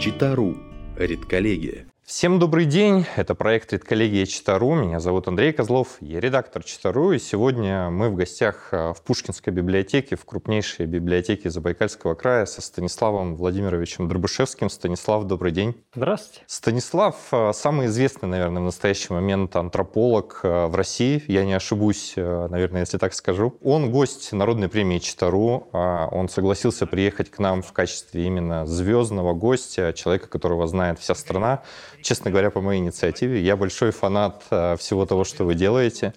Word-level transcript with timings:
Читару. 0.00 0.56
Редколлегия. 0.96 1.86
Всем 2.06 2.38
добрый 2.38 2.66
день, 2.66 3.04
это 3.16 3.34
проект 3.34 3.72
«Редколлегия 3.72 4.26
Читару», 4.26 4.76
меня 4.76 5.00
зовут 5.00 5.26
Андрей 5.26 5.52
Козлов, 5.52 5.96
я 5.98 6.20
редактор 6.20 6.62
Читару, 6.62 7.10
и 7.10 7.18
сегодня 7.18 7.90
мы 7.90 8.10
в 8.10 8.14
гостях 8.14 8.68
э, 8.70 8.92
в 8.94 9.02
Пушкинской 9.02 9.52
библиотеке, 9.52 10.14
в 10.14 10.24
крупнейшей 10.24 10.86
библиотеке 10.86 11.50
Забайкальского 11.50 12.14
края 12.14 12.46
со 12.46 12.62
Станиславом 12.62 13.34
Владимировичем 13.34 14.08
Дробышевским. 14.08 14.70
Станислав, 14.70 15.24
добрый 15.24 15.50
день. 15.50 15.74
Здравствуйте. 15.96 16.44
Станислав 16.46 17.16
э, 17.32 17.50
самый 17.52 17.86
известный, 17.88 18.28
наверное, 18.28 18.62
в 18.62 18.66
настоящий 18.66 19.12
момент 19.12 19.56
антрополог 19.56 20.38
э, 20.44 20.66
в 20.66 20.76
России, 20.76 21.24
я 21.26 21.44
не 21.44 21.54
ошибусь, 21.54 22.12
наверное, 22.16 22.82
если 22.82 22.98
так 22.98 23.14
скажу. 23.14 23.58
Он 23.64 23.90
гость 23.90 24.32
Народной 24.32 24.68
премии 24.68 25.00
Читару, 25.00 25.68
а 25.72 26.06
он 26.12 26.28
согласился 26.28 26.86
приехать 26.86 27.32
к 27.32 27.40
нам 27.40 27.62
в 27.62 27.72
качестве 27.72 28.26
именно 28.26 28.64
звездного 28.64 29.34
гостя, 29.34 29.92
человека, 29.92 30.28
которого 30.28 30.68
знает 30.68 31.00
вся 31.00 31.16
страна, 31.16 31.64
честно 32.02 32.30
говоря, 32.30 32.50
по 32.50 32.60
моей 32.60 32.80
инициативе. 32.80 33.40
Я 33.40 33.56
большой 33.56 33.90
фанат 33.90 34.44
э, 34.50 34.76
всего 34.76 35.06
того, 35.06 35.24
что 35.24 35.44
вы 35.44 35.54
делаете. 35.54 36.14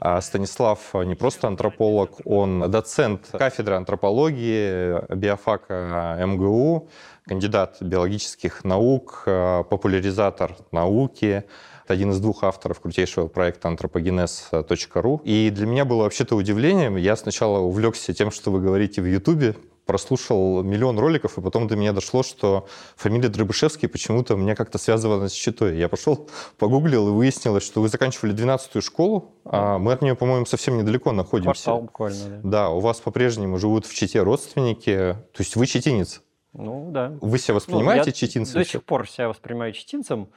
А 0.00 0.20
Станислав 0.20 0.92
не 0.92 1.14
просто 1.14 1.46
антрополог, 1.46 2.20
он 2.26 2.70
доцент 2.70 3.28
кафедры 3.32 3.76
антропологии 3.76 5.14
биофака 5.14 6.18
МГУ, 6.26 6.90
кандидат 7.26 7.78
биологических 7.80 8.64
наук, 8.64 9.22
э, 9.24 9.64
популяризатор 9.70 10.56
науки, 10.72 11.44
один 11.86 12.10
из 12.10 12.20
двух 12.20 12.44
авторов 12.44 12.80
крутейшего 12.80 13.28
проекта 13.28 13.68
антропогенез.ру. 13.68 15.22
И 15.24 15.50
для 15.50 15.66
меня 15.66 15.84
было 15.84 16.02
вообще-то 16.02 16.36
удивлением. 16.36 16.96
Я 16.96 17.16
сначала 17.16 17.60
увлекся 17.60 18.12
тем, 18.12 18.30
что 18.30 18.50
вы 18.50 18.60
говорите 18.60 19.00
в 19.00 19.06
Ютубе, 19.06 19.54
прослушал 19.86 20.62
миллион 20.62 20.98
роликов, 20.98 21.38
и 21.38 21.40
потом 21.40 21.66
до 21.66 21.76
меня 21.76 21.92
дошло, 21.92 22.22
что 22.22 22.66
фамилия 22.96 23.28
Дрыбышевский 23.28 23.88
почему-то 23.88 24.36
мне 24.36 24.54
как-то 24.54 24.78
связывана 24.78 25.28
с 25.28 25.32
читой. 25.32 25.78
Я 25.78 25.88
пошел, 25.88 26.28
погуглил, 26.58 27.08
и 27.08 27.10
выяснилось, 27.12 27.64
что 27.64 27.80
вы 27.80 27.88
заканчивали 27.88 28.34
12-ю 28.34 28.82
школу, 28.82 29.34
а 29.44 29.78
мы 29.78 29.92
от 29.92 30.02
нее, 30.02 30.14
по-моему, 30.14 30.46
совсем 30.46 30.78
недалеко 30.78 31.12
находимся. 31.12 31.64
Квартал 31.64 31.82
буквально, 31.82 32.28
да. 32.28 32.40
Да, 32.42 32.70
у 32.70 32.80
вас 32.80 33.00
по-прежнему 33.00 33.58
живут 33.58 33.86
в 33.86 33.94
Чите 33.94 34.22
родственники, 34.22 35.16
то 35.32 35.40
есть 35.40 35.56
вы 35.56 35.66
читинец. 35.66 36.22
Ну, 36.52 36.90
да. 36.92 37.12
Вы 37.20 37.38
себя 37.38 37.54
воспринимаете 37.54 38.10
ну, 38.10 38.12
читинцем? 38.12 38.60
До 38.60 38.68
сих 38.68 38.84
пор 38.84 39.08
себя 39.08 39.28
воспринимаю 39.28 39.72
читинцем, 39.72 40.28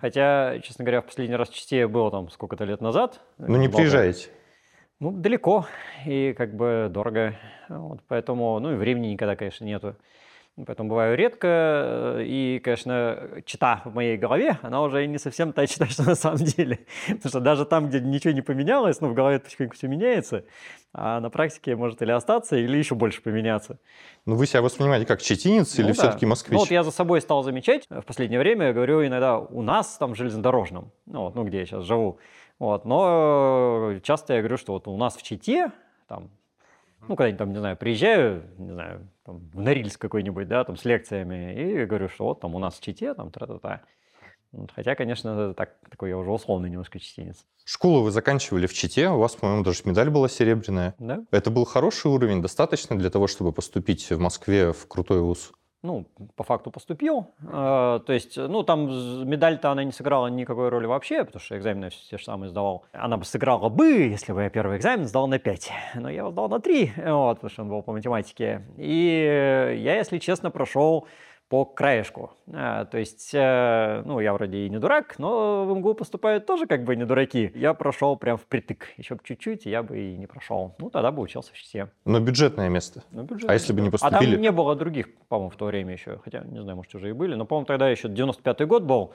хотя, 0.00 0.58
честно 0.60 0.84
говоря, 0.84 1.00
в 1.00 1.06
последний 1.06 1.34
раз 1.34 1.48
в 1.48 1.54
Чите 1.54 1.86
было 1.88 2.10
там 2.10 2.30
сколько-то 2.30 2.64
лет 2.64 2.80
назад. 2.80 3.20
Ну, 3.38 3.56
не 3.56 3.68
приезжаете? 3.68 4.28
Ну, 5.02 5.10
далеко 5.10 5.66
и 6.06 6.32
как 6.38 6.54
бы 6.54 6.86
дорого. 6.88 7.34
Вот, 7.68 7.98
поэтому, 8.06 8.60
ну 8.60 8.72
и 8.72 8.76
времени 8.76 9.08
никогда, 9.08 9.34
конечно, 9.34 9.64
нету. 9.64 9.96
Поэтому 10.64 10.90
бываю 10.90 11.16
редко. 11.16 12.18
И, 12.20 12.60
конечно, 12.62 13.42
чита 13.44 13.82
в 13.84 13.92
моей 13.96 14.16
голове, 14.16 14.60
она 14.62 14.80
уже 14.80 15.04
не 15.08 15.18
совсем 15.18 15.52
та 15.52 15.66
чита, 15.66 15.86
что 15.86 16.04
на 16.04 16.14
самом 16.14 16.38
деле. 16.38 16.86
Потому 17.08 17.28
что 17.30 17.40
даже 17.40 17.64
там, 17.64 17.88
где 17.88 17.98
ничего 17.98 18.32
не 18.32 18.42
поменялось, 18.42 19.00
ну, 19.00 19.08
в 19.08 19.14
голове 19.14 19.40
потихоньку 19.40 19.74
все 19.74 19.88
меняется, 19.88 20.44
а 20.92 21.18
на 21.18 21.30
практике 21.30 21.74
может 21.74 22.00
или 22.00 22.12
остаться, 22.12 22.56
или 22.56 22.76
еще 22.76 22.94
больше 22.94 23.22
поменяться. 23.22 23.80
Ну, 24.24 24.36
вы 24.36 24.46
себя 24.46 24.62
воспринимаете 24.62 25.04
как 25.04 25.20
читинец 25.20 25.76
ну, 25.78 25.82
или 25.82 25.92
да. 25.94 25.94
все-таки 25.94 26.26
москвич? 26.26 26.52
Ну, 26.52 26.58
вот 26.60 26.70
я 26.70 26.84
за 26.84 26.92
собой 26.92 27.20
стал 27.22 27.42
замечать 27.42 27.86
в 27.90 28.02
последнее 28.02 28.38
время, 28.38 28.66
я 28.66 28.72
говорю 28.72 29.04
иногда 29.04 29.40
у 29.40 29.62
нас 29.62 29.96
там 29.96 30.12
в 30.12 30.16
железнодорожном, 30.16 30.92
ну, 31.06 31.22
вот, 31.22 31.34
ну 31.34 31.42
где 31.42 31.58
я 31.58 31.66
сейчас 31.66 31.82
живу, 31.82 32.20
вот, 32.62 32.84
но 32.84 33.94
часто 34.04 34.34
я 34.34 34.38
говорю, 34.38 34.56
что 34.56 34.74
вот 34.74 34.86
у 34.86 34.96
нас 34.96 35.16
в 35.16 35.22
Чите, 35.24 35.72
там, 36.06 36.30
ну, 37.08 37.16
когда-нибудь 37.16 37.38
там, 37.38 37.50
не 37.50 37.58
знаю, 37.58 37.76
приезжаю, 37.76 38.44
не 38.56 38.70
знаю, 38.70 39.08
там, 39.24 39.50
в 39.52 39.60
Норильск 39.60 40.00
какой-нибудь, 40.00 40.46
да, 40.46 40.62
там, 40.62 40.76
с 40.76 40.84
лекциями, 40.84 41.54
и 41.54 41.84
говорю, 41.86 42.08
что 42.08 42.26
вот 42.26 42.38
там 42.40 42.54
у 42.54 42.60
нас 42.60 42.78
в 42.78 42.80
Чите, 42.80 43.14
там, 43.14 43.32
тра-та-та. 43.32 43.80
Вот, 44.52 44.70
хотя, 44.70 44.94
конечно, 44.94 45.54
так, 45.54 45.74
такой 45.90 46.10
я 46.10 46.16
уже 46.16 46.30
условный 46.30 46.70
немножко 46.70 47.00
чтенец. 47.00 47.44
Школу 47.64 48.02
вы 48.02 48.12
заканчивали 48.12 48.68
в 48.68 48.74
Чите, 48.74 49.08
у 49.08 49.18
вас, 49.18 49.34
по-моему, 49.34 49.64
даже 49.64 49.80
медаль 49.84 50.10
была 50.10 50.28
серебряная. 50.28 50.94
Да. 51.00 51.24
Это 51.32 51.50
был 51.50 51.64
хороший 51.64 52.12
уровень, 52.12 52.42
достаточно 52.42 52.96
для 52.96 53.10
того, 53.10 53.26
чтобы 53.26 53.50
поступить 53.50 54.08
в 54.08 54.20
Москве 54.20 54.72
в 54.72 54.86
крутой 54.86 55.20
вуз? 55.22 55.52
Ну, 55.82 56.06
по 56.36 56.44
факту 56.44 56.70
поступил. 56.70 57.26
Э, 57.42 58.00
то 58.06 58.12
есть, 58.12 58.36
ну, 58.36 58.62
там 58.62 58.86
медаль-то 59.28 59.70
она 59.70 59.84
не 59.84 59.92
сыграла 59.92 60.28
никакой 60.28 60.68
роли 60.68 60.86
вообще, 60.86 61.24
потому 61.24 61.40
что 61.40 61.58
экзамены 61.58 61.90
все 61.90 62.18
же 62.18 62.24
самые 62.24 62.50
сдавал. 62.50 62.84
Она 62.92 63.16
бы 63.16 63.24
сыграла 63.24 63.68
бы, 63.68 63.86
если 63.86 64.32
бы 64.32 64.42
я 64.42 64.50
первый 64.50 64.76
экзамен 64.76 65.06
сдал 65.06 65.26
на 65.26 65.38
5. 65.38 65.72
Но 65.96 66.08
я 66.08 66.18
его 66.18 66.30
сдал 66.30 66.48
на 66.48 66.60
3, 66.60 66.92
вот, 66.96 67.34
потому 67.34 67.50
что 67.50 67.62
он 67.62 67.68
был 67.68 67.82
по 67.82 67.92
математике. 67.92 68.62
И 68.76 69.76
я, 69.82 69.96
если 69.96 70.18
честно, 70.18 70.50
прошел 70.50 71.06
по 71.52 71.66
краешку. 71.66 72.30
А, 72.50 72.86
то 72.86 72.96
есть, 72.96 73.34
э, 73.34 74.02
ну, 74.06 74.20
я 74.20 74.32
вроде 74.32 74.64
и 74.64 74.70
не 74.70 74.78
дурак, 74.78 75.18
но 75.18 75.66
в 75.66 75.76
МГУ 75.76 75.92
поступают 75.92 76.46
тоже 76.46 76.66
как 76.66 76.82
бы 76.82 76.96
не 76.96 77.04
дураки. 77.04 77.52
Я 77.54 77.74
прошел 77.74 78.16
прям 78.16 78.38
впритык. 78.38 78.86
Еще 78.96 79.18
чуть-чуть, 79.22 79.66
я 79.66 79.82
бы 79.82 80.00
и 80.00 80.16
не 80.16 80.26
прошел. 80.26 80.74
Ну, 80.78 80.88
тогда 80.88 81.10
бы 81.10 81.20
учился 81.20 81.52
в 81.52 81.58
ЧСЕ. 81.58 81.90
Но 82.06 82.20
бюджетное 82.20 82.70
место. 82.70 83.04
Ну, 83.10 83.24
бюджетное. 83.24 83.50
А 83.50 83.52
если 83.52 83.74
бы 83.74 83.82
не 83.82 83.90
поступили? 83.90 84.30
А 84.30 84.32
там 84.32 84.40
не 84.40 84.50
было 84.50 84.74
других, 84.74 85.14
по-моему, 85.28 85.50
в 85.50 85.56
то 85.56 85.66
время 85.66 85.92
еще. 85.92 86.20
Хотя, 86.24 86.40
не 86.40 86.62
знаю, 86.62 86.76
может, 86.76 86.94
уже 86.94 87.10
и 87.10 87.12
были. 87.12 87.34
Но, 87.34 87.44
по-моему, 87.44 87.66
тогда 87.66 87.90
еще 87.90 88.08
95-й 88.08 88.64
год 88.64 88.84
был. 88.84 89.12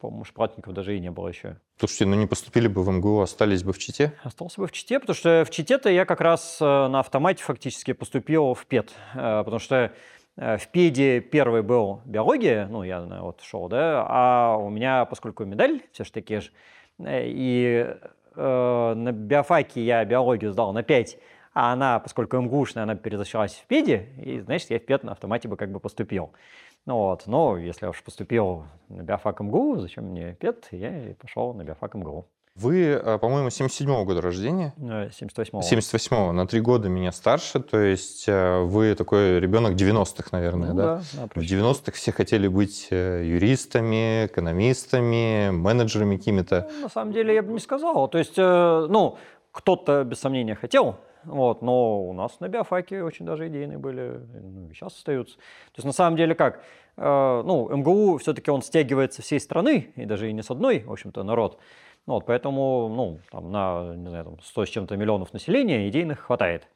По-моему, 0.00 0.24
шплатников 0.24 0.74
даже 0.74 0.96
и 0.96 0.98
не 0.98 1.12
было 1.12 1.28
еще. 1.28 1.56
Слушайте, 1.78 2.06
ну 2.06 2.16
не 2.16 2.26
поступили 2.26 2.66
бы 2.66 2.82
в 2.82 2.90
МГУ, 2.90 3.20
остались 3.20 3.62
бы 3.62 3.72
в 3.72 3.78
Чите? 3.78 4.12
Остался 4.24 4.60
бы 4.60 4.66
в 4.66 4.72
Чите, 4.72 4.98
потому 4.98 5.14
что 5.14 5.44
в 5.46 5.50
Чите-то 5.50 5.88
я 5.88 6.04
как 6.04 6.20
раз 6.20 6.58
э, 6.60 6.64
на 6.64 6.98
автомате 6.98 7.44
фактически 7.44 7.92
поступил 7.92 8.54
в 8.54 8.66
ПЕД. 8.66 8.92
Э, 9.14 9.42
потому 9.44 9.60
что 9.60 9.92
в 10.36 10.68
ПЕДе 10.72 11.20
первый 11.20 11.62
был 11.62 12.00
биология, 12.04 12.66
ну, 12.66 12.82
я 12.82 13.00
вот 13.00 13.40
шел, 13.42 13.68
да, 13.68 14.06
а 14.08 14.56
у 14.56 14.70
меня, 14.70 15.04
поскольку 15.04 15.44
медаль 15.44 15.82
все 15.92 16.04
же 16.04 16.12
таки 16.12 16.40
же, 16.40 16.50
э, 16.98 17.24
и 17.26 17.96
э, 18.36 18.94
на 18.94 19.12
биофаке 19.12 19.84
я 19.84 20.04
биологию 20.04 20.52
сдал 20.52 20.72
на 20.72 20.82
5, 20.82 21.18
а 21.52 21.72
она, 21.72 21.98
поскольку 21.98 22.36
МГУшная, 22.38 22.84
она 22.84 22.94
перезащилась 22.94 23.54
в 23.54 23.66
ПЕДе, 23.66 24.08
и, 24.22 24.40
значит, 24.40 24.70
я 24.70 24.78
в 24.78 24.84
ПЕД 24.84 25.04
на 25.04 25.12
автомате 25.12 25.48
бы 25.48 25.56
как 25.56 25.70
бы 25.72 25.80
поступил. 25.80 26.32
Ну 26.86 26.96
вот, 26.96 27.26
но 27.26 27.58
если 27.58 27.84
я 27.84 27.90
уж 27.90 28.02
поступил 28.02 28.64
на 28.88 29.02
биофак 29.02 29.40
МГУ, 29.40 29.76
зачем 29.76 30.04
мне 30.04 30.34
ПЕД, 30.34 30.68
я 30.70 31.10
и 31.10 31.14
пошел 31.14 31.52
на 31.52 31.64
биофак 31.64 31.94
МГУ. 31.94 32.26
Вы, 32.56 32.88
э, 32.88 33.18
по-моему, 33.18 33.48
77-го 33.48 34.04
года 34.04 34.20
рождения? 34.20 34.74
78-го. 34.76 35.60
78-го, 35.60 36.32
на 36.32 36.46
три 36.46 36.60
года 36.60 36.88
меня 36.88 37.12
старше, 37.12 37.60
то 37.60 37.78
есть 37.78 38.24
э, 38.26 38.60
вы 38.62 38.94
такой 38.96 39.38
ребенок 39.38 39.74
90-х, 39.74 40.30
наверное, 40.32 40.72
ну, 40.72 40.76
да? 40.76 41.02
да? 41.12 41.28
В 41.34 41.38
90-х 41.38 41.92
все 41.92 42.12
хотели 42.12 42.48
быть 42.48 42.88
э, 42.90 43.22
юристами, 43.24 44.26
экономистами, 44.26 45.50
менеджерами 45.50 46.16
какими-то. 46.16 46.68
Ну, 46.74 46.82
на 46.82 46.88
самом 46.88 47.12
деле 47.12 47.34
я 47.34 47.42
бы 47.42 47.52
не 47.52 47.60
сказал. 47.60 48.08
То 48.08 48.18
есть, 48.18 48.36
ну, 48.36 49.16
кто-то 49.52 50.02
без 50.04 50.18
сомнения 50.18 50.56
хотел, 50.56 50.96
вот, 51.24 51.62
но 51.62 52.02
у 52.02 52.12
нас 52.12 52.40
на 52.40 52.48
биофаке 52.48 53.04
очень 53.04 53.26
даже 53.26 53.46
идейные 53.46 53.78
были, 53.78 54.20
ну, 54.42 54.70
и 54.70 54.74
сейчас 54.74 54.96
остаются. 54.96 55.36
То 55.36 55.76
есть 55.76 55.86
на 55.86 55.92
самом 55.92 56.16
деле 56.16 56.34
как, 56.34 56.62
ну, 56.96 57.68
МГУ 57.74 58.18
все-таки 58.18 58.50
он 58.50 58.62
стягивается 58.62 59.22
всей 59.22 59.38
страны, 59.38 59.92
и 59.96 60.04
даже 60.04 60.28
и 60.28 60.32
не 60.32 60.42
с 60.42 60.50
одной, 60.50 60.80
в 60.80 60.92
общем-то, 60.92 61.22
народ. 61.22 61.58
Ну, 62.10 62.14
вот, 62.14 62.26
поэтому 62.26 62.88
ну, 62.92 63.20
там, 63.30 63.52
на 63.52 63.94
не 63.94 64.08
знаю, 64.08 64.24
там, 64.24 64.40
100 64.42 64.66
с 64.66 64.68
чем-то 64.70 64.96
миллионов 64.96 65.32
населения 65.32 65.88
идейных 65.88 66.18
хватает, 66.18 66.66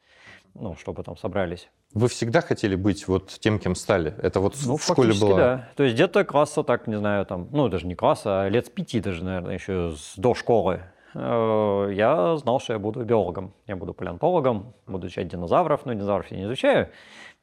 ну, 0.53 0.77
чтобы 0.77 1.03
там 1.03 1.17
собрались. 1.17 1.69
Вы 1.93 2.07
всегда 2.07 2.39
хотели 2.39 2.77
быть 2.77 3.05
вот 3.09 3.27
тем, 3.41 3.59
кем 3.59 3.75
стали? 3.75 4.15
Это 4.21 4.39
вот 4.39 4.55
ну, 4.65 4.77
в 4.77 4.81
школе 4.81 5.13
было? 5.19 5.35
да. 5.37 5.69
То 5.75 5.83
есть 5.83 5.95
где-то 5.95 6.23
класса 6.23 6.63
так, 6.63 6.87
не 6.87 6.97
знаю, 6.97 7.25
там, 7.25 7.49
ну, 7.51 7.67
даже 7.67 7.85
не 7.85 7.95
класса, 7.95 8.43
а 8.43 8.47
лет 8.47 8.67
с 8.67 8.69
пяти 8.69 9.01
даже, 9.01 9.25
наверное, 9.25 9.55
еще 9.55 9.91
с, 9.97 10.13
до 10.15 10.35
школы. 10.35 10.83
Э, 11.13 11.89
я 11.91 12.37
знал, 12.37 12.61
что 12.61 12.71
я 12.71 12.79
буду 12.79 13.03
биологом. 13.03 13.53
Я 13.67 13.75
буду 13.75 13.93
палеонтологом, 13.93 14.73
буду 14.87 15.07
изучать 15.07 15.27
динозавров. 15.27 15.81
Ну, 15.83 15.93
динозавров 15.93 16.31
я 16.31 16.37
не 16.37 16.45
изучаю, 16.45 16.91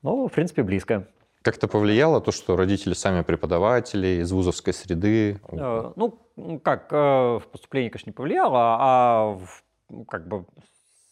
но, 0.00 0.29
в 0.29 0.33
принципе, 0.33 0.62
близко. 0.62 1.06
Как-то 1.43 1.67
повлияло 1.67 2.21
то, 2.21 2.31
что 2.31 2.56
родители 2.56 2.94
сами 2.94 3.23
преподаватели 3.23 4.21
из 4.21 4.31
вузовской 4.33 4.73
среды? 4.73 5.41
Э, 5.50 5.93
ну, 5.97 6.19
как, 6.62 6.93
э, 6.93 6.97
в 6.97 7.43
поступлении, 7.50 7.89
конечно, 7.89 8.11
не 8.11 8.15
повлияло, 8.15 8.77
а 8.79 9.39
в, 9.39 10.05
как 10.06 10.29
бы 10.29 10.47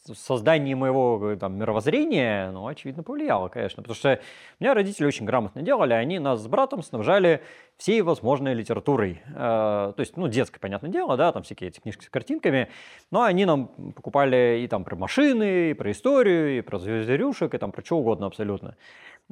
в 0.06 0.15
создании 0.15 0.75
моего 0.75 1.37
там, 1.38 1.59
мировоззрения, 1.59 2.50
ну, 2.53 2.67
очевидно, 2.67 3.03
повлияло, 3.03 3.49
конечно. 3.49 3.82
Потому 3.82 3.94
что 3.94 4.21
меня 4.59 4.75
родители 4.75 5.06
очень 5.06 5.27
грамотно 5.27 5.62
делали, 5.62 5.93
они 5.93 6.19
нас 6.19 6.41
с 6.41 6.47
братом 6.47 6.82
снабжали 6.82 7.43
всей 7.77 8.00
возможной 8.03 8.55
литературой. 8.55 9.23
Э, 9.29 9.93
то 9.94 10.00
есть, 10.00 10.17
ну, 10.17 10.29
детское, 10.29 10.61
понятное 10.61 10.91
дело, 10.91 11.17
да, 11.17 11.32
там 11.32 11.43
всякие 11.43 11.69
эти 11.69 11.81
книжки 11.81 12.05
с 12.05 12.09
картинками, 12.09 12.69
но 13.11 13.23
они 13.23 13.44
нам 13.44 13.69
покупали 13.94 14.61
и 14.62 14.69
там 14.69 14.85
про 14.85 14.97
машины, 14.97 15.71
и 15.71 15.75
про 15.75 15.91
историю, 15.91 16.59
и 16.59 16.61
про 16.61 16.79
зверюшек, 16.79 17.55
и 17.55 17.59
там 17.59 17.73
про 17.73 17.85
что 17.85 17.99
угодно 17.99 18.27
абсолютно. 18.27 18.77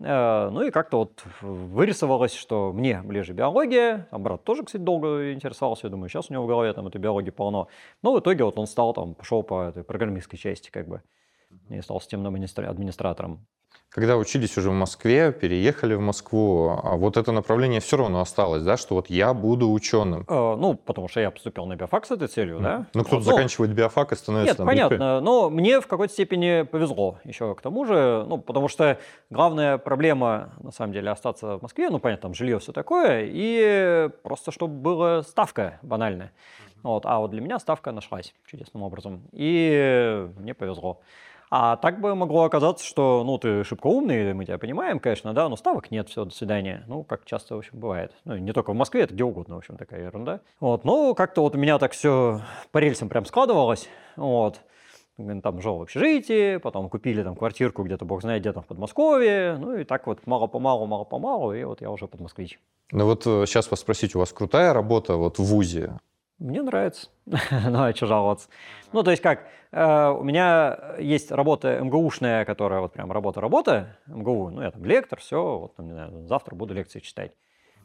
Э, 0.02 0.50
ну 0.50 0.62
и 0.62 0.70
как-то 0.70 0.98
вот 0.98 1.24
вырисовалось, 1.40 2.34
что 2.34 2.72
мне 2.72 3.02
ближе 3.02 3.32
биология, 3.32 4.08
а 4.10 4.18
брат 4.18 4.44
тоже, 4.44 4.64
кстати, 4.64 4.82
долго 4.82 5.32
интересовался, 5.32 5.86
я 5.86 5.90
думаю, 5.90 6.08
сейчас 6.08 6.30
у 6.30 6.32
него 6.32 6.44
в 6.44 6.46
голове 6.46 6.72
там 6.72 6.86
этой 6.86 7.00
биологии 7.00 7.30
полно. 7.30 7.68
Но 8.02 8.12
в 8.12 8.20
итоге 8.20 8.44
вот 8.44 8.58
он 8.58 8.66
стал 8.66 8.92
там, 8.94 9.14
пошел 9.14 9.42
по 9.42 9.68
этой 9.68 9.84
программистской 9.84 10.38
части 10.38 10.70
как 10.70 10.88
бы, 10.88 11.02
и 11.68 11.80
стал 11.80 12.00
системным 12.00 12.34
администратором. 12.34 13.46
Когда 13.90 14.16
учились 14.16 14.56
уже 14.58 14.70
в 14.70 14.74
Москве, 14.74 15.32
переехали 15.32 15.94
в 15.94 16.00
Москву, 16.00 16.78
а 16.82 16.96
вот 16.96 17.16
это 17.16 17.32
направление 17.32 17.80
все 17.80 17.96
равно 17.96 18.20
осталось, 18.20 18.62
да, 18.62 18.76
что 18.76 18.94
вот 18.94 19.10
я 19.10 19.32
буду 19.32 19.70
ученым. 19.70 20.24
Э, 20.28 20.56
ну, 20.56 20.74
потому 20.74 21.08
что 21.08 21.20
я 21.20 21.30
поступил 21.30 21.66
на 21.66 21.74
биофак 21.74 22.06
с 22.06 22.10
этой 22.10 22.28
целью, 22.28 22.60
да. 22.60 22.86
Ну, 22.94 23.02
кто-то 23.02 23.16
Вот, 23.16 23.24
заканчивает 23.24 23.72
биофак 23.72 24.12
и 24.12 24.16
становится... 24.16 24.50
Нет, 24.50 24.56
там 24.58 24.66
понятно, 24.66 25.20
но 25.20 25.48
мне 25.50 25.80
в 25.80 25.86
какой-то 25.86 26.12
степени 26.12 26.62
повезло 26.62 27.18
еще 27.24 27.54
к 27.54 27.60
тому 27.62 27.86
же, 27.86 28.24
ну, 28.28 28.38
потому 28.38 28.68
что 28.68 28.98
главная 29.30 29.78
проблема, 29.78 30.52
на 30.60 30.70
самом 30.70 30.92
деле, 30.92 31.10
остаться 31.10 31.58
в 31.58 31.62
Москве, 31.62 31.88
ну, 31.88 31.98
понятно, 31.98 32.22
там 32.22 32.34
жилье, 32.34 32.58
все 32.58 32.72
такое, 32.72 33.22
и 33.24 34.10
просто 34.22 34.52
чтобы 34.52 34.74
была 34.74 35.22
ставка 35.22 35.78
банальная. 35.82 36.32
Вот, 36.82 37.06
а 37.06 37.18
вот 37.18 37.30
для 37.30 37.40
меня 37.40 37.58
ставка 37.58 37.90
нашлась 37.90 38.34
чудесным 38.46 38.82
образом, 38.82 39.22
и 39.32 40.28
мне 40.36 40.54
повезло. 40.54 41.00
А 41.50 41.76
так 41.76 42.00
бы 42.00 42.14
могло 42.14 42.44
оказаться, 42.44 42.84
что, 42.84 43.22
ну, 43.24 43.38
ты 43.38 43.64
шибко 43.64 43.86
умный, 43.86 44.34
мы 44.34 44.44
тебя 44.44 44.58
понимаем, 44.58 45.00
конечно, 45.00 45.32
да, 45.32 45.48
но 45.48 45.56
ставок 45.56 45.90
нет, 45.90 46.08
все, 46.08 46.24
до 46.24 46.34
свидания. 46.34 46.84
Ну, 46.86 47.04
как 47.04 47.24
часто, 47.24 47.54
в 47.54 47.58
общем, 47.58 47.78
бывает. 47.78 48.12
Ну, 48.24 48.36
не 48.36 48.52
только 48.52 48.72
в 48.72 48.76
Москве, 48.76 49.02
это 49.02 49.14
где 49.14 49.24
угодно, 49.24 49.54
в 49.54 49.58
общем, 49.58 49.76
такая 49.76 50.04
ерунда. 50.04 50.40
Вот, 50.60 50.84
но 50.84 51.14
как-то 51.14 51.40
вот 51.40 51.54
у 51.54 51.58
меня 51.58 51.78
так 51.78 51.92
все 51.92 52.42
по 52.70 52.78
рельсам 52.78 53.08
прям 53.08 53.24
складывалось, 53.24 53.88
вот. 54.16 54.60
Там 55.42 55.60
жил 55.60 55.78
в 55.78 55.82
общежитии, 55.82 56.58
потом 56.58 56.88
купили 56.88 57.24
там 57.24 57.34
квартирку 57.34 57.82
где-то, 57.82 58.04
бог 58.04 58.22
знает, 58.22 58.42
где 58.42 58.52
там 58.52 58.62
в 58.62 58.66
Подмосковье, 58.66 59.56
ну 59.58 59.74
и 59.74 59.82
так 59.82 60.06
вот 60.06 60.24
мало-помалу, 60.26 60.86
мало-помалу, 60.86 61.52
и 61.54 61.64
вот 61.64 61.80
я 61.80 61.90
уже 61.90 62.06
подмосквич. 62.06 62.60
Ну 62.92 63.04
вот 63.04 63.24
сейчас 63.24 63.68
вас 63.68 63.80
спросить, 63.80 64.14
у 64.14 64.20
вас 64.20 64.32
крутая 64.32 64.72
работа 64.72 65.16
вот 65.16 65.40
в 65.40 65.42
ВУЗе? 65.42 65.98
Мне 66.38 66.62
нравится. 66.62 67.08
ну, 67.26 67.82
а 67.82 67.92
что 67.94 68.06
жаловаться? 68.06 68.48
Ну, 68.92 69.02
то 69.02 69.10
есть 69.10 69.22
как, 69.22 69.48
э, 69.72 70.08
у 70.08 70.22
меня 70.22 70.94
есть 70.98 71.32
работа 71.32 71.80
МГУшная, 71.80 72.44
которая 72.44 72.80
вот 72.80 72.92
прям 72.92 73.10
работа-работа, 73.10 73.98
МГУ, 74.06 74.50
ну, 74.50 74.62
я 74.62 74.70
там 74.70 74.84
лектор, 74.84 75.18
все, 75.18 75.58
вот, 75.58 75.74
там, 75.76 75.86
не 75.86 75.92
знаю, 75.92 76.26
завтра 76.26 76.54
буду 76.54 76.74
лекции 76.74 77.00
читать 77.00 77.32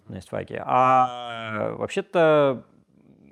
на 0.08 0.20
ИСТФАКе. 0.20 0.62
А 0.66 1.74
вообще-то 1.78 2.64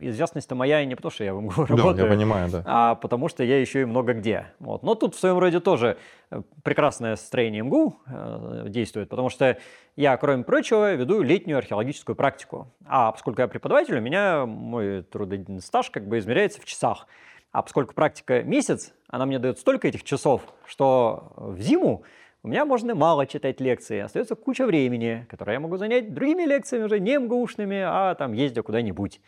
известность-то 0.09 0.56
моя 0.56 0.81
и 0.81 0.86
не 0.86 0.95
потому, 0.95 1.12
что 1.12 1.24
я 1.24 1.33
в 1.33 1.42
МГУ 1.42 1.53
Да, 1.57 1.65
работаю, 1.75 2.06
я 2.06 2.12
понимаю, 2.12 2.50
да. 2.50 2.63
а 2.65 2.95
потому 2.95 3.30
что 3.30 3.44
я 3.44 3.59
еще 3.59 3.81
и 3.81 3.86
много 3.86 4.13
где. 4.13 4.48
Вот. 4.59 4.83
Но 4.83 4.95
тут 4.95 5.15
в 5.15 5.19
своем 5.19 5.38
роде 5.39 5.59
тоже 5.59 5.98
э, 6.30 6.42
прекрасное 6.63 7.15
строение 7.15 7.63
МГУ 7.63 7.95
э, 8.07 8.65
действует, 8.68 9.09
потому 9.09 9.30
что 9.30 9.57
я, 9.95 10.18
кроме 10.18 10.44
прочего, 10.44 10.94
веду 10.94 11.21
летнюю 11.21 11.57
археологическую 11.57 12.15
практику. 12.15 12.68
А 12.86 13.12
поскольку 13.12 13.42
я 13.42 13.48
преподаватель, 13.48 13.98
у 13.98 14.01
меня 14.01 14.45
мой 14.45 15.03
трудовой 15.03 15.62
стаж 15.62 15.89
как 15.89 16.07
бы 16.07 16.18
измеряется 16.19 16.62
в 16.62 16.65
часах. 16.65 17.07
А 17.51 17.62
поскольку 17.62 17.94
практика 17.94 18.44
месяц, 18.44 18.94
она 19.09 19.25
мне 19.25 19.38
дает 19.38 19.59
столько 19.59 19.88
этих 19.88 20.04
часов, 20.04 20.42
что 20.65 21.33
в 21.36 21.59
зиму 21.59 22.04
у 22.44 22.47
меня 22.47 22.65
можно 22.65 22.95
мало 22.95 23.27
читать 23.27 23.62
лекции, 23.62 24.00
остается 24.00 24.33
куча 24.33 24.65
времени, 24.65 25.27
которое 25.30 25.54
я 25.54 25.59
могу 25.59 25.77
занять 25.77 26.12
другими 26.13 26.44
лекциями 26.44 26.86
уже 26.86 27.00
не 27.00 27.19
МГУшными, 27.19 27.81
а 27.86 28.15
там 28.15 28.33
ездя 28.33 28.63
куда-нибудь. 28.63 29.21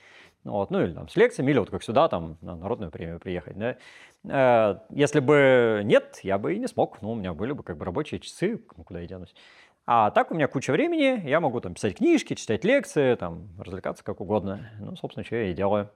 Вот, 0.43 0.71
ну 0.71 0.81
или 0.83 0.93
там 0.93 1.07
с 1.07 1.15
лекциями, 1.15 1.51
или 1.51 1.59
вот 1.59 1.69
как 1.69 1.83
сюда, 1.83 2.09
там, 2.09 2.37
на 2.41 2.55
народную 2.55 2.91
премию 2.91 3.19
приехать, 3.19 3.57
да. 3.57 3.77
Э, 4.25 4.79
Если 4.89 5.19
бы 5.21 5.81
нет, 5.85 6.19
я 6.23 6.37
бы 6.37 6.53
и 6.53 6.59
не 6.59 6.67
смог, 6.67 7.01
ну, 7.01 7.11
у 7.11 7.15
меня 7.15 7.33
были 7.33 7.53
бы 7.53 7.63
как 7.63 7.77
бы 7.77 7.85
рабочие 7.85 8.19
часы, 8.19 8.57
куда 8.57 8.99
я 8.99 9.07
денусь. 9.07 9.33
А 9.85 10.11
так 10.11 10.31
у 10.31 10.35
меня 10.35 10.47
куча 10.47 10.71
времени, 10.71 11.27
я 11.27 11.39
могу 11.39 11.59
там 11.61 11.73
писать 11.73 11.97
книжки, 11.97 12.35
читать 12.35 12.63
лекции, 12.63 13.15
там, 13.15 13.49
развлекаться 13.57 14.03
как 14.03 14.21
угодно. 14.21 14.69
Ну, 14.79 14.95
собственно, 14.95 15.25
что 15.25 15.35
я 15.35 15.51
и 15.51 15.53
делаю. 15.53 15.89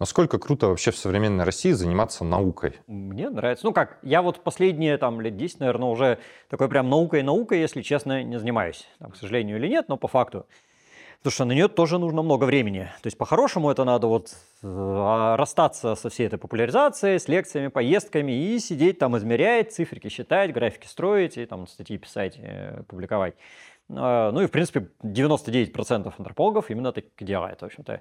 Насколько 0.00 0.38
круто 0.38 0.68
вообще 0.68 0.92
в 0.92 0.96
современной 0.96 1.44
России 1.44 1.72
заниматься 1.72 2.24
наукой? 2.24 2.74
Мне 2.86 3.30
нравится. 3.30 3.66
Ну 3.66 3.72
как, 3.72 3.98
я 4.02 4.22
вот 4.22 4.44
последние 4.44 4.96
там 4.96 5.20
лет 5.20 5.36
10, 5.36 5.58
наверное, 5.58 5.88
уже 5.88 6.18
такой 6.48 6.68
прям 6.68 6.88
наукой-наукой, 6.88 7.58
если 7.58 7.82
честно, 7.82 8.22
не 8.22 8.38
занимаюсь. 8.38 8.88
Там, 9.00 9.10
к 9.10 9.16
сожалению 9.16 9.56
или 9.56 9.66
нет, 9.66 9.88
но 9.88 9.96
по 9.96 10.06
факту. 10.06 10.46
Потому 11.18 11.32
что 11.32 11.44
на 11.44 11.52
нее 11.52 11.66
тоже 11.66 11.98
нужно 11.98 12.22
много 12.22 12.44
времени. 12.44 12.84
То 13.02 13.06
есть 13.06 13.18
по-хорошему 13.18 13.70
это 13.70 13.84
надо 13.84 14.06
вот 14.06 14.36
э, 14.62 15.34
расстаться 15.36 15.96
со 15.96 16.10
всей 16.10 16.28
этой 16.28 16.38
популяризацией, 16.38 17.18
с 17.18 17.26
лекциями, 17.26 17.68
поездками 17.68 18.30
и 18.30 18.58
сидеть 18.60 19.00
там 19.00 19.16
измерять, 19.16 19.72
циферки 19.72 20.08
считать, 20.08 20.52
графики 20.52 20.86
строить 20.86 21.36
и 21.36 21.44
там 21.44 21.66
статьи 21.66 21.98
писать, 21.98 22.38
э, 22.38 22.82
публиковать. 22.86 23.34
Э, 23.88 24.30
Ну 24.32 24.42
и, 24.42 24.46
в 24.46 24.50
принципе, 24.52 24.90
99% 25.02 26.12
антропологов 26.18 26.70
именно 26.70 26.92
так 26.92 27.04
и 27.18 27.24
делает, 27.24 27.62
в 27.62 27.64
общем-то. 27.64 28.00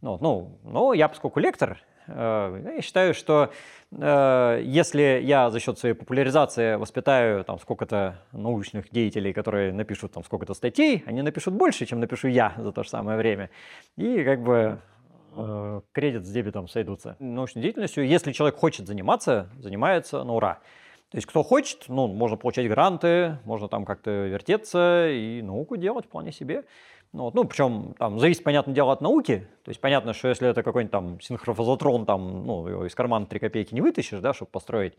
Ну, 0.00 0.18
ну, 0.20 0.58
но 0.64 0.92
я, 0.92 1.08
поскольку 1.08 1.38
лектор, 1.38 1.78
я 2.08 2.80
считаю, 2.82 3.14
что 3.14 3.52
э, 3.90 4.60
если 4.64 5.20
я 5.22 5.50
за 5.50 5.60
счет 5.60 5.78
своей 5.78 5.94
популяризации 5.94 6.76
воспитаю 6.76 7.44
там 7.44 7.58
сколько-то 7.58 8.18
научных 8.32 8.90
деятелей, 8.90 9.32
которые 9.32 9.72
напишут 9.72 10.12
там 10.12 10.24
сколько-то 10.24 10.54
статей, 10.54 11.02
они 11.06 11.22
напишут 11.22 11.54
больше, 11.54 11.86
чем 11.86 12.00
напишу 12.00 12.28
я 12.28 12.54
за 12.56 12.72
то 12.72 12.82
же 12.82 12.88
самое 12.88 13.18
время. 13.18 13.50
И 13.96 14.22
как 14.24 14.42
бы 14.42 14.78
э, 15.36 15.80
кредит 15.92 16.24
с 16.24 16.30
дебетом 16.30 16.68
сойдутся. 16.68 17.16
Научной 17.18 17.62
деятельностью, 17.62 18.06
если 18.06 18.32
человек 18.32 18.58
хочет 18.58 18.86
заниматься, 18.86 19.48
занимается 19.58 20.22
на 20.24 20.34
ура. 20.34 20.60
То 21.16 21.18
есть 21.18 21.28
кто 21.28 21.42
хочет, 21.42 21.84
ну, 21.88 22.08
можно 22.08 22.36
получать 22.36 22.68
гранты, 22.68 23.38
можно 23.46 23.68
там 23.68 23.86
как-то 23.86 24.10
вертеться 24.10 25.08
и 25.08 25.40
науку 25.40 25.78
делать 25.78 26.04
вполне 26.04 26.30
себе. 26.30 26.64
Ну, 27.14 27.22
вот, 27.22 27.34
ну, 27.34 27.44
причем 27.44 27.94
там 27.98 28.18
зависит, 28.20 28.44
понятное 28.44 28.74
дело, 28.74 28.92
от 28.92 29.00
науки. 29.00 29.48
То 29.64 29.70
есть 29.70 29.80
понятно, 29.80 30.12
что 30.12 30.28
если 30.28 30.46
это 30.46 30.62
какой-нибудь 30.62 30.92
там 30.92 31.18
синхрофазотрон, 31.22 32.04
там, 32.04 32.44
ну, 32.44 32.68
его 32.68 32.86
из 32.86 32.94
кармана 32.94 33.24
3 33.24 33.38
копейки 33.38 33.72
не 33.72 33.80
вытащишь, 33.80 34.20
да, 34.20 34.34
чтобы 34.34 34.50
построить. 34.50 34.92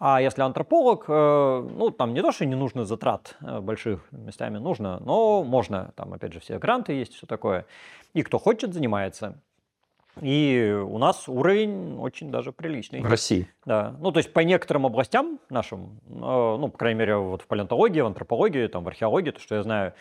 А 0.00 0.20
если 0.20 0.42
антрополог, 0.42 1.04
э, 1.06 1.68
ну, 1.76 1.90
там 1.90 2.12
не 2.12 2.22
то, 2.22 2.32
что 2.32 2.44
не 2.44 2.56
нужно 2.56 2.84
затрат 2.84 3.36
э, 3.40 3.60
больших 3.60 4.10
местами 4.10 4.58
нужно, 4.58 4.98
но 4.98 5.44
можно, 5.44 5.92
там, 5.94 6.12
опять 6.12 6.32
же, 6.32 6.40
все 6.40 6.58
гранты 6.58 6.92
есть, 6.94 7.14
все 7.14 7.28
такое. 7.28 7.66
И 8.14 8.24
кто 8.24 8.40
хочет, 8.40 8.74
занимается. 8.74 9.40
И 10.20 10.78
у 10.86 10.98
нас 10.98 11.28
уровень 11.28 11.96
очень 11.98 12.30
даже 12.30 12.52
приличный. 12.52 13.00
В 13.00 13.06
России. 13.06 13.48
Да, 13.64 13.96
ну 13.98 14.12
то 14.12 14.18
есть 14.18 14.32
по 14.32 14.40
некоторым 14.40 14.84
областям 14.84 15.38
нашим, 15.48 16.00
э, 16.08 16.12
ну, 16.12 16.68
по 16.68 16.76
крайней 16.76 16.98
мере, 16.98 17.16
вот 17.16 17.42
в 17.42 17.46
палеонтологии, 17.46 18.00
в 18.00 18.06
антропологии, 18.06 18.66
там, 18.66 18.84
в 18.84 18.88
археологии, 18.88 19.30
то, 19.30 19.40
что 19.40 19.54
я 19.54 19.62
знаю, 19.62 19.94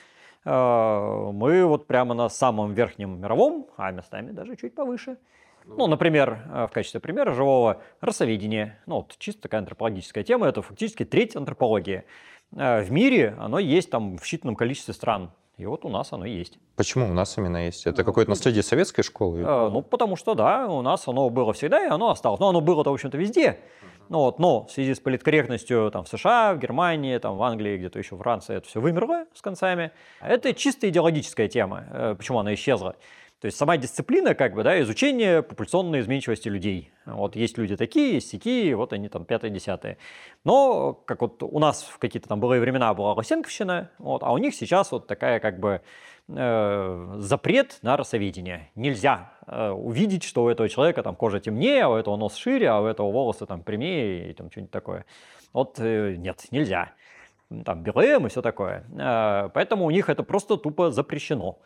э, 0.43 1.31
мы 1.33 1.65
вот 1.65 1.87
прямо 1.87 2.13
на 2.13 2.27
самом 2.27 2.73
верхнем 2.73 3.21
мировом, 3.21 3.67
а 3.77 3.91
местами 3.91 4.31
даже 4.31 4.57
чуть 4.57 4.75
повыше. 4.75 5.17
Ну, 5.65 5.87
например, 5.87 6.43
э, 6.51 6.67
в 6.67 6.73
качестве 6.73 6.99
примера 6.99 7.31
живого 7.33 7.81
расоведения, 8.01 8.79
ну, 8.87 8.95
вот 8.97 9.15
чисто 9.17 9.43
такая 9.43 9.61
антропологическая 9.61 10.25
тема, 10.25 10.47
это 10.47 10.61
фактически 10.61 11.05
треть 11.05 11.37
антропологии. 11.37 12.03
В 12.51 12.91
мире 12.91 13.37
оно 13.39 13.59
есть 13.59 13.89
там 13.89 14.18
в 14.18 14.23
считанном 14.23 14.56
количестве 14.56 14.94
стран, 14.94 15.31
и 15.57 15.65
вот 15.65 15.85
у 15.85 15.89
нас 15.89 16.11
оно 16.13 16.25
есть. 16.25 16.57
Почему 16.75 17.09
у 17.09 17.13
нас 17.13 17.37
именно 17.37 17.65
есть? 17.65 17.85
Это 17.85 18.03
какое-то 18.03 18.31
наследие 18.31 18.63
советской 18.63 19.03
школы? 19.03 19.41
Э, 19.41 19.69
Ну, 19.71 19.81
потому 19.81 20.15
что, 20.15 20.33
да, 20.33 20.67
у 20.67 20.81
нас 20.81 21.07
оно 21.07 21.29
было 21.29 21.53
всегда, 21.53 21.85
и 21.85 21.87
оно 21.89 22.09
осталось. 22.09 22.39
Но 22.39 22.49
оно 22.49 22.61
было-то, 22.61 22.89
в 22.89 22.93
общем-то, 22.93 23.17
везде. 23.17 23.59
Ну, 24.09 24.19
вот, 24.19 24.39
но 24.39 24.65
в 24.65 24.71
связи 24.71 24.93
с 24.93 24.99
политкорректностью 24.99 25.89
там, 25.91 26.03
в 26.03 26.09
США, 26.09 26.53
в 26.53 26.59
Германии, 26.59 27.17
там, 27.17 27.37
в 27.37 27.43
Англии, 27.43 27.77
где-то 27.77 27.97
еще 27.99 28.15
в 28.15 28.19
Франции 28.19 28.57
это 28.57 28.67
все 28.67 28.81
вымерло 28.81 29.25
с 29.33 29.41
концами. 29.41 29.91
Это 30.19 30.53
чисто 30.53 30.89
идеологическая 30.89 31.47
тема. 31.47 31.85
Э, 31.91 32.15
Почему 32.17 32.39
она 32.39 32.53
исчезла? 32.53 32.95
То 33.42 33.48
есть 33.48 33.57
сама 33.57 33.76
дисциплина, 33.78 34.36
как 34.36 34.54
бы, 34.54 34.62
да, 34.62 34.80
изучение 34.81 35.42
популяционной 35.42 36.02
изменчивости 36.02 36.48
людей. 36.48 36.92
Вот 37.07 37.36
есть 37.36 37.57
люди 37.57 37.76
такие, 37.76 38.14
есть 38.14 38.30
такие, 38.30 38.76
вот 38.76 38.94
они 38.94 39.10
там 39.10 39.26
пятые-десятые. 39.26 39.98
Но, 40.44 40.94
как 40.94 41.21
вот 41.21 41.42
у 41.42 41.57
нас 41.57 41.81
в 41.81 41.98
какие-то 41.98 42.30
там 42.30 42.40
былые 42.40 42.62
времена 42.62 42.94
была 42.94 43.14
Лосенковщина, 43.14 43.90
вот, 43.98 44.21
а 44.21 44.31
у 44.31 44.38
них 44.38 44.54
сейчас 44.54 44.92
вот 44.92 45.07
такая 45.07 45.40
как 45.40 45.60
бы 45.60 45.81
э, 46.28 47.14
запрет 47.18 47.80
на 47.81 47.98
расоведение. 47.98 48.69
Нельзя 48.76 49.33
э, 49.48 49.71
увидеть, 49.71 50.24
что 50.24 50.44
у 50.44 50.50
этого 50.50 50.69
человека 50.69 51.02
там 51.02 51.16
кожа 51.16 51.40
темнее, 51.40 51.86
а 51.86 51.90
у 51.90 51.95
этого 51.95 52.18
нос 52.18 52.36
шире, 52.36 52.69
а 52.69 52.80
у 52.80 52.86
этого 52.86 53.12
волосы 53.12 53.48
там 53.48 53.64
прямее 53.64 54.30
и 54.30 54.33
там 54.33 54.52
что-нибудь 54.52 54.71
такое. 54.71 55.06
Вот 55.52 55.80
э, 55.80 56.14
нет, 56.16 56.45
нельзя. 56.52 56.94
Там 57.66 57.81
БЛМ 57.81 58.28
и 58.28 58.30
все 58.30 58.44
такое. 58.44 58.86
Э, 58.95 59.50
поэтому 59.52 59.86
у 59.86 59.90
них 59.90 60.10
это 60.10 60.21
просто 60.21 60.57
тупо 60.57 60.92
запрещено. 60.92 61.57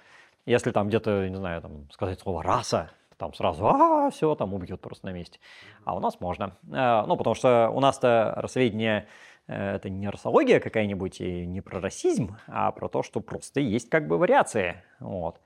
Если 0.45 0.71
там 0.71 0.87
где-то, 0.87 1.27
не 1.27 1.35
знаю, 1.35 1.61
там 1.61 1.89
сказать 1.91 2.19
слово 2.19 2.43
«раса», 2.43 2.91
там 3.17 3.33
сразу, 3.33 3.65
а, 3.67 4.09
все, 4.11 4.35
там 4.35 4.53
убьют 4.53 4.81
просто 4.81 5.05
на 5.05 5.11
месте. 5.11 5.39
А 5.85 5.95
у 5.95 5.99
нас 5.99 6.19
можно. 6.19 6.57
Э, 6.71 7.03
Ну, 7.07 7.15
потому 7.15 7.33
что 7.33 7.69
у 7.69 7.79
нас-то 7.79 8.33
расоведение 8.35 9.07
э, 9.47 9.75
это 9.75 9.89
не 9.89 10.09
расология 10.09 10.59
какая-нибудь 10.59 11.21
и 11.21 11.45
не 11.45 11.61
про 11.61 11.79
расизм, 11.79 12.35
а 12.47 12.71
про 12.71 12.89
то, 12.89 13.03
что 13.03 13.21
просто 13.21 13.61
есть 13.61 13.89
как 13.89 14.07
бы 14.07 14.17
вариации. 14.17 14.83
Вот. 14.99 15.39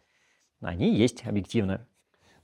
Они 0.62 0.94
есть 0.94 1.25
объективно. 1.27 1.88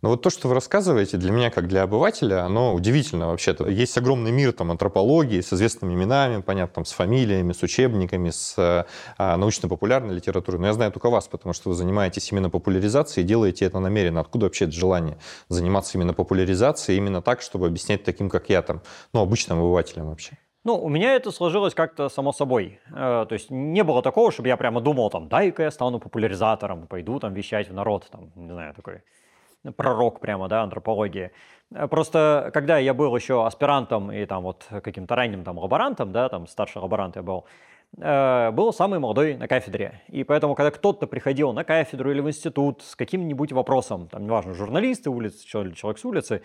Но 0.02 0.10
вот 0.10 0.22
то, 0.22 0.30
что 0.30 0.48
вы 0.48 0.54
рассказываете, 0.54 1.18
для 1.18 1.32
меня, 1.32 1.50
как 1.50 1.68
для 1.68 1.84
обывателя, 1.84 2.46
оно 2.46 2.74
удивительно 2.74 3.28
вообще-то. 3.28 3.68
Есть 3.68 3.98
огромный 3.98 4.32
мир 4.32 4.52
там 4.52 4.72
антропологии 4.72 5.42
с 5.42 5.54
известными 5.54 5.94
именами, 5.94 6.42
понятно, 6.42 6.76
там, 6.76 6.86
с 6.86 6.92
фамилиями, 6.92 7.54
с 7.54 7.64
учебниками, 7.64 8.30
с 8.30 8.56
а, 8.58 9.38
научно-популярной 9.38 10.16
литературой. 10.16 10.60
Но 10.60 10.68
я 10.68 10.74
знаю 10.74 10.92
только 10.92 11.10
вас, 11.10 11.28
потому 11.28 11.54
что 11.54 11.70
вы 11.70 11.76
занимаетесь 11.76 12.32
именно 12.32 12.50
популяризацией 12.50 13.24
и 13.24 13.28
делаете 13.28 13.66
это 13.66 13.80
намеренно. 13.80 14.22
Откуда 14.22 14.46
вообще 14.46 14.66
это 14.66 14.74
желание 14.74 15.18
заниматься 15.50 15.98
именно 15.98 16.14
популяризацией, 16.14 16.98
именно 16.98 17.22
так, 17.22 17.42
чтобы 17.42 17.68
объяснять 17.68 18.04
таким, 18.04 18.30
как 18.30 18.50
я, 18.50 18.62
там, 18.62 18.82
ну, 19.14 19.22
обычным 19.22 19.60
обывателям 19.60 20.10
вообще? 20.10 20.38
Ну, 20.66 20.84
у 20.84 20.90
меня 20.90 21.14
это 21.14 21.32
сложилось 21.32 21.76
как-то 21.76 22.10
само 22.10 22.34
собой. 22.34 22.80
Э, 22.92 23.28
то 23.30 23.34
есть 23.34 23.52
не 23.52 23.84
было 23.84 24.02
такого, 24.02 24.32
чтобы 24.32 24.48
я 24.48 24.58
прямо 24.58 24.82
думал, 24.82 25.12
там, 25.12 25.30
дай-ка 25.30 25.62
я 25.62 25.72
стану 25.72 26.00
популяризатором, 26.00 26.88
пойду 26.88 27.20
там 27.20 27.36
вещать 27.36 27.70
в 27.70 27.74
народ, 27.74 28.08
там, 28.12 28.32
не 28.36 28.52
знаю, 28.52 28.74
такой 28.74 29.04
пророк 29.72 30.20
прямо, 30.20 30.48
да, 30.48 30.64
антропологии. 30.64 31.32
Э, 31.72 31.88
просто 31.88 32.52
когда 32.54 32.78
я 32.78 32.94
был 32.94 33.16
еще 33.16 33.46
аспирантом 33.46 34.12
и 34.12 34.26
там 34.26 34.44
вот 34.44 34.66
каким-то 34.84 35.16
ранним 35.16 35.44
там 35.44 35.58
лаборантом, 35.58 36.12
да, 36.12 36.30
там 36.30 36.48
старший 36.48 36.82
лаборант 36.82 37.16
я 37.16 37.24
был, 37.24 37.46
э, 37.98 38.52
был 38.52 38.74
самый 38.74 39.00
молодой 39.00 39.36
на 39.36 39.48
кафедре. 39.48 40.02
И 40.08 40.24
поэтому, 40.24 40.56
когда 40.56 40.72
кто-то 40.72 41.08
приходил 41.08 41.54
на 41.54 41.64
кафедру 41.64 42.12
или 42.12 42.22
в 42.22 42.28
институт 42.28 42.82
с 42.82 42.96
каким-нибудь 42.96 43.52
вопросом, 43.52 44.08
там, 44.08 44.26
неважно, 44.26 44.54
журналисты 44.54 45.10
улицы, 45.10 45.46
человек 45.46 45.98
с 45.98 46.06
улицы, 46.06 46.42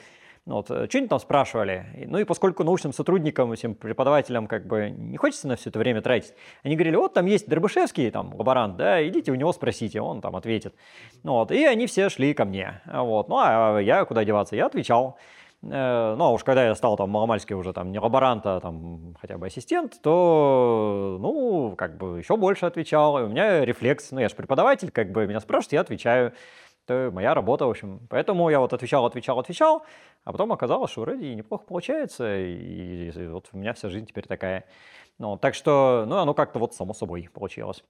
вот, 0.57 0.71
э, 0.71 0.87
что-нибудь 0.89 1.11
там 1.11 1.19
спрашивали. 1.21 1.87
Ну 2.07 2.19
и 2.19 2.25
поскольку 2.25 2.65
научным 2.65 2.93
сотрудникам, 2.93 3.55
всем 3.55 3.75
преподавателям 3.75 4.47
как 4.47 4.67
бы 4.67 4.91
не 4.91 5.17
хочется 5.17 5.49
на 5.49 5.57
все 5.57 5.71
это 5.71 5.79
время 5.79 6.03
тратить, 6.03 6.35
они 6.63 6.77
говорили, 6.77 6.97
вот 6.97 7.15
там 7.15 7.27
есть 7.27 7.49
Дробышевский, 7.49 8.11
там, 8.11 8.35
лаборант, 8.35 8.77
да, 8.77 9.07
идите 9.07 9.33
у 9.33 9.35
него 9.35 9.53
спросите, 9.53 10.01
он 10.01 10.21
там 10.21 10.37
ответит. 10.37 10.75
Ну, 11.23 11.33
вот, 11.35 11.53
и 11.53 11.65
они 11.65 11.87
все 11.87 12.09
шли 12.09 12.35
ко 12.35 12.45
мне. 12.45 12.83
Вот. 12.87 13.29
Ну, 13.29 13.37
а 13.39 13.79
я 13.81 14.05
куда 14.05 14.25
деваться? 14.25 14.57
Я 14.57 14.67
отвечал. 14.67 15.17
Э, 15.63 16.15
ну, 16.17 16.25
а 16.25 16.31
уж 16.31 16.43
когда 16.43 16.65
я 16.67 16.75
стал 16.75 16.97
там 16.97 17.11
маломальски 17.11 17.53
уже 17.53 17.73
там 17.73 17.93
не 17.93 17.99
лаборант, 17.99 18.47
а 18.47 18.61
там 18.61 19.15
хотя 19.21 19.37
бы 19.37 19.47
ассистент, 19.47 20.01
то, 20.03 21.19
ну, 21.21 21.75
как 21.77 21.99
бы 21.99 22.19
еще 22.19 22.37
больше 22.37 22.67
отвечал. 22.67 23.21
И 23.21 23.23
у 23.25 23.29
меня 23.29 23.65
рефлекс, 23.65 24.11
ну, 24.11 24.21
я 24.21 24.29
же 24.29 24.35
преподаватель, 24.35 24.91
как 24.91 25.13
бы 25.13 25.27
меня 25.27 25.41
спрашивают, 25.41 25.73
я 25.73 25.81
отвечаю 25.83 26.33
это 26.91 27.11
моя 27.15 27.35
работа, 27.35 27.67
в 27.67 27.71
общем. 27.71 28.07
Поэтому 28.11 28.51
я 28.51 28.61
вот 28.61 28.73
отвечал, 28.73 29.07
отвечал, 29.07 29.39
отвечал, 29.39 29.85
а 30.25 30.33
потом 30.33 30.53
оказалось, 30.53 30.91
что 30.91 31.03
вроде 31.03 31.27
и 31.27 31.35
неплохо 31.35 31.65
получается, 31.65 32.39
и, 32.39 33.11
и 33.11 33.27
вот 33.29 33.49
у 33.53 33.59
меня 33.59 33.73
вся 33.73 33.89
жизнь 33.89 34.07
теперь 34.07 34.27
такая. 34.27 34.65
Ну, 35.19 35.37
так 35.37 35.55
что, 35.55 36.05
ну, 36.07 36.17
оно 36.17 36.35
как-то 36.35 36.59
вот 36.59 36.75
само 36.75 36.95
собой 36.95 37.29
получилось. 37.33 37.85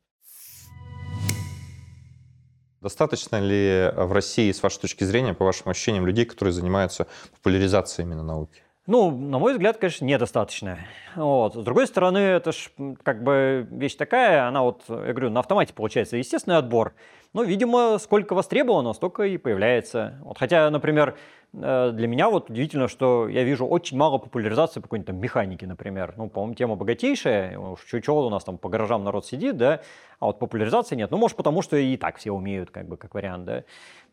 Достаточно 2.80 3.38
ли 3.40 3.92
в 3.95 4.12
России, 4.12 4.50
с 4.50 4.62
вашей 4.62 4.80
точки 4.80 5.04
зрения, 5.04 5.35
по 5.35 5.45
вашим 5.45 5.71
ощущениям, 5.71 6.07
людей, 6.07 6.25
которые 6.25 6.52
занимаются 6.52 7.07
популяризацией 7.35 8.07
именно 8.07 8.23
науки? 8.23 8.62
Ну, 8.90 9.12
на 9.12 9.38
мой 9.38 9.52
взгляд, 9.52 9.76
конечно, 9.76 10.04
недостаточно. 10.04 10.80
Вот. 11.14 11.54
С 11.54 11.62
другой 11.62 11.87
стороны, 11.87 12.18
это 12.18 12.50
ж 12.50 12.73
как 13.04 13.23
бы 13.23 13.64
вещь 13.70 13.94
такая, 13.94 14.49
она 14.49 14.64
вот, 14.64 14.82
я 14.88 15.12
говорю, 15.12 15.30
на 15.30 15.38
автомате 15.38 15.73
получается 15.73 16.16
естественный 16.16 16.56
отбор. 16.56 16.94
Но, 17.32 17.44
видимо, 17.44 17.99
сколько 17.99 18.35
востребовано, 18.35 18.92
столько 18.92 19.23
и 19.23 19.38
появляется. 19.38 20.18
Вот, 20.25 20.38
хотя, 20.38 20.68
например, 20.70 21.16
э, 21.52 21.92
для 21.94 22.09
меня 22.09 22.28
вот 22.28 22.50
удивительно, 22.50 22.88
что 22.88 23.28
я 23.28 23.44
вижу 23.44 23.64
очень 23.64 23.97
мало 23.97 24.18
популяризации 24.18 24.80
какой-нибудь 24.80 25.06
там 25.06 25.20
механики, 25.20 25.64
например. 25.64 26.14
Ну, 26.16 26.28
по-моему, 26.28 26.56
тема 26.56 26.75
богатейшая, 26.75 27.56
уж 27.56 27.85
чего 27.85 28.26
у 28.26 28.30
нас 28.30 28.42
там 28.42 28.59
по 28.59 28.68
гаражам 28.68 29.04
народ 29.04 29.25
сидит, 29.25 29.56
да, 29.56 29.82
а 30.18 30.26
вот 30.26 30.40
популяризации 30.40 30.97
нет. 30.97 31.12
Ну, 31.12 31.16
может, 31.18 31.37
потому 31.37 31.62
что 31.62 31.76
и 31.76 31.97
так 31.97 32.16
все 32.16 32.32
умеют, 32.32 32.73
как 32.73 32.88
бы, 32.88 32.97
как 32.97 33.14
вариант, 33.14 33.44
да. 33.44 33.62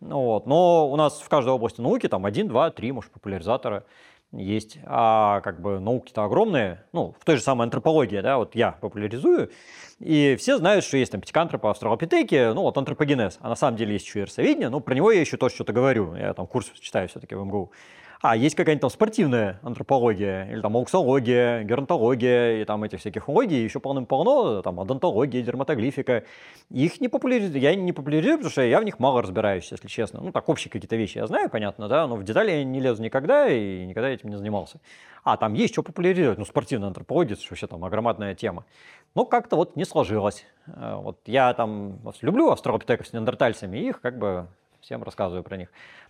Ну, 0.01 0.22
вот. 0.22 0.46
Но 0.46 0.88
у 0.88 0.96
нас 0.96 1.19
в 1.19 1.27
каждой 1.29 1.50
области 1.50 1.81
науки 1.81 2.07
там 2.07 2.27
один, 2.27 2.48
два, 2.48 2.69
три, 2.69 2.91
может, 2.91 3.10
популяризатора 3.12 3.84
есть, 4.31 4.77
а 4.86 5.41
как 5.41 5.62
бы 5.62 5.79
науки-то 5.79 6.24
огромные, 6.24 6.86
ну, 6.91 7.15
в 7.19 7.24
той 7.25 7.38
же 7.38 7.41
самой 7.41 7.65
антропологии, 7.65 8.19
да, 8.19 8.38
вот 8.38 8.55
я 8.55 8.74
популяризую, 8.74 9.51
и 10.00 10.36
все 10.38 10.57
знают, 10.57 10.84
что 10.84 10.98
есть 10.98 11.12
там 11.12 11.22
пятикантропа, 11.22 11.72
австралопитеки, 11.72 12.53
ну, 12.53 12.62
вот 12.63 12.77
антропогенез, 12.77 13.38
а 13.41 13.50
на 13.50 13.55
самом 13.55 13.77
деле 13.77 13.93
есть 13.93 14.05
еще 14.05 14.22
и 14.22 14.24
рсоведение, 14.24 14.69
ну, 14.69 14.79
про 14.79 14.93
него 14.93 15.12
я 15.12 15.22
еще 15.22 15.38
тоже 15.38 15.55
что-то 15.55 15.74
говорю, 15.74 16.15
я 16.15 16.34
там 16.34 16.46
курс 16.46 16.72
читаю 16.79 17.07
все-таки 17.07 17.36
в 17.36 17.43
МГУ. 17.43 17.72
А, 18.21 18.36
есть 18.36 18.55
какая-нибудь 18.55 18.81
там 18.81 18.89
спортивная 18.89 19.59
антропология, 19.62 20.50
или 20.50 20.59
там 20.62 20.75
ауксология, 20.75 21.63
геронтология, 21.63 22.62
и 22.62 22.65
там 22.65 22.83
этих 22.83 23.00
всяких 23.00 23.27
логий, 23.27 23.63
еще 23.63 23.79
полным-полно, 23.79 24.62
там 24.63 24.79
адонтология, 24.79 25.43
дерматоглифика. 25.43 26.24
Их 26.71 27.00
не 27.00 27.09
популяризую, 27.09 27.59
я 27.62 27.75
не 27.75 27.93
популяризую, 27.93 28.38
потому 28.38 28.51
что 28.51 28.63
я 28.63 28.79
в 28.79 28.83
них 28.83 28.97
мало 29.00 29.21
разбираюсь, 29.21 29.71
если 29.71 29.88
честно. 29.88 30.19
Ну, 30.21 30.31
так, 30.31 30.50
общие 30.50 30.71
какие-то 30.71 30.95
вещи 30.95 31.19
я 31.19 31.27
знаю, 31.27 31.50
понятно, 31.50 31.88
да, 31.88 32.07
но 32.07 32.15
в 32.15 32.24
детали 32.24 32.51
я 32.51 32.63
не 32.63 32.79
лезу 32.79 33.03
никогда 33.03 33.47
и 33.47 33.86
никогда 33.86 34.09
этим 34.09 34.29
не 34.29 34.36
занимался. 34.36 34.79
А, 35.24 35.38
там 35.38 35.53
есть 35.53 35.74
что 35.74 35.83
популяризировать, 35.83 36.39
ну, 36.39 36.45
спортивная 36.45 36.88
антропология, 36.88 37.36
это 37.36 37.43
вообще 37.50 37.67
там 37.67 37.83
огромная 37.83 38.33
тема. 38.33 38.65
Но 39.13 39.25
как-то 39.25 39.55
вот 39.55 39.75
не 39.75 39.86
сложилось. 39.86 40.45
Э, 40.67 40.95
вот 40.95 41.19
я 41.25 41.53
там 41.53 42.00
люблю 42.21 42.50
австралопитеков 42.50 43.07
с 43.07 43.13
неандертальцами, 43.13 43.77
их 43.77 44.01
как 44.01 44.17
бы 44.17 44.47
всем 44.81 45.03
рассказываю 45.03 45.43
про 45.43 45.57
них. 45.57 45.69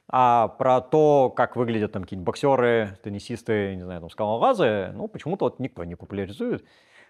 А 0.10 0.48
про 0.48 0.82
то, 0.82 1.34
как 1.36 1.56
выглядят 1.56 1.92
там 1.92 2.04
какие-нибудь 2.04 2.26
боксеры, 2.26 2.98
теннисисты, 3.04 3.76
не 3.76 3.84
знаю, 3.84 4.02
там 4.02 4.10
скалолазы, 4.10 4.92
ну, 4.94 5.08
почему-то 5.08 5.46
вот 5.46 5.60
никто 5.60 5.84
не 5.84 5.96
популяризует. 5.96 6.66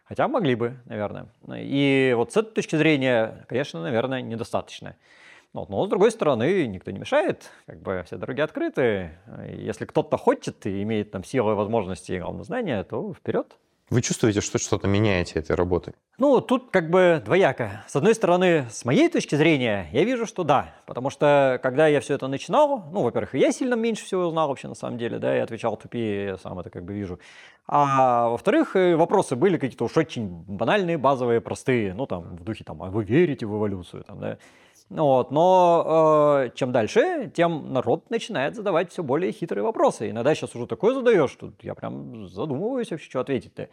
Хотя 0.05 0.27
могли 0.27 0.55
бы, 0.55 0.77
наверное. 0.85 1.27
И 1.57 2.13
вот 2.15 2.31
с 2.31 2.37
этой 2.37 2.53
точки 2.53 2.75
зрения, 2.75 3.45
конечно, 3.47 3.81
наверное, 3.81 4.21
недостаточно. 4.21 4.95
Вот. 5.53 5.69
Но 5.69 5.85
с 5.85 5.89
другой 5.89 6.11
стороны, 6.11 6.65
никто 6.67 6.91
не 6.91 6.99
мешает, 6.99 7.51
как 7.65 7.81
бы 7.81 8.03
все 8.05 8.17
дороги 8.17 8.41
открыты. 8.41 9.11
Если 9.49 9.85
кто-то 9.85 10.17
хочет 10.17 10.65
и 10.65 10.83
имеет 10.83 11.11
там 11.11 11.23
силы, 11.23 11.55
возможности 11.55 12.13
и 12.13 12.19
главное 12.19 12.43
знания, 12.43 12.83
то 12.83 13.13
вперед. 13.13 13.57
Вы 13.89 14.01
чувствуете, 14.01 14.41
что 14.41 14.57
что-то 14.57 14.85
меняете 14.85 15.39
этой 15.39 15.55
работой? 15.55 15.93
Ну, 16.17 16.41
тут 16.41 16.71
как 16.71 16.89
бы 16.89 17.21
двояко. 17.23 17.85
С 17.87 17.95
одной 17.95 18.15
стороны, 18.15 18.65
с 18.69 18.83
моей 18.83 19.07
точки 19.07 19.35
зрения, 19.35 19.87
я 19.93 20.03
вижу, 20.03 20.25
что 20.25 20.43
да. 20.43 20.75
Потому 20.85 21.09
что, 21.09 21.57
когда 21.63 21.87
я 21.87 22.01
все 22.01 22.15
это 22.15 22.27
начинал, 22.27 22.83
ну, 22.91 23.01
во-первых, 23.01 23.33
я 23.35 23.53
сильно 23.53 23.75
меньше 23.75 24.03
всего 24.03 24.29
знал 24.29 24.49
вообще 24.49 24.67
на 24.67 24.75
самом 24.75 24.97
деле, 24.97 25.19
да, 25.19 25.33
я 25.33 25.43
отвечал 25.43 25.77
тупее, 25.77 26.25
я 26.25 26.37
сам 26.37 26.59
это 26.59 26.69
как 26.69 26.83
бы 26.83 26.93
вижу. 26.93 27.17
А 27.65 28.27
во-вторых, 28.27 28.75
э, 28.75 28.97
вопросы 28.97 29.37
были 29.37 29.57
какие-то 29.57 29.85
уж 29.85 29.95
очень 29.95 30.27
банальные, 30.27 30.97
базовые, 30.97 31.39
простые. 31.39 31.93
Ну, 31.93 32.07
там, 32.07 32.35
в 32.35 32.43
духе, 32.43 32.65
там, 32.65 32.83
а 32.83 32.87
вы 32.87 33.05
верите 33.05 33.45
в 33.45 33.55
эволюцию, 33.55 34.03
там, 34.03 34.19
да. 34.19 34.37
Вот, 34.89 35.31
но 35.31 36.45
э, 36.45 36.49
чем 36.55 36.71
дальше, 36.71 37.29
тем 37.35 37.73
народ 37.73 38.09
начинает 38.09 38.55
задавать 38.55 38.89
все 38.89 39.03
более 39.03 39.33
хитрые 39.33 39.63
вопросы. 39.63 40.09
Иногда 40.09 40.33
сейчас 40.33 40.55
уже 40.55 40.65
такое 40.65 40.93
задаешь, 40.93 41.29
что 41.29 41.51
я 41.61 41.75
прям 41.75 42.25
задумываюсь 42.29 42.89
вообще, 42.91 43.09
что 43.09 43.19
ответить-то. 43.19 43.67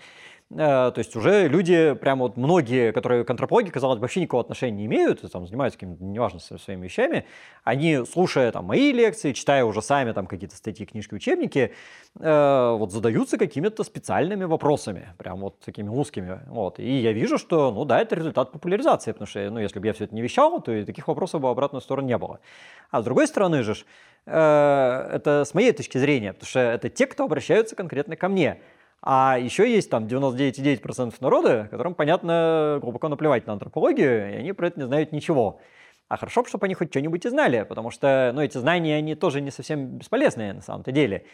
Э, 0.51 0.93
то 0.95 0.99
есть 0.99 1.17
уже 1.17 1.49
люди, 1.49 1.95
прям 1.95 2.19
вот 2.21 2.37
многие, 2.37 2.93
которые 2.93 3.25
к 3.25 3.31
антропологии, 3.31 3.71
казалось, 3.71 3.99
вообще 3.99 4.21
никакого 4.21 4.43
отношения 4.43 4.77
не 4.77 4.87
имеют, 4.87 5.21
там, 5.33 5.47
занимаются 5.47 5.79
какими-то, 5.79 6.05
неважно, 6.05 6.39
своими 6.39 6.85
вещами, 6.85 7.25
они, 7.65 8.05
слушая 8.05 8.53
там 8.53 8.67
мои 8.67 8.93
лекции, 8.93 9.33
читая 9.33 9.65
уже 9.65 9.81
сами 9.83 10.13
там 10.13 10.27
какие-то 10.27 10.55
статьи, 10.55 10.87
книжки, 10.87 11.15
учебники, 11.15 11.73
э, 12.21 12.77
вот 12.79 12.93
задаются 12.93 13.39
какими-то 13.39 13.85
специальными 13.85 14.45
вопросами, 14.45 15.09
прям 15.19 15.41
вот 15.41 15.61
такими 15.61 15.89
узкими. 15.89 16.41
Вот. 16.47 16.79
И 16.79 17.01
я 17.01 17.13
вижу, 17.13 17.39
что, 17.39 17.73
ну 17.73 17.85
да, 17.85 18.01
это 18.01 18.15
результат 18.15 18.53
популяризации, 18.53 19.13
потому 19.13 19.27
что, 19.27 19.51
ну, 19.51 19.59
если 19.59 19.79
бы 19.79 19.87
я 19.87 19.93
все 19.93 20.05
это 20.05 20.15
не 20.15 20.23
вещал, 20.23 20.61
то 20.61 20.73
и 20.73 20.85
таких 20.85 21.09
вопросов 21.09 21.41
бы 21.41 21.49
в 21.49 21.51
обратную 21.51 21.81
сторону 21.81 22.07
не 22.07 22.19
было. 22.19 22.41
А 22.91 23.01
с 23.01 23.05
другой 23.05 23.27
стороны 23.27 23.63
же, 23.63 23.75
э, 24.27 25.11
это 25.13 25.45
с 25.45 25.55
моей 25.55 25.73
точки 25.73 25.99
зрения, 25.99 26.33
потому 26.33 26.49
что 26.49 26.61
это 26.61 26.91
те, 26.91 27.07
кто 27.07 27.25
обращаются 27.25 27.75
конкретно 27.75 28.15
ко 28.17 28.29
мне– 28.29 28.61
а 29.07 29.39
еще 29.39 29.71
есть 29.71 29.91
там 29.91 30.07
99,9% 30.07 31.17
народа, 31.21 31.69
которым, 31.71 31.95
понятно, 31.95 32.79
глубоко 32.81 33.09
наплевать 33.09 33.47
на 33.47 33.53
антропологию, 33.53 34.33
и 34.33 34.37
они 34.37 34.53
про 34.55 34.69
это 34.69 34.81
не 34.81 34.87
знают 34.87 35.13
ничего. 35.13 35.61
А 36.09 36.17
хорошо, 36.17 36.43
чтобы 36.47 36.65
они 36.65 36.75
хоть 36.75 36.89
что-нибудь 36.89 37.25
и 37.27 37.29
знали, 37.29 37.67
потому 37.69 37.91
что 37.91 38.33
ну, 38.35 38.41
эти 38.41 38.57
знания, 38.57 38.97
они 38.97 39.15
тоже 39.15 39.43
не 39.43 39.51
совсем 39.51 39.99
бесполезные 39.99 40.55
на 40.55 40.63
самом-то 40.63 40.91
деле. 40.91 41.27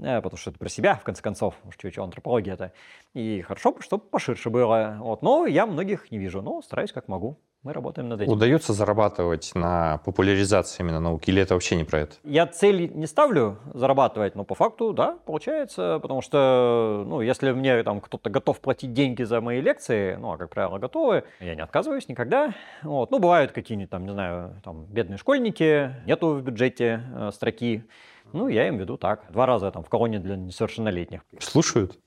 Э, 0.00 0.22
потому 0.22 0.38
что 0.38 0.50
это 0.50 0.58
про 0.58 0.70
себя, 0.70 0.94
в 0.94 1.04
конце 1.04 1.22
концов, 1.22 1.54
уж 1.64 1.76
чего 1.76 2.04
антропология 2.04 2.54
это. 2.54 2.72
И 3.12 3.42
хорошо, 3.42 3.76
чтобы 3.80 4.04
поширше 4.04 4.48
было. 4.48 4.96
Вот. 5.00 5.20
Но 5.20 5.44
я 5.46 5.66
многих 5.66 6.10
не 6.10 6.16
вижу, 6.18 6.40
но 6.40 6.62
стараюсь 6.62 6.92
как 6.92 7.08
могу. 7.08 7.38
Мы 7.64 7.72
работаем 7.72 8.08
над 8.08 8.20
этим. 8.20 8.32
Удается 8.32 8.72
зарабатывать 8.72 9.50
на 9.54 9.98
популяризации 10.04 10.80
именно 10.82 11.00
науки, 11.00 11.28
или 11.30 11.42
это 11.42 11.54
вообще 11.54 11.74
не 11.74 11.82
про 11.82 12.00
это? 12.00 12.14
Я 12.22 12.46
цель 12.46 12.92
не 12.94 13.06
ставлю 13.06 13.58
зарабатывать, 13.74 14.36
но 14.36 14.44
по 14.44 14.54
факту, 14.54 14.92
да, 14.92 15.18
получается, 15.26 15.98
потому 16.00 16.22
что, 16.22 17.04
ну, 17.06 17.20
если 17.20 17.50
мне 17.50 17.82
там 17.82 18.00
кто-то 18.00 18.30
готов 18.30 18.60
платить 18.60 18.92
деньги 18.92 19.24
за 19.24 19.40
мои 19.40 19.60
лекции, 19.60 20.14
ну, 20.14 20.32
а 20.32 20.38
как 20.38 20.50
правило 20.50 20.78
готовы, 20.78 21.24
я 21.40 21.56
не 21.56 21.60
отказываюсь 21.60 22.08
никогда. 22.08 22.54
Вот. 22.84 23.10
Ну, 23.10 23.18
бывают 23.18 23.50
какие-нибудь 23.50 23.90
там, 23.90 24.04
не 24.04 24.12
знаю, 24.12 24.60
там 24.62 24.84
бедные 24.86 25.18
школьники, 25.18 25.96
нету 26.06 26.34
в 26.34 26.42
бюджете 26.42 27.02
э, 27.12 27.30
строки, 27.32 27.84
ну, 28.32 28.46
я 28.46 28.68
им 28.68 28.76
веду 28.76 28.96
так. 28.96 29.24
Два 29.32 29.46
раза 29.46 29.72
там 29.72 29.82
в 29.82 29.88
колонии 29.88 30.18
для 30.18 30.36
несовершеннолетних. 30.36 31.22
Слушают? 31.40 31.98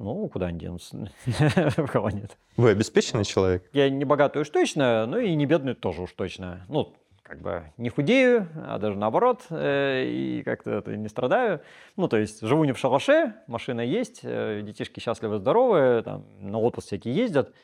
Ну, 0.00 0.28
куда 0.30 0.46
они 0.46 0.58
денутся? 0.58 1.10
в 1.26 1.86
колонии. 1.88 2.26
Вы 2.56 2.70
обеспеченный 2.70 3.26
человек? 3.26 3.68
Я 3.74 3.90
не 3.90 4.06
богатый 4.06 4.40
уж 4.40 4.48
точно, 4.48 5.04
но 5.04 5.18
и 5.18 5.34
не 5.34 5.44
бедный 5.44 5.74
тоже 5.74 6.00
уж 6.00 6.12
точно. 6.12 6.64
Ну, 6.70 6.94
как 7.22 7.42
бы 7.42 7.64
не 7.76 7.90
худею, 7.90 8.48
а 8.56 8.78
даже 8.78 8.96
наоборот, 8.96 9.42
э, 9.50 10.06
и 10.06 10.42
как-то 10.42 10.70
это 10.70 10.96
не 10.96 11.08
страдаю. 11.08 11.60
Ну, 11.96 12.08
то 12.08 12.16
есть 12.16 12.40
живу 12.40 12.64
не 12.64 12.72
в 12.72 12.78
шалаше, 12.78 13.34
машина 13.46 13.82
есть, 13.82 14.20
э, 14.22 14.62
детишки 14.62 15.00
счастливы, 15.00 15.36
здоровы, 15.36 16.00
там, 16.02 16.24
на 16.40 16.58
отпуск 16.58 16.86
всякие 16.86 17.14
ездят. 17.14 17.54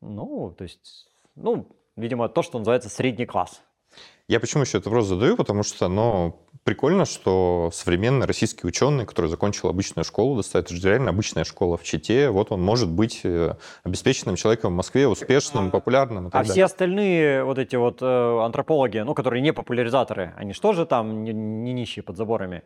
Ну, 0.00 0.52
то 0.58 0.64
есть, 0.64 1.06
ну, 1.36 1.68
видимо, 1.94 2.28
то, 2.28 2.42
что 2.42 2.58
называется 2.58 2.88
средний 2.88 3.26
класс. 3.26 3.62
Я 4.26 4.40
почему 4.40 4.64
еще 4.64 4.78
этот 4.78 4.86
вопрос 4.86 5.06
задаю? 5.06 5.36
Потому 5.36 5.62
что, 5.62 5.88
ну, 5.88 6.47
прикольно, 6.68 7.06
что 7.06 7.70
современный 7.72 8.26
российский 8.26 8.66
ученый, 8.66 9.06
который 9.06 9.30
закончил 9.30 9.70
обычную 9.70 10.04
школу, 10.04 10.36
достаточно 10.36 10.86
реально 10.86 11.08
обычная 11.08 11.44
школа 11.44 11.78
в 11.78 11.82
Чите, 11.82 12.28
вот 12.28 12.52
он 12.52 12.60
может 12.60 12.90
быть 12.90 13.20
э, 13.24 13.54
обеспеченным 13.84 14.36
человеком 14.36 14.74
в 14.74 14.76
Москве, 14.76 15.08
успешным, 15.08 15.70
популярным. 15.70 16.26
а 16.26 16.30
далее. 16.30 16.52
все 16.52 16.64
остальные 16.66 17.42
вот 17.44 17.56
эти 17.56 17.76
вот 17.76 18.02
э, 18.02 18.40
антропологи, 18.44 18.98
ну, 18.98 19.14
которые 19.14 19.40
не 19.40 19.54
популяризаторы, 19.54 20.34
они 20.36 20.52
что 20.52 20.74
же 20.74 20.84
там 20.84 21.24
не, 21.24 21.32
не 21.32 21.72
нищие 21.72 22.02
под 22.02 22.18
заборами? 22.18 22.62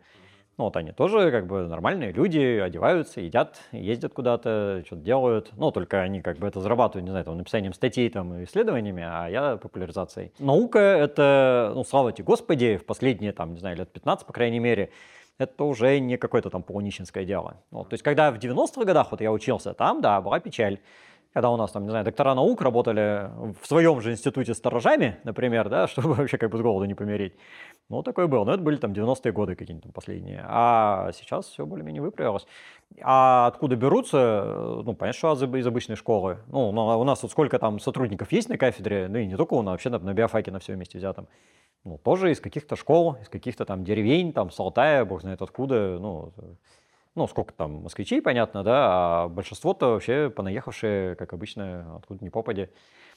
Ну, 0.57 0.65
вот 0.65 0.77
они 0.77 0.91
тоже 0.91 1.31
как 1.31 1.47
бы 1.47 1.67
нормальные 1.67 2.11
люди, 2.11 2.59
одеваются, 2.59 3.21
едят, 3.21 3.59
ездят 3.71 4.13
куда-то, 4.13 4.83
что-то 4.85 5.01
делают. 5.01 5.51
Ну, 5.57 5.71
только 5.71 6.01
они 6.01 6.21
как 6.21 6.37
бы 6.37 6.47
это 6.47 6.59
зарабатывают, 6.59 7.05
не 7.05 7.09
знаю, 7.09 7.25
там, 7.25 7.37
написанием 7.37 7.73
статей 7.73 8.07
там, 8.09 8.43
исследованиями, 8.43 9.03
а 9.03 9.27
я 9.27 9.57
популяризацией. 9.57 10.31
Наука— 10.37 10.79
это, 10.79 11.71
ну, 11.73 11.83
слава 11.83 12.11
тебе 12.11 12.25
Господи, 12.25 12.77
в 12.77 12.85
последние, 12.85 13.31
там, 13.31 13.53
не 13.53 13.59
знаю, 13.59 13.77
лет 13.77 13.91
15, 13.91 14.27
по 14.27 14.33
крайней 14.33 14.59
мере, 14.59 14.91
это 15.39 15.63
уже 15.63 15.97
не 15.99 16.17
какое-то 16.17 16.51
там 16.51 16.61
полунищенское 16.61 17.25
дело. 17.25 17.57
Вот, 17.71 17.89
то 17.89 17.95
есть, 17.95 18.03
когда 18.03 18.31
в 18.31 18.37
90-х 18.37 18.85
годах 18.85 19.07
вот 19.09 19.21
я 19.21 19.31
учился, 19.31 19.73
там, 19.73 20.01
да, 20.01 20.21
была 20.21 20.39
печаль 20.39 20.79
когда 21.33 21.49
у 21.49 21.57
нас 21.57 21.71
там, 21.71 21.83
не 21.83 21.89
знаю, 21.89 22.05
доктора 22.05 22.35
наук 22.35 22.61
работали 22.61 23.29
в 23.59 23.65
своем 23.65 23.99
же 24.01 24.11
институте 24.11 24.53
сторожами, 24.53 25.17
например, 25.23 25.67
да, 25.67 25.87
чтобы 25.89 26.13
вообще 26.13 26.37
как 26.37 26.51
бы 26.51 26.57
с 26.57 26.61
голоду 26.61 26.85
не 26.85 26.93
помереть. 26.93 27.33
Ну, 27.89 28.03
такое 28.03 28.27
было. 28.27 28.45
Но 28.45 28.53
это 28.53 28.61
были 28.61 28.77
там 28.77 28.93
90-е 28.93 29.31
годы 29.31 29.55
какие-нибудь 29.55 29.83
там 29.83 29.91
последние. 29.91 30.45
А 30.47 31.11
сейчас 31.13 31.47
все 31.47 31.65
более-менее 31.65 32.01
выправилось. 32.01 32.45
А 33.01 33.47
откуда 33.47 33.75
берутся? 33.75 34.45
Ну, 34.85 34.93
понятно, 34.93 35.35
что 35.35 35.55
из 35.57 35.67
обычной 35.67 35.95
школы. 35.95 36.37
Ну, 36.47 36.69
у 36.69 37.03
нас 37.03 37.23
вот 37.23 37.31
сколько 37.31 37.57
там 37.57 37.79
сотрудников 37.79 38.31
есть 38.31 38.49
на 38.49 38.57
кафедре, 38.57 39.07
ну 39.09 39.17
и 39.17 39.25
не 39.25 39.35
только 39.35 39.55
у 39.55 39.61
нас, 39.63 39.73
вообще 39.73 39.89
на, 39.89 39.99
на 39.99 40.13
биофаке 40.13 40.51
на 40.51 40.59
все 40.59 40.73
вместе 40.73 40.99
взятом. 40.99 41.27
Ну, 41.83 41.97
тоже 41.97 42.31
из 42.31 42.39
каких-то 42.39 42.75
школ, 42.75 43.17
из 43.21 43.27
каких-то 43.27 43.65
там 43.65 43.83
деревень, 43.83 44.31
там, 44.31 44.51
с 44.51 44.59
Алтая, 44.59 45.03
бог 45.03 45.21
знает 45.21 45.41
откуда, 45.41 45.97
ну, 45.99 46.31
ну, 47.15 47.27
сколько 47.27 47.53
там 47.53 47.83
москвичей, 47.83 48.21
понятно, 48.21 48.63
да, 48.63 49.23
а 49.23 49.27
большинство-то 49.27 49.93
вообще 49.93 50.29
понаехавшие, 50.29 51.15
как 51.15 51.33
обычно, 51.33 51.97
откуда 51.97 52.23
ни 52.23 52.29
попади. 52.29 52.69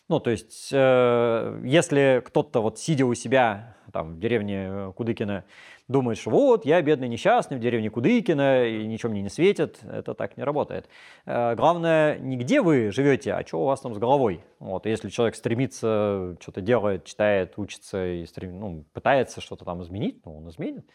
Ну, 0.09 0.21
то 0.21 0.31
есть, 0.31 0.69
э, 0.73 1.61
если 1.65 2.23
кто-то 2.25 2.61
вот 2.61 2.79
сидя 2.79 3.05
у 3.05 3.15
себя 3.15 3.76
там 3.93 4.15
в 4.15 4.19
деревне 4.21 4.93
Кудыкина 4.95 5.45
думает, 5.88 6.19
что 6.19 6.31
вот, 6.31 6.65
я 6.65 6.81
бедный 6.83 7.09
несчастный 7.09 7.57
в 7.57 7.61
деревне 7.61 7.91
Кудыкина, 7.91 8.67
и 8.67 8.87
ничего 8.87 9.11
мне 9.11 9.23
не 9.23 9.29
светит, 9.29 9.79
это 9.83 10.15
так 10.15 10.37
не 10.37 10.45
работает. 10.45 10.88
Э, 11.25 11.57
главное, 11.57 12.19
не 12.19 12.37
где 12.37 12.62
вы 12.62 12.93
живете, 12.93 13.33
а 13.33 13.45
что 13.45 13.62
у 13.62 13.65
вас 13.65 13.81
там 13.81 13.95
с 13.95 13.99
головой. 13.99 14.45
Вот, 14.61 14.87
если 14.87 15.09
человек 15.09 15.35
стремится, 15.35 16.37
что-то 16.41 16.61
делает, 16.61 17.05
читает, 17.05 17.55
учится 17.57 18.07
и 18.07 18.26
стрем... 18.26 18.61
ну, 18.61 18.85
пытается 18.93 19.41
что-то 19.41 19.65
там 19.65 19.83
изменить, 19.83 20.25
ну, 20.25 20.37
он 20.37 20.49
изменит. 20.49 20.88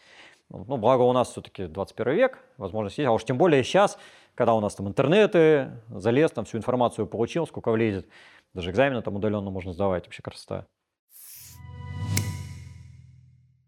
Ну, 0.52 0.76
благо 0.76 1.02
у 1.02 1.12
нас 1.12 1.30
все-таки 1.30 1.66
21 1.66 2.14
век, 2.14 2.38
возможность 2.58 2.98
есть, 2.98 3.08
а 3.08 3.12
уж 3.12 3.24
тем 3.24 3.38
более 3.38 3.64
сейчас, 3.64 3.98
когда 4.34 4.52
у 4.54 4.60
нас 4.60 4.74
там 4.74 4.86
интернеты, 4.86 5.70
залез, 5.88 6.30
там 6.30 6.44
всю 6.44 6.58
информацию 6.58 7.06
получил, 7.06 7.46
сколько 7.46 7.70
влезет, 7.70 8.06
даже 8.52 8.70
экзамены 8.70 9.00
там 9.00 9.16
удаленно 9.16 9.50
можно 9.50 9.72
сдавать, 9.72 10.04
вообще 10.04 10.22
красота. 10.22 10.66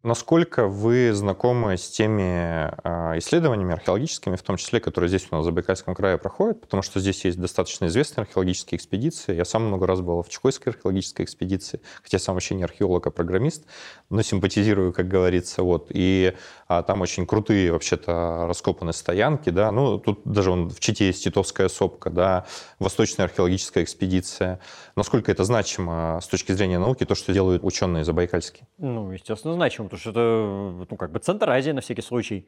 Насколько 0.04 0.68
вы 0.68 1.14
знакомы 1.14 1.78
с 1.78 1.88
теми 1.88 2.70
а, 2.84 3.16
исследованиями 3.16 3.72
археологическими, 3.72 4.36
в 4.36 4.42
том 4.42 4.58
числе, 4.58 4.78
которые 4.78 5.08
здесь 5.08 5.26
у 5.30 5.34
нас 5.34 5.44
в 5.44 5.46
Забайкальском 5.46 5.94
крае 5.94 6.18
проходят, 6.18 6.60
потому 6.60 6.82
что 6.82 7.00
здесь 7.00 7.24
есть 7.24 7.40
достаточно 7.40 7.86
известные 7.86 8.24
археологические 8.24 8.76
экспедиции. 8.76 9.34
Я 9.34 9.46
сам 9.46 9.64
много 9.64 9.86
раз 9.86 10.02
был 10.02 10.22
в 10.22 10.28
Чукойской 10.28 10.74
археологической 10.74 11.24
экспедиции, 11.24 11.80
хотя 12.02 12.18
сам 12.18 12.34
вообще 12.34 12.54
не 12.54 12.64
археолог, 12.64 13.06
а 13.06 13.10
программист, 13.10 13.64
но 14.10 14.20
симпатизирую, 14.20 14.92
как 14.92 15.08
говорится. 15.08 15.62
Вот. 15.62 15.86
И 15.88 16.34
а, 16.68 16.82
там 16.82 17.00
очень 17.00 17.26
крутые 17.26 17.72
вообще-то 17.72 18.44
раскопанные 18.46 18.92
стоянки. 18.92 19.48
Да? 19.48 19.72
Ну, 19.72 19.98
тут 19.98 20.20
даже 20.26 20.50
он, 20.50 20.68
в 20.68 20.80
Чите 20.80 21.06
есть 21.06 21.24
Титовская 21.24 21.70
сопка, 21.70 22.10
да? 22.10 22.44
Восточная 22.78 23.24
археологическая 23.24 23.82
экспедиция. 23.82 24.60
Насколько 24.96 25.32
это 25.32 25.44
значимо 25.44 26.20
с 26.22 26.26
точки 26.26 26.52
зрения 26.52 26.78
науки, 26.78 27.06
то, 27.06 27.14
что 27.14 27.32
делают 27.32 27.64
ученые 27.64 28.04
забайкальские? 28.04 28.66
Ну, 28.76 29.10
естественно, 29.10 29.54
значимо 29.54 29.88
потому 29.94 30.00
что 30.00 30.10
это, 30.10 30.86
ну, 30.90 30.96
как 30.96 31.12
бы 31.12 31.18
центр 31.20 31.48
Азии 31.50 31.70
на 31.70 31.80
всякий 31.80 32.02
случай. 32.02 32.46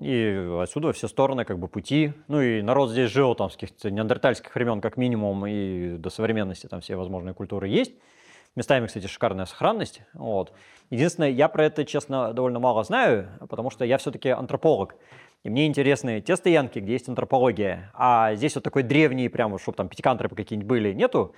И 0.00 0.58
отсюда 0.60 0.92
все 0.92 1.08
стороны 1.08 1.44
как 1.44 1.58
бы 1.58 1.68
пути. 1.68 2.12
Ну 2.28 2.40
и 2.40 2.62
народ 2.62 2.90
здесь 2.90 3.10
жил 3.10 3.34
там 3.34 3.50
с 3.50 3.54
каких-то 3.54 3.90
неандертальских 3.90 4.54
времен 4.54 4.80
как 4.80 4.96
минимум 4.96 5.46
и 5.46 5.96
до 5.98 6.10
современности 6.10 6.66
там 6.66 6.80
все 6.80 6.96
возможные 6.96 7.34
культуры 7.34 7.68
есть. 7.68 7.92
Местами, 8.54 8.86
кстати, 8.86 9.06
шикарная 9.06 9.46
сохранность. 9.46 10.02
Вот. 10.14 10.52
Единственное, 10.90 11.30
я 11.30 11.48
про 11.48 11.64
это, 11.64 11.84
честно, 11.84 12.32
довольно 12.34 12.58
мало 12.58 12.84
знаю, 12.84 13.28
потому 13.48 13.70
что 13.70 13.84
я 13.84 13.96
все-таки 13.96 14.28
антрополог. 14.28 14.94
И 15.44 15.50
мне 15.50 15.66
интересны 15.66 16.20
те 16.20 16.36
стоянки, 16.36 16.78
где 16.78 16.92
есть 16.92 17.08
антропология. 17.08 17.90
А 17.94 18.34
здесь 18.34 18.54
вот 18.54 18.62
такой 18.62 18.84
древний, 18.84 19.28
прямо, 19.28 19.58
чтобы 19.58 19.76
там 19.76 19.88
пятикантропы 19.88 20.36
какие-нибудь 20.36 20.68
были, 20.68 20.92
нету. 20.92 21.34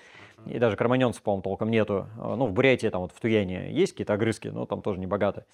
И 0.47 0.59
даже 0.59 0.77
кроманьонцев, 0.77 1.23
по-моему, 1.23 1.43
толком 1.43 1.71
нету. 1.71 2.07
Ну, 2.17 2.47
в 2.47 2.53
Бурятии, 2.53 2.89
там 2.89 3.03
вот 3.03 3.13
в 3.13 3.21
Туяне 3.21 3.73
есть 3.73 3.93
какие-то 3.93 4.13
огрызки, 4.13 4.49
но 4.49 4.67
там 4.67 4.83
тоже 4.83 5.01
не 5.01 5.07
богато. 5.07 5.47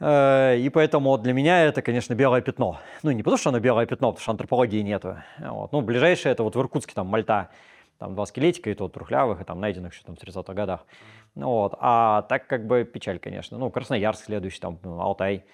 Э, 0.00 0.56
и 0.58 0.68
поэтому 0.68 1.16
для 1.16 1.32
меня 1.32 1.64
это, 1.64 1.80
конечно, 1.80 2.14
белое 2.14 2.42
пятно. 2.42 2.78
Ну, 3.02 3.10
не 3.10 3.22
потому, 3.22 3.38
что 3.38 3.48
оно 3.50 3.58
белое 3.58 3.86
пятно, 3.86 4.08
потому 4.12 4.22
что 4.22 4.32
антропологии 4.32 4.82
нету. 4.82 5.16
Вот. 5.38 5.72
Ну, 5.72 5.80
ближайшее 5.80 6.32
это 6.32 6.42
вот 6.42 6.56
в 6.56 6.60
Иркутске, 6.60 6.92
там, 6.94 7.06
Мальта. 7.06 7.50
Там 7.98 8.14
два 8.14 8.26
скелетика, 8.26 8.70
и 8.70 8.74
то 8.74 8.88
трухлявых, 8.88 9.40
и 9.40 9.44
там 9.44 9.60
найденных 9.60 9.92
еще 9.92 10.04
там 10.04 10.14
в 10.14 10.22
30-х 10.22 10.54
годах. 10.54 10.86
Вот. 11.34 11.74
А 11.80 12.22
так 12.22 12.46
как 12.46 12.64
бы 12.66 12.84
печаль, 12.84 13.18
конечно. 13.18 13.58
Ну, 13.58 13.70
Красноярск 13.70 14.26
следующий, 14.26 14.60
там, 14.60 14.78
Алтай. 14.84 15.44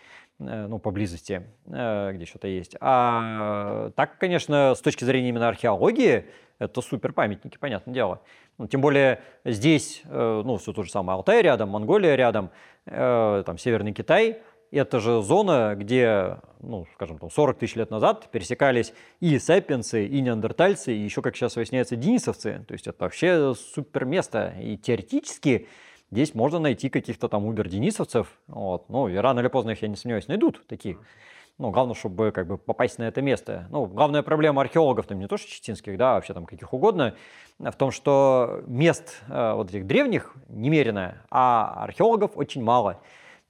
Э, 0.41 0.67
ну, 0.67 0.81
поблизости, 0.81 1.45
э, 1.67 2.13
где 2.13 2.25
что-то 2.25 2.49
есть. 2.49 2.77
А 2.81 3.91
так, 3.95 4.19
конечно, 4.19 4.75
с 4.75 4.81
точки 4.81 5.05
зрения 5.05 5.29
именно 5.29 5.49
археологии, 5.49 6.27
это 6.59 6.81
супер 6.81 7.13
памятники, 7.13 7.57
понятное 7.57 7.95
дело. 7.95 8.21
Ну, 8.59 8.67
тем 8.67 8.81
более 8.81 9.21
здесь, 9.45 10.03
э, 10.05 10.43
ну, 10.45 10.57
все 10.57 10.73
то 10.73 10.83
же 10.83 10.91
самое, 10.91 11.17
Алтай 11.17 11.41
рядом, 11.41 11.69
Монголия 11.71 12.17
рядом, 12.17 12.51
там, 12.85 13.57
Северный 13.57 13.93
Китай, 13.93 14.43
это 14.71 14.99
же 14.99 15.23
зона, 15.23 15.75
где, 15.77 16.39
ну, 16.61 16.87
скажем, 16.95 17.19
там 17.19 17.31
40 17.31 17.59
тысяч 17.59 17.77
лет 17.77 17.91
назад 17.91 18.29
пересекались 18.31 18.93
и 19.21 19.39
сапиенсы, 19.39 20.05
и 20.05 20.21
неандертальцы, 20.21 20.93
и 20.93 20.99
еще, 20.99 21.23
как 21.23 21.37
сейчас 21.37 21.55
выясняется, 21.57 21.97
денисовцы. 21.97 22.65
То 22.67 22.73
есть 22.73 22.89
это 22.89 23.05
вообще 23.05 23.55
супер 23.55 24.05
место. 24.05 24.53
И 24.61 24.77
теоретически 24.77 25.69
Здесь 26.15 26.33
можно 26.33 26.61
найти 26.61 26.91
каких-то 26.91 27.29
там 27.29 27.45
убер-денисовцев, 27.45 28.29
вот, 28.47 28.89
ну, 28.89 29.09
и 29.09 29.17
рано 29.17 29.41
или 29.41 29.49
поздно 29.49 29.71
их, 29.71 29.83
я 29.83 29.89
не 29.89 29.97
сомневаюсь, 29.97 30.29
найдут 30.29 30.65
такие. 30.69 30.97
Ну, 31.59 31.73
главное, 31.73 31.97
чтобы 31.97 32.31
как 32.31 32.47
бы 32.47 32.57
попасть 32.57 33.01
на 33.01 33.03
это 33.03 33.21
место. 33.21 33.67
Ну, 33.71 33.87
главная 33.87 34.23
проблема 34.23 34.63
археологов, 34.63 35.09
там 35.09 35.19
не 35.19 35.27
то 35.27 35.37
что 35.37 35.51
читинских, 35.51 35.99
да, 35.99 36.13
а 36.13 36.15
вообще 36.15 36.33
там 36.33 36.47
каких 36.47 36.73
угодно, 36.73 37.17
в 37.59 37.73
том, 37.73 37.91
что 37.91 38.63
мест 38.69 39.25
э, 39.29 39.55
вот 39.55 39.71
этих 39.71 39.89
древних 39.89 40.37
немерено, 40.49 41.17
а 41.33 41.83
археологов 41.83 42.37
очень 42.37 42.63
мало. 42.63 43.01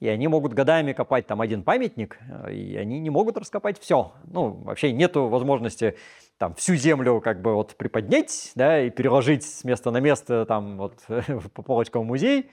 И 0.00 0.08
они 0.08 0.26
могут 0.26 0.54
годами 0.54 0.94
копать 0.94 1.26
там 1.26 1.42
один 1.42 1.64
памятник, 1.64 2.18
э, 2.46 2.54
и 2.54 2.76
они 2.76 2.98
не 2.98 3.10
могут 3.10 3.36
раскопать 3.36 3.78
все. 3.78 4.12
Ну, 4.24 4.52
вообще 4.64 4.90
нету 4.90 5.28
возможности 5.28 5.98
там 6.38 6.54
всю 6.54 6.74
землю 6.74 7.20
как 7.20 7.42
бы 7.42 7.54
вот 7.54 7.76
приподнять, 7.76 8.52
да, 8.54 8.80
и 8.80 8.90
переложить 8.90 9.44
с 9.44 9.64
места 9.64 9.90
на 9.90 9.98
место 9.98 10.46
там 10.46 10.76
вот 10.78 11.02
по 11.54 11.62
полочкам 11.62 12.06
музей, 12.06 12.50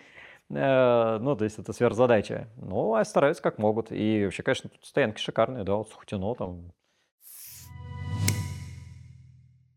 э, 0.49 1.17
ну, 1.19 1.35
то 1.35 1.43
есть 1.43 1.59
это 1.59 1.73
сверхзадача. 1.73 2.47
Ну, 2.57 2.95
а 2.95 3.03
стараются 3.05 3.43
как 3.43 3.57
могут. 3.57 3.91
И 3.91 4.23
вообще, 4.25 4.43
конечно, 4.43 4.69
тут 4.69 4.85
стоянки 4.85 5.19
шикарные, 5.19 5.63
да, 5.63 5.75
вот 5.75 5.89
Сухотино 5.89 6.35
там 6.35 6.71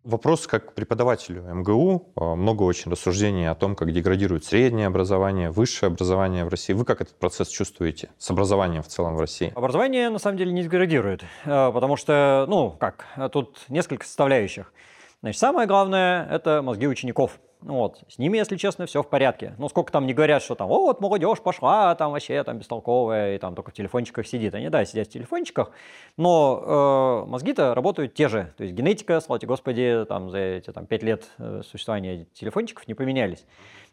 Вопрос 0.04 0.46
как 0.46 0.74
преподавателю 0.74 1.42
МГУ. 1.44 2.12
А, 2.16 2.34
много 2.34 2.64
очень 2.64 2.90
рассуждений 2.90 3.48
о 3.48 3.54
том, 3.54 3.74
как 3.74 3.90
деградирует 3.90 4.44
среднее 4.44 4.86
образование, 4.86 5.50
высшее 5.50 5.88
образование 5.88 6.44
в 6.44 6.48
России. 6.48 6.74
Вы 6.74 6.84
как 6.84 7.00
этот 7.00 7.18
процесс 7.18 7.48
чувствуете 7.48 8.10
с 8.18 8.30
образованием 8.30 8.82
в 8.82 8.86
целом 8.86 9.16
в 9.16 9.20
России? 9.20 9.50
Образование 9.56 10.10
на 10.10 10.18
самом 10.18 10.36
деле 10.36 10.52
не 10.52 10.62
деградирует, 10.62 11.24
а, 11.46 11.72
потому 11.72 11.96
что, 11.96 12.44
ну, 12.50 12.76
как, 12.78 13.06
тут 13.32 13.64
несколько 13.70 14.04
составляющих. 14.04 14.74
Значит, 15.22 15.40
самое 15.40 15.66
главное– 15.66 16.28
это 16.30 16.60
мозги 16.60 16.86
учеников. 16.86 17.40
Вот. 17.64 18.02
С 18.08 18.18
ними, 18.18 18.36
если 18.36 18.56
честно, 18.56 18.84
все 18.84 19.02
в 19.02 19.08
порядке. 19.08 19.54
Ну, 19.56 19.70
сколько 19.70 19.90
там 19.90 20.06
не 20.06 20.12
говорят, 20.12 20.42
что 20.42 20.54
там, 20.54 20.68
вот, 20.68 21.00
молодежь 21.00 21.40
пошла, 21.40 21.94
там 21.94 22.12
вообще 22.12 22.44
там 22.44 22.58
бестолковая, 22.58 23.36
и 23.36 23.38
там 23.38 23.54
только 23.54 23.70
в 23.70 23.74
телефончиках 23.74 24.26
сидит. 24.26 24.54
Они, 24.54 24.68
да, 24.68 24.84
сидят 24.84 25.08
в 25.08 25.10
телефончиках, 25.10 25.70
но 26.18 27.24
э, 27.24 27.30
мозги-то 27.30 27.74
работают 27.74 28.12
те 28.12 28.28
же. 28.28 28.52
То 28.58 28.64
есть 28.64 28.74
генетика, 28.74 29.18
слава 29.20 29.40
тебе 29.40 29.48
господи, 29.48 30.04
там 30.06 30.28
за 30.28 30.38
эти 30.38 30.72
там, 30.72 30.84
5 30.84 31.02
лет 31.02 31.24
э, 31.38 31.62
существования 31.64 32.26
телефончиков 32.34 32.86
не 32.86 32.92
поменялись. 32.92 33.46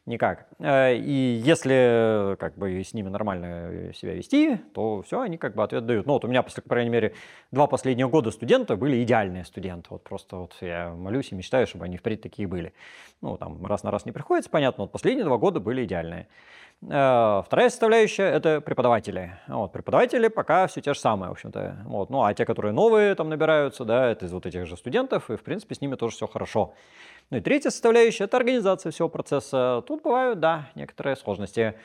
Никак. 0.06 0.48
Э, 0.60 0.96
и 0.96 1.42
если 1.44 2.36
как 2.40 2.58
бы 2.58 2.84
с 2.84 2.94
ними 2.94 3.10
нормально 3.10 3.94
себя 3.94 4.14
вести, 4.14 4.58
то 4.74 5.02
все, 5.02 5.22
они 5.22 5.38
как 5.38 5.56
бы 5.56 5.64
ответ 5.64 5.86
дают. 5.86 6.06
Ну 6.06 6.14
вот 6.14 6.26
у 6.26 6.28
меня, 6.28 6.44
по 6.44 6.50
крайней 6.62 6.90
мере, 6.90 7.14
два 7.52 7.68
последних 7.68 8.10
года 8.10 8.32
студента 8.32 8.76
были 8.76 9.04
идеальные 9.04 9.46
студенты. 9.46 9.90
Вот 9.92 10.04
просто 10.04 10.38
вот 10.38 10.56
я 10.62 10.92
молюсь 10.92 11.32
и 11.32 11.36
мечтаю, 11.36 11.68
чтобы 11.68 11.86
они 11.86 11.98
впредь 11.98 12.22
такие 12.22 12.48
были. 12.48 12.74
Ну 13.22 13.38
там 13.38 13.66
раз 13.66 13.84
на 13.84 13.92
раз 13.92 14.06
не 14.06 14.12
приходится, 14.12 14.50
понятно, 14.50 14.84
вот 14.84 14.92
последние 14.92 15.26
два 15.26 15.38
года 15.38 15.60
были 15.60 15.86
идеальные. 15.86 16.28
Э, 16.84 17.44
вторая 17.46 17.70
составляющая– 17.70 18.24
это 18.32 18.60
преподаватели. 18.60 19.38
Вот, 19.48 19.72
преподаватели 19.72 20.28
пока 20.30 20.66
все 20.68 20.82
те 20.82 20.94
же 20.94 21.00
самые, 21.00 21.30
в 21.30 21.34
общем-то. 21.34 21.84
Вот, 21.86 22.10
ну, 22.10 22.24
а 22.24 22.34
те, 22.34 22.46
которые 22.46 22.74
новые 22.74 23.14
там 23.16 23.30
набираются, 23.30 23.86
да, 23.86 24.10
это 24.10 24.26
из 24.26 24.34
вот 24.34 24.46
этих 24.46 24.66
же 24.66 24.76
студентов, 24.76 25.30
и, 25.30 25.36
в 25.36 25.44
принципе, 25.44 25.76
с 25.76 25.82
ними 25.82 25.96
тоже 25.96 26.16
все 26.16 26.28
хорошо. 26.28 26.74
Ну 27.32 27.38
и 27.38 27.42
третья 27.42 27.70
составляющая– 27.70 28.24
это 28.26 28.38
организация 28.38 28.92
всего 28.92 29.08
процесса. 29.08 29.84
Тут 29.88 30.04
бывают, 30.04 30.40
да, 30.40 30.70
некоторые 30.76 31.16
сложности 31.16 31.76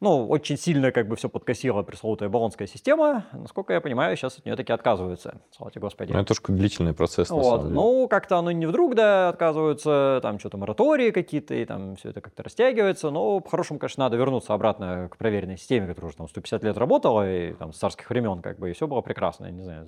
ну, 0.00 0.28
очень 0.28 0.58
сильно 0.58 0.92
как 0.92 1.08
бы 1.08 1.16
все 1.16 1.30
подкосила 1.30 1.82
пресловутая 1.82 2.28
баллонская 2.28 2.68
система. 2.68 3.24
Насколько 3.32 3.72
я 3.72 3.80
понимаю, 3.80 4.14
сейчас 4.16 4.36
от 4.36 4.44
нее 4.44 4.54
таки 4.54 4.72
отказываются. 4.72 5.40
Слава 5.56 5.72
Господи. 5.76 6.12
Ну, 6.12 6.18
это 6.18 6.28
тоже 6.28 6.40
длительный 6.48 6.92
процесс, 6.92 7.30
вот. 7.30 7.38
на 7.38 7.44
самом 7.44 7.62
деле. 7.62 7.74
Ну, 7.74 8.08
как-то 8.08 8.36
оно 8.36 8.50
не 8.50 8.66
вдруг, 8.66 8.94
да, 8.94 9.30
отказываются, 9.30 10.18
там 10.22 10.38
что-то 10.38 10.58
моратории 10.58 11.12
какие-то, 11.12 11.54
и 11.54 11.64
там 11.64 11.96
все 11.96 12.10
это 12.10 12.20
как-то 12.20 12.42
растягивается. 12.42 13.10
Но, 13.10 13.40
по-хорошему, 13.40 13.78
конечно, 13.78 14.04
надо 14.04 14.16
вернуться 14.16 14.52
обратно 14.52 15.08
к 15.10 15.16
проверенной 15.16 15.56
системе, 15.56 15.86
которая 15.86 16.08
уже 16.08 16.18
там 16.18 16.28
150 16.28 16.64
лет 16.64 16.76
работала, 16.76 17.30
и 17.30 17.54
там 17.54 17.72
с 17.72 17.78
царских 17.78 18.10
времен, 18.10 18.42
как 18.42 18.58
бы, 18.58 18.70
и 18.70 18.74
все 18.74 18.86
было 18.86 19.00
прекрасно, 19.00 19.46
я 19.46 19.52
не 19.52 19.62
знаю. 19.62 19.86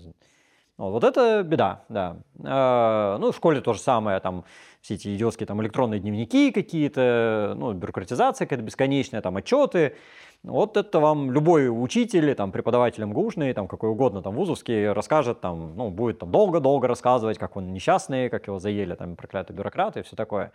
Вот, 0.78 0.92
вот 0.92 1.04
это 1.04 1.42
беда, 1.42 1.84
да. 1.88 2.18
Э, 2.38 3.18
ну, 3.18 3.32
в 3.32 3.36
школе 3.36 3.60
то 3.60 3.72
же 3.72 3.80
самое, 3.80 4.20
там, 4.20 4.44
все 4.80 4.94
эти 4.94 5.14
идиотские 5.14 5.46
там 5.46 5.60
электронные 5.60 5.98
дневники 5.98 6.52
какие-то, 6.52 7.54
ну, 7.56 7.72
бюрократизация 7.72 8.46
какая-то 8.46 8.64
бесконечная, 8.64 9.20
там, 9.20 9.36
отчеты. 9.36 9.96
Вот 10.44 10.76
это 10.76 11.00
вам 11.00 11.32
любой 11.32 11.68
учитель, 11.68 12.32
там, 12.36 12.52
преподаватель 12.52 13.04
МГУшный, 13.04 13.52
там, 13.54 13.66
какой 13.66 13.90
угодно, 13.90 14.22
там, 14.22 14.36
вузовский, 14.36 14.92
расскажет, 14.92 15.40
там, 15.40 15.74
ну, 15.76 15.90
будет 15.90 16.20
там 16.20 16.30
долго-долго 16.30 16.86
рассказывать, 16.86 17.38
как 17.38 17.56
он 17.56 17.72
несчастный, 17.72 18.30
как 18.30 18.46
его 18.46 18.60
заели, 18.60 18.94
там, 18.94 19.16
проклятые 19.16 19.56
бюрократы 19.56 20.00
и 20.00 20.02
все 20.04 20.14
такое. 20.14 20.52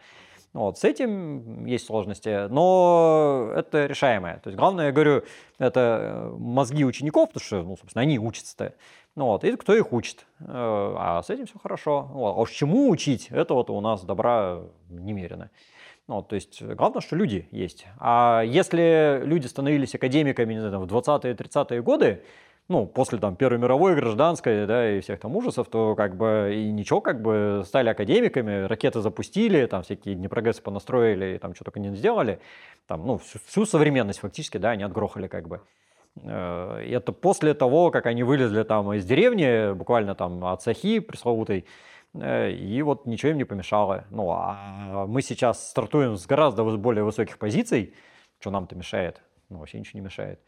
Вот, 0.53 0.77
с 0.77 0.83
этим 0.83 1.65
есть 1.65 1.87
сложности, 1.87 2.47
но 2.47 3.51
это 3.55 3.87
решаемое. 3.87 4.39
То 4.43 4.49
есть 4.49 4.57
главное, 4.57 4.85
я 4.85 4.91
говорю, 4.91 5.23
это 5.57 5.79
э, 5.99 6.35
мозги 6.37 6.85
учеников, 6.85 7.29
потому 7.29 7.43
что, 7.43 7.63
ну, 7.63 7.75
собственно, 7.75 8.03
они 8.03 8.19
учатся-то. 8.19 8.75
Ну, 9.15 9.25
вот, 9.25 9.43
и 9.43 9.55
кто 9.55 9.75
их 9.75 9.93
учит. 9.93 10.25
Э, 10.39 10.45
а 10.47 11.21
с 11.23 11.29
этим 11.29 11.45
все 11.45 11.59
хорошо. 11.59 12.09
А 12.13 12.41
уж 12.41 12.51
чему 12.51 12.89
учить, 12.89 13.27
это 13.29 13.53
вот 13.53 13.69
у 13.69 13.79
нас 13.79 14.03
добра 14.03 14.61
немерено. 14.89 15.51
Ну, 16.07 16.21
то 16.21 16.35
есть 16.35 16.61
главное, 16.61 17.01
что 17.01 17.15
люди 17.15 17.47
есть. 17.51 17.85
А 17.97 18.41
если 18.45 19.21
люди 19.23 19.47
становились 19.47 19.95
академиками 19.95 20.53
не 20.53 20.59
знаю, 20.59 20.79
в 20.79 20.91
20-е, 20.91 21.33
30-е 21.33 21.81
годы, 21.81 22.23
ну, 22.69 22.85
после 22.85 23.19
там 23.19 23.35
Первой 23.35 23.59
мировой, 23.59 23.95
гражданской, 23.95 24.65
да, 24.65 24.89
и 24.97 25.01
всех 25.01 25.19
там 25.19 25.35
ужасов, 25.35 25.67
то 25.67 25.95
как 25.95 26.15
бы 26.15 26.53
и 26.55 26.71
ничего, 26.71 27.01
как 27.01 27.21
бы 27.21 27.63
стали 27.65 27.89
академиками, 27.89 28.65
ракеты 28.65 29.01
запустили, 29.01 29.65
там 29.65 29.83
всякие 29.83 30.15
Днепрогрессы 30.15 30.61
понастроили, 30.61 31.37
там 31.37 31.55
что 31.55 31.65
только 31.65 31.79
не 31.79 31.93
сделали, 31.95 32.39
там, 32.87 33.05
ну, 33.05 33.17
всю, 33.17 33.39
всю 33.45 33.65
современность 33.65 34.19
фактически, 34.19 34.57
да, 34.57 34.71
они 34.71 34.83
отгрохали 34.83 35.27
как 35.27 35.47
бы. 35.47 35.61
Э, 36.21 36.81
это 36.85 37.11
после 37.11 37.53
того, 37.53 37.91
как 37.91 38.05
они 38.05 38.23
вылезли 38.23 38.63
там 38.63 38.93
из 38.93 39.05
деревни, 39.05 39.73
буквально 39.73 40.15
там 40.15 40.43
от 40.45 40.61
Сахи 40.61 40.99
пресловутой, 40.99 41.65
э, 42.13 42.51
и 42.51 42.81
вот 42.81 43.05
ничего 43.05 43.31
им 43.31 43.37
не 43.37 43.45
помешало. 43.45 44.05
Ну, 44.09 44.29
а 44.31 45.05
мы 45.07 45.21
сейчас 45.21 45.69
стартуем 45.69 46.17
с 46.17 46.25
гораздо 46.25 46.63
более 46.63 47.03
высоких 47.03 47.37
позиций, 47.37 47.93
что 48.39 48.51
нам-то 48.51 48.75
мешает? 48.75 49.21
Ну, 49.49 49.59
вообще 49.59 49.79
ничего 49.79 49.99
не 49.99 50.05
мешает. 50.05 50.39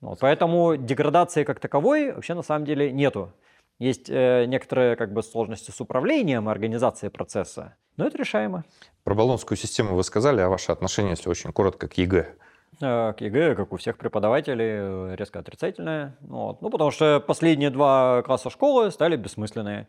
Вот, 0.00 0.18
поэтому 0.20 0.76
деградации 0.76 1.44
как 1.44 1.58
таковой 1.58 2.12
вообще 2.12 2.34
на 2.34 2.42
самом 2.42 2.66
деле 2.66 2.92
нету. 2.92 3.32
Есть 3.78 4.08
э, 4.08 4.44
некоторые 4.46 4.96
как 4.96 5.12
бы, 5.12 5.22
сложности 5.22 5.70
с 5.70 5.80
управлением 5.80 6.48
организацией 6.48 7.10
процесса, 7.10 7.76
но 7.96 8.06
это 8.06 8.16
решаемо. 8.16 8.64
Про 9.04 9.14
Болонскую 9.14 9.58
систему 9.58 9.94
вы 9.94 10.02
сказали, 10.02 10.40
а 10.40 10.48
ваше 10.48 10.72
отношение, 10.72 11.10
если 11.10 11.28
очень 11.28 11.52
коротко, 11.52 11.86
к 11.88 11.94
ЕГЭ? 11.94 12.34
Э, 12.80 13.14
к 13.14 13.22
ЕГЭ, 13.22 13.54
как 13.54 13.72
у 13.72 13.76
всех 13.76 13.96
преподавателей, 13.96 15.12
э, 15.12 15.16
резко 15.16 15.38
отрицательное. 15.38 16.16
Вот. 16.20 16.60
Ну, 16.60 16.68
потому 16.68 16.90
что 16.90 17.20
последние 17.26 17.70
два 17.70 18.22
класса 18.22 18.50
школы 18.50 18.90
стали 18.90 19.16
бессмысленные, 19.16 19.88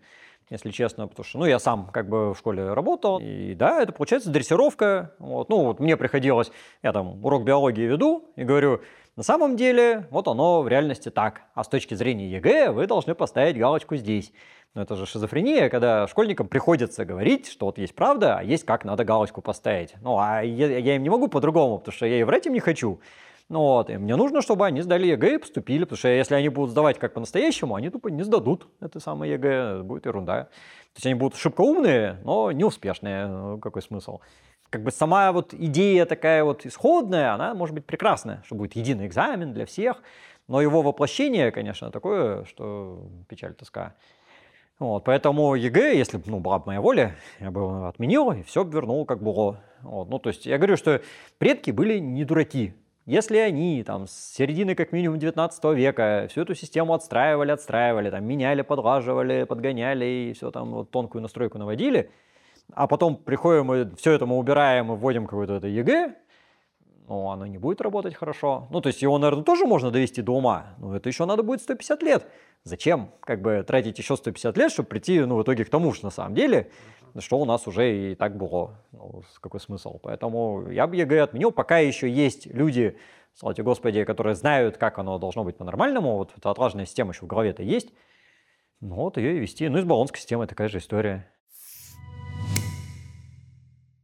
если 0.50 0.71
честно, 0.71 1.08
потому 1.08 1.26
что, 1.26 1.39
ну, 1.39 1.45
я 1.45 1.60
сам 1.60 1.88
как 1.88 2.08
бы 2.08 2.34
в 2.34 2.38
школе 2.38 2.71
работал, 2.71 3.19
и 3.19 3.54
да, 3.56 3.82
это 3.82 3.91
получается 3.91 4.30
дрессировка. 4.30 5.12
Вот. 5.19 5.50
Ну, 5.50 5.65
вот 5.65 5.82
мне 5.82 5.97
приходилось, 5.97 6.50
я 6.82 6.93
там 6.93 7.26
урок 7.26 7.43
биологии 7.43 7.82
веду 7.82 8.32
и 8.38 8.45
говорю, 8.45 8.82
на 9.17 9.23
самом 9.23 9.58
деле, 9.58 10.08
вот 10.12 10.27
оно 10.27 10.62
в 10.62 10.67
реальности 10.67 11.10
так. 11.10 11.41
А 11.56 11.63
с 11.63 11.67
точки 11.67 11.95
зрения 11.95 12.30
ЕГЭ 12.30 12.69
вы 12.69 12.86
должны 12.86 13.15
поставить 13.15 13.58
галочку 13.58 13.95
здесь. 13.95 14.32
Но 14.75 14.84
это 14.84 14.95
же 14.95 15.08
шизофрения, 15.08 15.69
когда 15.69 16.06
школьникам 16.06 16.47
приходится 16.47 17.03
говорить, 17.03 17.49
что 17.49 17.65
вот 17.65 17.80
есть 17.80 17.95
правда, 17.95 18.38
а 18.38 18.43
есть 18.43 18.63
как 18.63 18.86
надо 18.86 19.03
галочку 19.03 19.41
поставить. 19.41 19.95
Ну, 20.01 20.19
а 20.19 20.43
я, 20.43 20.77
я 20.77 20.95
им 20.95 21.01
не 21.01 21.10
могу 21.10 21.30
по-другому, 21.30 21.80
потому 21.80 21.95
что 21.95 22.06
я 22.06 22.19
и 22.19 22.23
врать 22.23 22.45
им 22.45 22.53
не 22.53 22.60
хочу. 22.60 22.99
Ну 23.49 23.62
вот, 23.62 23.89
и 23.89 23.97
мне 23.97 24.15
нужно, 24.15 24.43
чтобы 24.43 24.67
они 24.67 24.82
сдали 24.82 25.08
ЕГЭ 25.08 25.36
и 25.36 25.38
поступили, 25.39 25.86
потому 25.86 25.97
что 25.97 26.10
если 26.10 26.36
они 26.36 26.49
будут 26.49 26.69
сдавать 26.69 26.99
как 26.99 27.13
по-настоящему, 27.13 27.73
они 27.73 27.89
тупо 27.89 28.10
не 28.10 28.21
сдадут 28.21 28.67
это 28.82 28.99
самое 28.99 29.34
ЕГЭ, 29.34 29.82
будет 29.82 30.06
ерунда. 30.06 30.43
То 30.43 30.97
есть 30.97 31.06
они 31.08 31.15
будут 31.15 31.39
шибко 31.39 31.62
умные, 31.62 32.19
но 32.23 32.51
неуспешные, 32.51 33.25
ну, 33.25 33.58
какой 33.58 33.82
смысл? 33.82 34.19
Как 34.69 34.84
бы 34.84 34.91
сама 34.91 35.32
вот 35.32 35.53
идея 35.53 36.06
такая 36.06 36.43
вот 36.43 36.65
исходная, 36.65 37.34
она 37.34 37.53
может 37.53 37.73
быть 37.73 37.86
прекрасная, 37.86 38.43
что 38.45 38.56
будет 38.56 38.75
единый 38.75 39.08
экзамен 39.08 39.53
для 39.53 39.65
всех, 39.65 40.01
но 40.47 40.62
его 40.62 40.82
воплощение, 40.82 41.51
конечно, 41.51 41.89
такое, 41.89 42.43
что 42.45 43.08
печаль, 43.30 43.53
тоска. 43.53 43.95
Вот, 44.80 45.06
поэтому 45.06 45.56
ЕГЭ, 45.56 45.97
если 45.97 46.17
бы 46.17 46.23
ну, 46.27 46.39
была 46.39 46.60
бы 46.60 46.67
моя 46.67 46.82
воля, 46.82 47.15
я 47.39 47.49
бы 47.49 47.62
его 47.62 47.88
отменил 47.88 48.32
и 48.32 48.43
все 48.43 48.63
вернул 48.63 49.06
как 49.06 49.23
было. 49.23 49.60
Вот, 49.82 50.10
ну, 50.10 50.19
то 50.19 50.30
есть 50.30 50.45
я 50.45 50.58
говорю, 50.58 50.77
что 50.77 51.01
предки 51.39 51.71
были 51.71 51.97
не 51.97 52.25
дураки. 52.25 52.73
Если 53.08 53.38
они 53.38 53.84
там 53.84 54.06
с 54.06 54.34
середины 54.36 54.75
как 54.75 54.91
минимум 54.91 55.17
19 55.17 55.63
века 55.75 56.27
всю 56.30 56.41
эту 56.41 56.56
систему 56.56 56.93
отстраивали, 56.93 57.51
отстраивали, 57.51 58.12
там 58.12 58.25
меняли, 58.25 58.62
подлаживали, 58.62 59.45
подгоняли 59.45 60.06
и 60.06 60.34
все 60.34 60.51
там 60.51 60.71
вот, 60.71 60.91
тонкую 60.91 61.21
настройку 61.21 61.58
наводили, 61.58 62.12
а 62.73 62.88
потом 62.88 63.15
приходим 63.15 63.73
и 63.73 63.95
все 63.95 64.12
это 64.12 64.25
мы 64.25 64.38
убираем 64.38 64.91
и 64.91 64.95
вводим 64.95 65.25
какое-то 65.25 65.53
это 65.53 65.67
ЕГЭ, 65.67 66.15
ну, 67.08 67.30
оно 67.30 67.45
не 67.45 67.58
будет 67.58 67.80
работать 67.80 68.15
хорошо. 68.15 68.67
Ну, 68.69 68.82
то 68.82 68.88
есть 68.88 69.01
его, 69.01 69.17
наверное, 69.17 69.45
тоже 69.45 69.65
можно 69.65 69.91
довести 69.91 70.21
до 70.21 70.34
ума, 70.34 70.75
но 70.77 70.95
это 70.95 71.08
еще 71.08 71.25
надо 71.25 71.41
будет 71.41 71.62
150 71.62 72.03
лет. 72.03 72.27
Зачем 72.63 73.12
как 73.21 73.41
бы 73.41 73.63
тратить 73.65 73.97
еще 73.97 74.17
150 74.17 74.58
лет, 74.58 74.71
чтобы 74.71 74.89
прийти, 74.89 75.21
ну, 75.21 75.38
в 75.38 75.43
итоге 75.43 75.63
к 75.63 75.69
тому, 75.69 75.93
что 75.93 76.08
на 76.08 76.12
самом 76.12 76.36
деле, 76.36 76.69
что 77.19 77.39
у 77.39 77.45
нас 77.45 77.65
уже 77.65 78.12
и 78.12 78.15
так 78.15 78.36
было. 78.36 78.75
Ну, 78.91 79.23
какой 79.39 79.62
смысл? 79.62 79.99
Поэтому 80.03 80.69
я 80.69 80.86
бы 80.86 80.97
ЕГЭ 80.97 81.21
отменил. 81.21 81.51
Пока 81.51 81.77
еще 81.77 82.10
есть 82.10 82.45
люди, 82.47 82.97
слава 83.36 83.56
Господи, 83.56 84.03
которые 84.03 84.36
знают, 84.36 84.77
как 84.77 84.99
оно 84.99 85.17
должно 85.17 85.45
быть 85.45 85.56
по-нормальному. 85.56 86.17
Вот 86.17 86.34
эта 86.36 86.51
отлаженная 86.51 86.86
система 86.86 87.13
еще 87.13 87.23
в 87.23 87.27
голове-то 87.27 87.63
есть. 87.63 87.93
Ну, 88.82 88.95
вот 88.95 89.15
ее 89.15 89.38
и 89.38 89.39
вести. 89.39 89.69
Ну, 89.69 89.77
и 89.77 89.82
с 89.82 89.86
Болонской 89.86 90.19
системой 90.19 90.47
такая 90.47 90.67
же 90.67 90.80
история. 90.80 91.32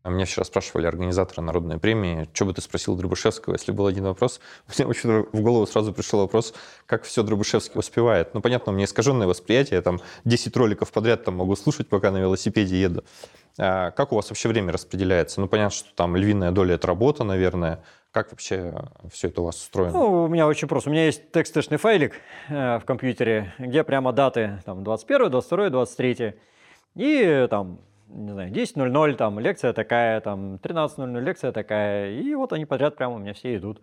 А 0.03 0.09
меня 0.09 0.25
вчера 0.25 0.43
спрашивали 0.43 0.85
организаторы 0.85 1.41
Народной 1.41 1.79
премии, 1.79 2.27
что 2.33 2.45
бы 2.45 2.53
ты 2.53 2.61
спросил 2.61 2.97
Дробышевского, 2.97 3.53
если 3.53 3.71
был 3.71 3.87
один 3.87 4.03
вопрос. 4.03 4.41
Мне 4.77 4.85
очень 4.85 5.25
в 5.31 5.41
голову 5.41 5.65
сразу 5.65 5.93
пришел 5.93 6.19
вопрос, 6.19 6.53
как 6.85 7.03
все 7.03 7.23
Дробышевский 7.23 7.79
успевает. 7.79 8.33
Ну, 8.33 8.41
понятно, 8.41 8.73
у 8.73 8.75
меня 8.75 8.83
искаженное 8.83 9.27
восприятие, 9.27 9.77
я 9.77 9.81
там 9.81 10.01
10 10.25 10.57
роликов 10.57 10.91
подряд 10.91 11.23
там 11.23 11.35
могу 11.37 11.55
слушать, 11.55 11.87
пока 11.87 12.11
на 12.11 12.17
велосипеде 12.17 12.81
еду. 12.81 13.05
А 13.57 13.91
как 13.91 14.11
у 14.11 14.15
вас 14.15 14.29
вообще 14.29 14.49
время 14.49 14.73
распределяется? 14.73 15.39
Ну, 15.39 15.47
понятно, 15.47 15.75
что 15.75 15.95
там 15.95 16.17
львиная 16.17 16.51
доля– 16.51 16.75
это 16.75 16.87
работа, 16.87 17.23
наверное. 17.23 17.81
Как 18.11 18.31
вообще 18.31 18.75
все 19.11 19.29
это 19.29 19.41
у 19.41 19.45
вас 19.45 19.55
устроено? 19.55 19.93
Ну, 19.93 20.23
у 20.23 20.27
меня 20.27 20.47
очень 20.47 20.67
просто. 20.67 20.89
У 20.89 20.93
меня 20.93 21.05
есть 21.05 21.31
тексточный 21.31 21.77
файлик 21.77 22.15
э, 22.49 22.79
в 22.79 22.85
компьютере, 22.85 23.53
где 23.57 23.83
прямо 23.83 24.11
даты 24.11 24.61
там 24.65 24.83
21, 24.83 25.31
22, 25.31 25.69
23. 25.69 26.33
И 26.95 27.47
там 27.49 27.79
не 28.13 28.31
знаю, 28.31 28.51
10.00 28.51 29.15
там 29.15 29.39
лекция 29.39 29.73
такая, 29.73 30.21
там 30.21 30.55
13.00 30.55 31.19
лекция 31.21 31.51
такая, 31.51 32.11
и 32.11 32.33
вот 32.35 32.53
они 32.53 32.65
подряд 32.65 32.95
прямо 32.95 33.15
у 33.15 33.19
меня 33.19 33.33
все 33.33 33.55
идут. 33.55 33.81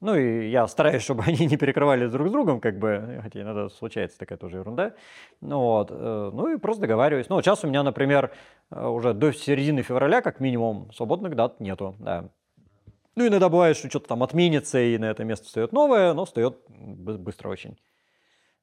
Ну 0.00 0.14
и 0.14 0.48
я 0.48 0.66
стараюсь, 0.68 1.02
чтобы 1.04 1.24
они 1.24 1.46
не 1.46 1.56
перекрывали 1.56 2.06
друг 2.06 2.28
с 2.28 2.30
другом, 2.30 2.60
как 2.60 2.78
бы, 2.78 3.20
хотя 3.22 3.42
иногда 3.42 3.68
случается 3.68 4.18
такая 4.18 4.38
тоже 4.38 4.58
ерунда. 4.58 4.94
Ну, 5.40 5.58
вот, 5.60 5.90
э, 5.90 6.30
ну 6.32 6.48
и 6.54 6.58
просто 6.58 6.82
договариваюсь. 6.82 7.28
Ну, 7.28 7.40
сейчас 7.42 7.64
у 7.64 7.68
меня, 7.68 7.82
например, 7.82 8.32
э, 8.70 8.86
уже 8.86 9.14
до 9.14 9.32
середины 9.32 9.82
февраля, 9.82 10.22
как 10.22 10.40
минимум, 10.40 10.90
свободных 10.92 11.34
дат 11.34 11.60
нету, 11.60 11.96
да. 11.98 12.30
Ну, 13.16 13.26
иногда 13.26 13.48
бывает, 13.48 13.76
что 13.76 13.88
что-то 13.88 14.08
там 14.08 14.22
отменится, 14.22 14.78
и 14.80 14.96
на 14.96 15.06
это 15.06 15.24
место 15.24 15.46
встает 15.46 15.72
новое, 15.72 16.14
но 16.14 16.24
встает 16.24 16.58
быстро 16.68 17.48
очень. 17.48 17.76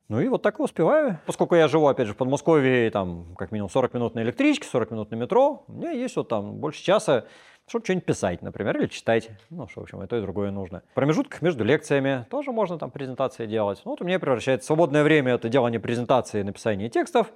Ну 0.07 0.19
и 0.19 0.27
вот 0.27 0.43
так 0.43 0.59
и 0.59 0.61
успеваю. 0.61 1.19
Поскольку 1.25 1.55
я 1.55 1.67
живу, 1.67 1.87
опять 1.87 2.07
же, 2.07 2.13
в 2.13 2.17
Подмосковье, 2.17 2.91
там, 2.91 3.35
как 3.37 3.51
минимум 3.51 3.71
40 3.71 3.93
минут 3.95 4.15
на 4.15 4.21
электричке, 4.21 4.67
40 4.67 4.91
минут 4.91 5.11
на 5.11 5.15
метро, 5.15 5.63
у 5.67 5.71
меня 5.71 5.91
есть 5.91 6.15
вот 6.15 6.29
там 6.29 6.57
больше 6.57 6.83
часа, 6.83 7.25
чтобы 7.67 7.85
что-нибудь 7.85 8.05
писать, 8.05 8.43
например, 8.43 8.77
или 8.77 8.85
читать. 8.85 9.31
Ну, 9.49 9.67
что, 9.67 9.81
в 9.81 9.83
общем, 9.83 10.03
и 10.03 10.07
то, 10.07 10.15
и 10.15 10.21
другое 10.21 10.51
нужно. 10.51 10.83
В 10.91 10.93
промежутках 10.93 11.41
между 11.41 11.63
лекциями 11.63 12.25
тоже 12.29 12.51
можно 12.51 12.77
там 12.77 12.91
презентации 12.91 13.47
делать. 13.47 13.81
Ну, 13.83 13.91
вот 13.91 14.01
у 14.01 14.05
меня 14.05 14.19
превращается 14.19 14.67
свободное 14.67 15.03
время 15.03 15.33
это 15.33 15.49
делание 15.49 15.79
презентации, 15.79 16.43
написание 16.43 16.89
текстов, 16.89 17.31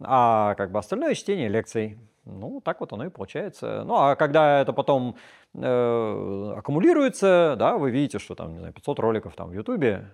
а 0.00 0.54
как 0.56 0.72
бы 0.72 0.80
остальное 0.80 1.14
чтение 1.14 1.48
лекций. 1.48 1.96
Ну, 2.24 2.60
так 2.60 2.80
вот 2.80 2.92
оно 2.92 3.06
и 3.06 3.08
получается. 3.08 3.84
Ну, 3.84 3.94
а 3.94 4.16
когда 4.16 4.60
это 4.60 4.72
потом 4.72 5.14
э, 5.54 6.54
аккумулируется, 6.56 7.54
да, 7.56 7.76
вы 7.76 7.92
видите, 7.92 8.18
что 8.18 8.34
там, 8.34 8.52
не 8.52 8.58
знаю, 8.58 8.74
500 8.74 8.98
роликов 8.98 9.36
там 9.36 9.50
в 9.50 9.52
Ютубе, 9.52 10.10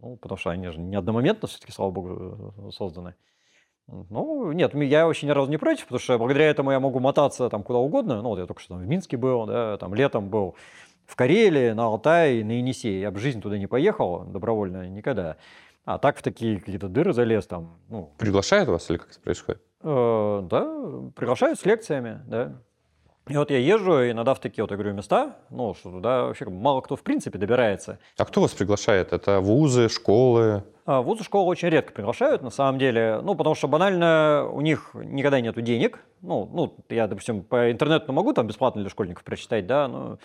ну, 0.00 0.16
потому 0.16 0.38
что 0.38 0.50
они 0.50 0.68
же 0.68 0.80
не 0.80 0.96
одномоментно 0.96 1.48
все-таки, 1.48 1.72
слава 1.72 1.90
богу, 1.90 2.52
э, 2.68 2.70
созданы. 2.72 3.14
Ну, 3.88 4.50
нет, 4.52 4.74
я 4.74 5.06
вообще 5.06 5.26
ни 5.26 5.30
разу 5.30 5.48
не 5.48 5.58
против, 5.58 5.84
потому 5.84 6.00
что 6.00 6.18
благодаря 6.18 6.46
этому 6.46 6.72
я 6.72 6.80
могу 6.80 6.98
мотаться 6.98 7.48
там 7.48 7.62
куда 7.62 7.78
угодно. 7.78 8.20
Ну, 8.20 8.30
вот 8.30 8.38
я 8.38 8.46
только 8.46 8.60
что 8.60 8.74
там 8.74 8.82
в 8.82 8.86
Минске 8.86 9.16
был, 9.16 9.46
да, 9.46 9.76
там 9.76 9.94
летом 9.94 10.28
был 10.28 10.56
в 11.06 11.14
Карелии, 11.14 11.70
на 11.70 11.84
Алтае, 11.84 12.44
на 12.44 12.52
Енисее. 12.52 13.00
Я 13.00 13.10
бы 13.12 13.18
в 13.18 13.20
жизни 13.20 13.40
туда 13.40 13.58
не 13.58 13.68
поехал 13.68 14.24
добровольно 14.24 14.88
никогда. 14.88 15.36
А 15.84 15.98
так 15.98 16.18
в 16.18 16.22
такие 16.22 16.58
какие-то 16.58 16.88
дыры 16.88 17.12
залез 17.12 17.46
там. 17.46 17.78
Ну. 17.88 18.12
Приглашают 18.18 18.68
вас 18.68 18.90
или 18.90 18.96
как 18.96 19.10
это 19.10 19.20
происходит? 19.20 19.62
Э, 19.82 20.42
да, 20.50 20.64
приглашают 21.14 21.60
с 21.60 21.64
лекциями, 21.64 22.22
да. 22.26 22.60
И 23.28 23.36
вот 23.36 23.50
я 23.50 23.58
езжу 23.58 24.08
иногда 24.08 24.34
в 24.34 24.40
такие 24.40 24.62
вот, 24.62 24.70
я 24.70 24.76
говорю, 24.76 24.94
места, 24.94 25.36
ну, 25.50 25.74
что 25.74 25.90
туда 25.90 26.22
вообще 26.22 26.44
мало 26.44 26.80
кто 26.80 26.94
в 26.94 27.02
принципе 27.02 27.38
добирается. 27.38 27.98
А 28.16 28.24
кто 28.24 28.40
вас 28.40 28.52
приглашает? 28.52 29.12
Это 29.12 29.40
вузы, 29.40 29.88
школы? 29.88 30.62
А, 30.84 31.02
вузы, 31.02 31.24
школы 31.24 31.48
очень 31.48 31.68
редко 31.68 31.92
приглашают, 31.92 32.42
на 32.42 32.50
самом 32.50 32.78
деле, 32.78 33.18
ну, 33.24 33.34
потому 33.34 33.56
что 33.56 33.66
банально 33.66 34.48
у 34.52 34.60
них 34.60 34.92
никогда 34.94 35.40
нету 35.40 35.60
денег. 35.60 35.98
Ну, 36.22 36.48
ну 36.52 36.76
я, 36.88 37.08
допустим, 37.08 37.42
по 37.42 37.72
интернету 37.72 38.12
могу 38.12 38.32
там 38.32 38.46
бесплатно 38.46 38.82
для 38.82 38.90
школьников 38.90 39.24
прочитать, 39.24 39.66
да, 39.66 39.88
но 39.88 40.18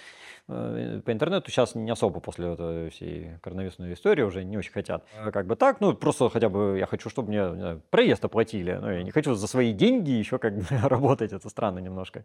э, 0.48 1.02
по 1.04 1.12
интернету 1.12 1.50
сейчас 1.50 1.74
не 1.74 1.90
особо 1.90 2.20
после 2.20 2.54
этой 2.54 2.92
всей 2.92 3.32
коронавирусной 3.42 3.94
истории 3.94 4.22
уже 4.22 4.44
не 4.44 4.58
очень 4.58 4.74
хотят. 4.74 5.04
А 5.20 5.32
как 5.32 5.48
бы 5.48 5.56
так, 5.56 5.82
ну, 5.82 5.96
просто 5.96 6.30
хотя 6.30 6.50
бы 6.50 6.78
я 6.78 6.86
хочу, 6.86 7.10
чтобы 7.10 7.30
мне 7.30 7.50
знаю, 7.50 7.82
проезд 7.90 8.24
оплатили. 8.24 8.78
Ну, 8.80 8.92
я 8.92 9.02
не 9.02 9.10
хочу 9.10 9.34
за 9.34 9.48
свои 9.48 9.74
деньги 9.74 10.12
еще 10.12 10.38
как 10.38 10.56
бы 10.56 10.66
работать, 10.84 11.34
это 11.34 11.50
странно 11.50 11.80
немножко. 11.80 12.24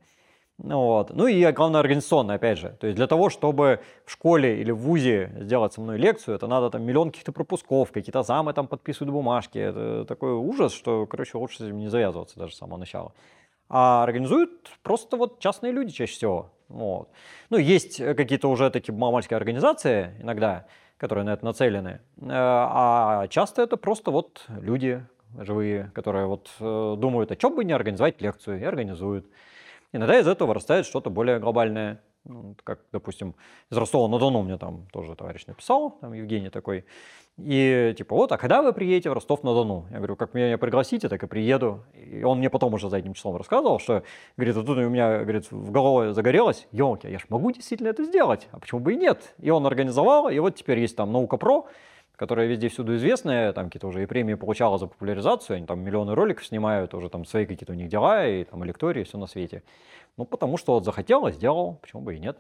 Вот. 0.59 1.15
Ну 1.15 1.27
и 1.27 1.53
главное 1.53 1.81
организационно, 1.81 2.35
опять 2.35 2.59
же. 2.59 2.77
То 2.81 2.87
есть 2.87 2.97
для 2.97 3.07
того, 3.07 3.29
чтобы 3.29 3.81
в 4.07 4.11
школе 4.11 4.61
или 4.61 4.71
в 4.71 4.79
ВУЗе 4.79 5.31
сделать 5.41 5.75
со 5.75 5.81
мной 5.81 5.99
лекцию, 5.99 6.35
это 6.35 6.47
надо 6.47 6.71
там 6.71 6.83
миллион 6.83 7.11
каких-то 7.11 7.33
пропусков, 7.33 7.93
какие-то 7.93 8.23
замы 8.23 8.55
там 8.55 8.67
подписывают 8.67 9.13
бумажки. 9.13 9.59
Это 9.59 10.05
такой 10.07 10.33
ужас, 10.33 10.73
что, 10.73 11.07
короче, 11.07 11.37
лучше 11.37 11.59
с 11.59 11.61
этим 11.61 11.79
не 11.79 11.89
завязываться 11.89 12.39
даже 12.39 12.55
с 12.55 12.59
самого 12.59 12.79
начала. 12.79 13.13
А 13.69 14.03
организуют 14.03 14.71
просто 14.83 15.17
вот 15.17 15.41
частные 15.41 15.73
люди 15.73 15.93
чаще 15.93 16.13
всего. 16.13 16.51
Вот. 16.69 17.11
Ну, 17.51 17.59
есть 17.59 17.99
какие-то 17.99 18.49
уже 18.49 18.71
такие 18.71 18.95
маломальские 18.95 19.37
организации 19.37 20.15
иногда, 20.21 20.67
которые 20.97 21.25
на 21.25 21.35
это 21.35 21.45
нацелены. 21.45 22.01
Э, 22.21 22.29
а 22.29 23.27
часто 23.29 23.63
это 23.63 23.77
просто 23.77 24.11
вот 24.11 24.45
люди 24.49 25.05
живые, 25.39 25.91
которые 25.95 26.27
вот 26.27 26.51
э, 26.61 26.95
думают, 26.99 27.31
а 27.31 27.35
что 27.35 27.51
бы 27.51 27.65
не 27.65 27.73
организовать 27.73 28.21
лекцию, 28.23 28.61
и 28.61 28.65
организуют. 28.65 29.27
Иногда 29.93 30.19
из 30.19 30.27
этого 30.27 30.49
вырастает 30.49 30.87
что-то 30.87 31.11
более 31.11 31.39
глобальное. 31.39 32.01
Ну, 32.25 32.57
как, 32.65 32.81
допустим, 32.93 33.37
из 33.71 33.77
Ростова-на-Дону 33.77 34.43
мне 34.43 34.59
там 34.59 34.87
тоже 34.93 35.15
товарищ 35.15 35.47
написал, 35.47 35.91
там 36.01 36.13
Евгений 36.13 36.51
такой. 36.51 36.85
И 37.39 37.95
типа, 37.97 38.17
вот, 38.17 38.33
а 38.33 38.39
когда 38.39 38.63
вы 38.63 38.73
приедете 38.73 39.11
в 39.11 39.13
Ростов-на-Дону? 39.13 39.87
Я 39.91 39.99
говорю, 39.99 40.17
как 40.17 40.33
меня 40.33 40.57
пригласите, 40.57 41.09
так 41.09 41.23
и 41.23 41.27
приеду. 41.27 41.85
И 41.95 42.25
он 42.25 42.39
мне 42.39 42.49
потом 42.49 42.75
уже 42.75 42.89
за 42.89 42.97
этим 42.97 43.13
числом 43.13 43.37
рассказывал, 43.37 43.79
что, 43.79 44.03
говорит, 44.37 44.57
вот 44.57 44.67
тут 44.67 44.79
у 44.79 44.89
меня, 44.89 45.19
говорит, 45.19 45.51
в 45.51 45.71
голове 45.71 46.15
загорелось, 46.15 46.67
елки, 46.73 47.09
я 47.09 47.19
ж 47.19 47.27
могу 47.29 47.53
действительно 47.53 47.89
это 47.89 48.05
сделать, 48.05 48.49
а 48.53 48.59
почему 48.59 48.81
бы 48.81 48.95
и 48.95 48.97
нет? 48.97 49.35
И 49.39 49.51
он 49.51 49.67
организовал, 49.67 50.31
и 50.31 50.39
вот 50.39 50.57
теперь 50.57 50.81
есть 50.81 50.97
там 50.97 51.13
Наука 51.13 51.37
Про, 51.37 51.67
которая 52.17 52.47
везде 52.47 52.69
всюду 52.69 52.97
известная, 52.97 53.53
там 53.53 53.67
какие-то 53.67 53.87
уже 53.87 54.03
и 54.03 54.07
премии 54.07 54.35
получала 54.35 54.79
за 54.79 54.87
популяризацию, 54.87 55.57
они 55.59 55.67
там 55.67 55.81
миллионы 55.81 56.15
роликов 56.15 56.47
снимают, 56.47 56.95
уже 56.95 57.09
там 57.09 57.25
свои 57.25 57.47
какие-то 57.47 57.73
у 57.73 57.77
них 57.77 57.89
дела, 57.89 58.27
и 58.27 58.45
там 58.45 58.65
лектории, 58.65 59.05
все 59.05 59.19
на 59.19 59.27
свете. 59.27 59.63
Ну, 60.17 60.25
потому 60.25 60.57
что 60.57 60.73
вот 60.73 60.85
захотел, 60.85 61.31
сделал, 61.31 61.75
почему 61.83 62.03
бы 62.03 62.17
и 62.17 62.19
нет. 62.19 62.39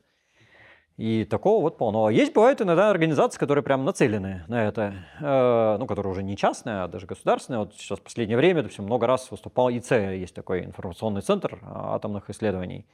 И 0.96 1.26
такого 1.26 1.60
вот 1.60 1.76
полно. 1.76 2.06
А 2.06 2.12
есть, 2.12 2.32
бывают 2.32 2.62
иногда 2.62 2.88
организации, 2.88 3.38
которые 3.38 3.62
прям 3.62 3.84
нацелены 3.84 4.44
на 4.48 4.64
это, 4.64 4.94
э, 5.20 5.76
ну, 5.78 5.86
которые 5.86 6.10
уже 6.10 6.22
не 6.22 6.38
частные, 6.38 6.84
а 6.84 6.88
даже 6.88 7.06
государственные. 7.06 7.60
Вот 7.60 7.74
сейчас 7.74 7.98
в 7.98 8.02
последнее 8.02 8.38
время, 8.38 8.62
допустим, 8.62 8.84
много 8.84 9.06
раз 9.06 9.30
выступал 9.30 9.68
ИЦ, 9.68 9.90
есть 9.90 10.34
такой 10.34 10.64
информационный 10.64 11.20
центр 11.20 11.58
атомных 11.62 12.30
исследований 12.30 12.86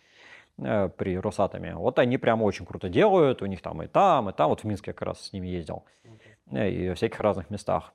э, 0.58 0.88
при 0.88 1.16
Росатоме. 1.16 1.76
Вот 1.76 2.00
они 2.00 2.18
прям 2.18 2.42
очень 2.42 2.66
круто 2.66 2.88
делают, 2.88 3.40
у 3.40 3.46
них 3.46 3.62
там 3.62 3.80
и 3.84 3.86
там, 3.86 4.30
и 4.30 4.32
там. 4.32 4.48
Вот 4.48 4.62
в 4.62 4.64
Минске 4.64 4.90
я 4.90 4.94
как 4.94 5.06
раз 5.06 5.20
с 5.26 5.32
ними 5.32 5.46
ездил. 5.46 5.84
Э, 6.02 6.08
и 6.50 6.88
во 6.88 6.94
всяких 6.94 7.20
разных 7.20 7.50
местах. 7.50 7.92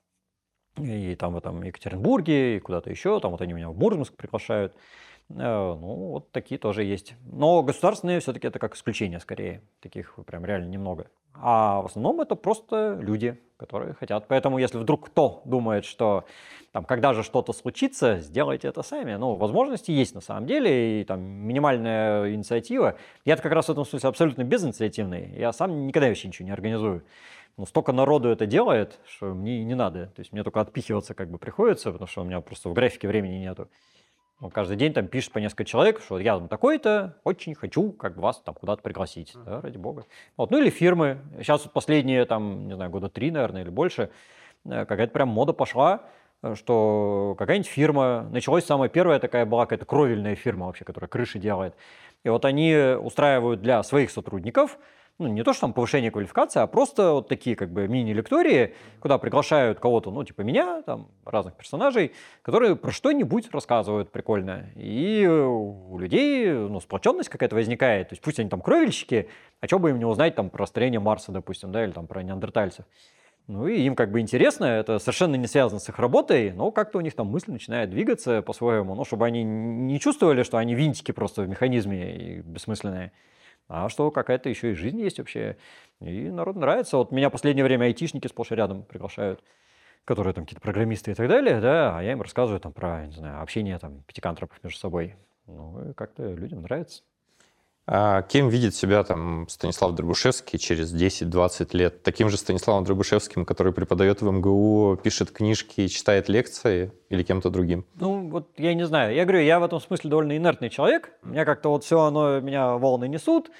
И 0.77 1.15
там 1.15 1.33
в 1.33 1.38
этом 1.38 1.63
Екатеринбурге, 1.63 2.57
и 2.57 2.60
куда-то 2.60 2.89
еще, 2.89 3.19
там 3.19 3.31
вот 3.31 3.41
они 3.41 3.53
меня 3.53 3.69
в 3.69 3.77
Мурманск 3.77 4.15
приглашают. 4.15 4.75
Э, 5.29 5.75
ну, 5.79 6.12
вот 6.12 6.31
такие 6.31 6.60
тоже 6.60 6.83
есть. 6.83 7.15
Но 7.25 7.63
государственные 7.63 8.19
все-таки 8.19 8.47
это 8.47 8.60
как 8.60 8.75
исключение 8.75 9.19
скорее. 9.19 9.62
Таких 9.81 10.15
прям 10.25 10.45
реально 10.45 10.69
немного. 10.69 11.07
А 11.33 11.81
в 11.81 11.86
основном 11.86 12.21
это 12.21 12.36
просто 12.36 12.97
люди, 13.01 13.39
которые 13.57 13.93
хотят. 13.93 14.27
Поэтому 14.27 14.57
если 14.57 14.77
вдруг 14.77 15.07
кто 15.07 15.41
думает, 15.45 15.86
что 15.86 16.25
там, 16.71 16.83
когда 16.83 17.13
же 17.13 17.23
что-то 17.23 17.53
случится, 17.53 18.19
сделайте 18.19 18.67
это 18.67 18.81
сами. 18.81 19.15
Ну, 19.15 19.36
возможности 19.36 19.91
есть 19.91 20.15
на 20.15 20.21
самом 20.21 20.47
деле, 20.47 21.01
и 21.01 21.03
там 21.03 21.21
минимальная 21.21 22.33
инициатива. 22.33 22.97
Я 23.25 23.36
как 23.38 23.51
раз 23.51 23.67
в 23.67 23.71
этом 23.71 23.86
смысле 23.86 24.10
абсолютно 24.10 24.43
безинициативный. 24.43 25.31
Я 25.38 25.53
сам 25.53 25.88
никогда 25.88 26.07
вообще 26.07 26.27
ничего 26.27 26.45
не 26.45 26.53
организую. 26.53 27.03
Но 27.58 27.65
столько 27.65 27.91
народу 27.91 28.30
это 28.30 28.46
делает, 28.46 29.00
что 29.08 29.34
мне 29.34 29.63
не 29.63 29.74
надо. 29.74 30.08
То 30.08 30.20
есть 30.20 30.32
мне 30.32 30.43
только 30.43 30.62
отпихиваться 30.62 31.15
как 31.15 31.30
бы 31.32 31.39
приходится, 31.39 31.91
потому 31.91 32.08
что 32.08 32.22
у 32.22 32.26
меня 32.26 32.39
просто 32.39 32.70
в 32.70 32.74
графике 32.74 33.08
времени 33.08 33.38
нету. 33.38 33.67
Он 34.39 34.52
каждый 34.52 34.78
день 34.78 34.93
там 34.93 35.08
пишет 35.08 35.32
по 35.32 35.39
несколько 35.39 35.65
человек, 35.65 36.00
что 36.00 36.20
я 36.20 36.38
там 36.38 36.48
такой-то, 36.48 37.17
очень 37.24 37.56
хочу 37.56 37.91
как 37.91 38.15
бы 38.15 38.22
вас 38.22 38.39
там 38.41 38.54
куда-то 38.54 38.84
пригласить, 38.84 39.34
да, 39.46 39.62
ради 39.62 39.78
бога. 39.78 40.06
Вот. 40.38 40.52
Ну 40.52 40.60
или 40.60 40.70
фирмы. 40.70 41.17
Сейчас 41.39 41.63
вот 41.63 41.74
последние 41.74 42.24
там, 42.26 42.67
не 42.67 42.76
знаю, 42.76 42.91
года 42.91 43.10
три, 43.10 43.32
наверное, 43.32 43.63
или 43.63 43.72
больше, 43.72 44.12
э, 44.65 44.86
какая-то 44.86 45.12
прям 45.12 45.30
мода 45.30 45.54
пошла, 45.54 46.04
э, 46.43 46.54
что 46.54 47.36
какая-нибудь 47.39 47.67
фирма, 47.67 48.28
началась 48.32 48.65
самая 48.65 48.89
первая 48.89 49.17
такая 49.17 49.48
была 49.48 49.65
какая-то 49.65 49.86
кровельная 49.86 50.36
фирма 50.36 50.67
вообще, 50.67 50.86
которая 50.86 51.08
крыши 51.08 51.39
делает. 51.39 51.74
И 52.24 52.30
вот 52.30 52.46
они 52.46 52.76
устраивают 52.76 53.62
для 53.62 53.82
своих 53.82 54.12
сотрудников 54.12 54.78
ну, 55.19 55.27
не 55.27 55.43
то, 55.43 55.53
что 55.53 55.62
там 55.62 55.73
повышение 55.73 56.12
квалификации, 56.12 56.60
а 56.60 56.67
просто 56.67 57.13
вот 57.13 57.27
такие 57.27 57.56
как 57.56 57.71
бы 57.71 57.88
мини-лектории, 57.88 58.75
куда 58.99 59.17
приглашают 59.17 59.80
кого-то, 59.80 60.12
ну, 60.12 60.23
типа 60.23 60.41
меня, 60.41 60.84
там, 60.84 61.10
разных 61.25 61.56
персонажей, 61.56 62.12
которые 62.43 62.75
про 62.75 62.91
что-нибудь 62.91 63.49
рассказывают 63.51 64.12
прикольно. 64.12 64.69
И 64.75 65.25
у 65.27 65.97
людей, 65.97 66.51
ну, 66.51 66.80
сплоченность 66.80 67.30
какая-то 67.30 67.56
возникает. 67.56 68.10
То 68.10 68.13
есть 68.13 68.21
пусть 68.21 68.39
они 68.39 68.49
там 68.49 68.62
кровельщики, 68.62 69.30
а 69.60 69.67
что 69.67 69.80
бы 69.80 69.89
им 69.89 69.97
не 69.97 70.06
узнать 70.06 70.36
там 70.36 70.49
про 70.49 70.67
строение 70.67 70.99
Марса, 70.99 71.32
допустим, 71.32 71.71
да, 71.71 71.84
или 71.84 71.91
там 71.91 72.06
про 72.06 72.21
неандертальцев. 72.21 72.86
Ну 73.47 73.65
и 73.65 73.82
им 73.82 73.95
как 73.95 74.12
бы 74.12 74.19
интересно, 74.19 74.65
это 74.65 74.99
совершенно 74.99 75.36
не 75.36 75.47
связано 75.47 75.80
с 75.80 75.88
их 75.88 75.97
работой, 75.99 76.51
но 76.51 76.69
как-то 76.71 76.97
у 76.97 77.01
них 77.01 77.15
там 77.15 77.27
мысль 77.27 77.51
начинает 77.51 77.89
двигаться 77.89 78.41
по-своему, 78.41 78.93
ну, 78.93 79.06
чтобы 79.06 79.25
они 79.25 79.43
не 79.43 79.99
чувствовали, 80.01 80.43
что 80.43 80.58
они 80.58 80.75
винтики 80.75 81.13
просто 81.13 81.43
в 81.43 81.47
механизме 81.47 82.17
и 82.17 82.41
бессмысленные 82.41 83.13
а 83.67 83.89
что 83.89 84.12
какая-то 84.12 84.49
еще 84.49 84.71
и 84.71 84.75
жизнь 84.75 84.99
есть 84.99 85.19
вообще. 85.19 85.58
И 85.99 86.30
народу 86.30 86.60
нравится. 86.60 86.97
Вот 86.97 87.12
меня 87.12 87.30
в 87.30 87.32
последнее 87.32 87.63
время 87.63 87.86
айтишники 87.86 88.27
сплошь 88.27 88.51
и 88.51 88.56
рядом 88.56 88.84
приглашают, 88.84 89.43
которые 90.06 90.34
там 90.34 90.45
какие-то 90.45 90.62
программисты 90.62 91.12
и 91.12 91.13
так 91.13 91.27
далее, 91.27 91.60
да, 91.60 91.97
а 91.97 92.01
я 92.01 92.13
им 92.13 92.21
рассказываю 92.21 92.60
там 92.60 92.71
про, 92.71 93.06
не 93.06 93.15
знаю, 93.15 93.41
общение 93.41 93.77
там 93.77 94.03
пятикантропов 94.03 94.63
между 94.63 94.80
собой. 94.80 95.15
Ну, 95.47 95.93
как-то 95.95 96.34
людям 96.34 96.62
нравится. 96.62 97.03
А 97.89 98.21
кем 98.23 98.50
видит 98.50 98.76
себя 98.76 99.02
там 99.06 99.47
Станислав 99.47 99.93
Дробушевский 99.93 100.60
через 100.60 100.93
10-20 100.93 101.69
лет? 101.71 102.04
Таким 102.04 102.30
же 102.30 102.36
Станиславом 102.36 102.84
Дробушевским, 102.84 103.45
который 103.45 103.71
преподает 103.71 104.21
в 104.21 104.30
МГУ, 104.30 105.00
пишет 105.02 105.32
книжки, 105.32 105.88
читает 105.88 106.28
лекции 106.28 106.91
или 107.08 107.23
кем-то 107.23 107.50
другим? 107.50 107.86
Ну, 107.95 108.28
вот 108.28 108.50
я 108.58 108.73
не 108.73 108.86
знаю. 108.86 109.15
Я 109.15 109.23
говорю, 109.23 109.41
я 109.41 109.62
в 109.62 109.63
этом 109.63 109.80
смысле 109.80 110.10
довольно 110.10 110.36
инертный 110.36 110.69
человек. 110.69 111.13
Меня 111.23 111.45
как-то 111.45 111.69
вот 111.69 111.86
все 111.86 112.02
оно, 112.02 112.41
меня 112.41 112.73
волны 112.73 113.08
несут. 113.08 113.52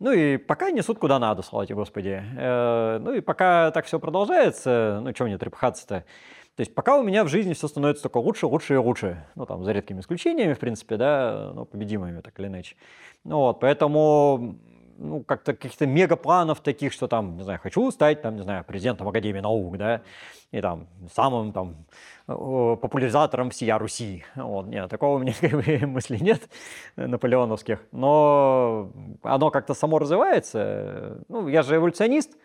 Ну 0.00 0.12
и 0.12 0.36
пока 0.36 0.70
несут 0.70 0.98
куда 0.98 1.18
надо, 1.18 1.42
слава 1.42 1.64
тебе, 1.64 1.76
Господи. 1.76 2.22
Э, 2.36 2.98
ну 3.00 3.14
и 3.14 3.20
пока 3.20 3.70
так 3.70 3.86
все 3.86 3.98
продолжается, 3.98 5.00
ну 5.00 5.14
что 5.14 5.24
мне 5.24 5.38
трепыхаться-то? 5.38 6.04
То 6.56 6.60
есть 6.60 6.74
пока 6.74 6.98
у 6.98 7.02
меня 7.02 7.24
в 7.24 7.28
жизни 7.28 7.54
все 7.54 7.66
становится 7.66 8.02
только 8.02 8.18
лучше, 8.18 8.46
лучше 8.46 8.74
и 8.74 8.76
лучше. 8.76 9.24
Ну, 9.36 9.46
там, 9.46 9.64
за 9.64 9.72
редкими 9.72 10.00
исключениями, 10.00 10.52
в 10.52 10.58
принципе, 10.58 10.96
да, 10.96 11.52
но 11.54 11.64
победимыми, 11.64 12.20
так 12.20 12.38
или 12.38 12.48
иначе. 12.48 12.76
Ну, 13.24 13.38
вот, 13.38 13.60
поэтому 13.60 14.58
ну, 14.98 15.22
как-то 15.22 15.54
каких-то 15.54 15.86
мегапланов 15.86 16.60
таких, 16.60 16.92
что 16.92 17.08
там, 17.08 17.36
не 17.36 17.42
знаю, 17.42 17.58
хочу 17.62 17.90
стать, 17.90 18.22
там, 18.22 18.36
не 18.36 18.42
знаю, 18.42 18.64
президентом 18.64 19.08
Академии 19.08 19.40
наук, 19.40 19.76
да, 19.76 20.02
и 20.50 20.60
там 20.60 20.86
самым 21.12 21.52
там 21.52 21.86
популяризатором 22.26 23.50
всея 23.50 23.78
Руси. 23.78 24.24
Вот, 24.36 24.66
нет, 24.66 24.88
такого 24.90 25.16
у 25.16 25.18
меня 25.18 25.34
как 25.40 25.50
бы, 25.52 25.86
мысли 25.86 26.18
нет 26.18 26.42
наполеоновских. 26.96 27.80
Но 27.92 28.92
оно 29.22 29.50
как-то 29.50 29.74
само 29.74 29.98
развивается. 29.98 31.24
Ну, 31.28 31.48
я 31.48 31.62
же 31.62 31.76
эволюционист, 31.76 32.36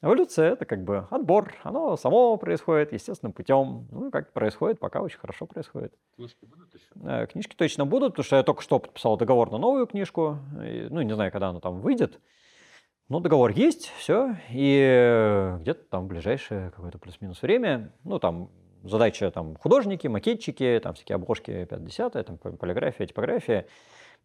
Эволюция– 0.00 0.52
это 0.52 0.64
как 0.64 0.84
бы 0.84 1.08
отбор, 1.10 1.54
оно 1.64 1.96
само 1.96 2.36
происходит 2.36 2.92
естественным 2.92 3.32
путем. 3.32 3.88
Ну, 3.90 4.12
как 4.12 4.32
происходит, 4.32 4.78
пока 4.78 5.00
очень 5.00 5.18
хорошо 5.18 5.46
происходит. 5.46 5.92
Книжки 6.14 6.44
будут 6.44 6.72
еще? 6.72 6.86
Э, 7.02 7.26
книжки 7.26 7.56
точно 7.56 7.84
будут, 7.84 8.12
потому 8.12 8.24
что 8.24 8.36
я 8.36 8.44
только 8.44 8.62
что 8.62 8.78
подписал 8.78 9.16
договор 9.16 9.50
на 9.50 9.58
новую 9.58 9.88
книжку. 9.88 10.38
И, 10.64 10.86
ну, 10.88 11.02
не 11.02 11.14
знаю, 11.14 11.32
когда 11.32 11.48
она 11.48 11.58
там 11.58 11.80
выйдет. 11.80 12.20
Но 13.08 13.18
договор 13.18 13.50
есть, 13.50 13.88
все. 13.98 14.36
И 14.50 15.56
где-то 15.62 15.82
там 15.90 16.04
в 16.04 16.08
ближайшее 16.08 16.70
какое-то 16.70 16.98
плюс-минус 16.98 17.42
время, 17.42 17.92
ну, 18.04 18.20
там 18.20 18.50
задача 18.84 19.28
там 19.32 19.56
художники, 19.56 20.06
макетчики, 20.06 20.78
там 20.80 20.94
всякие 20.94 21.16
обложки 21.16 21.64
50 21.64 22.24
там 22.24 22.38
полиграфия, 22.38 23.06
типография– 23.08 23.66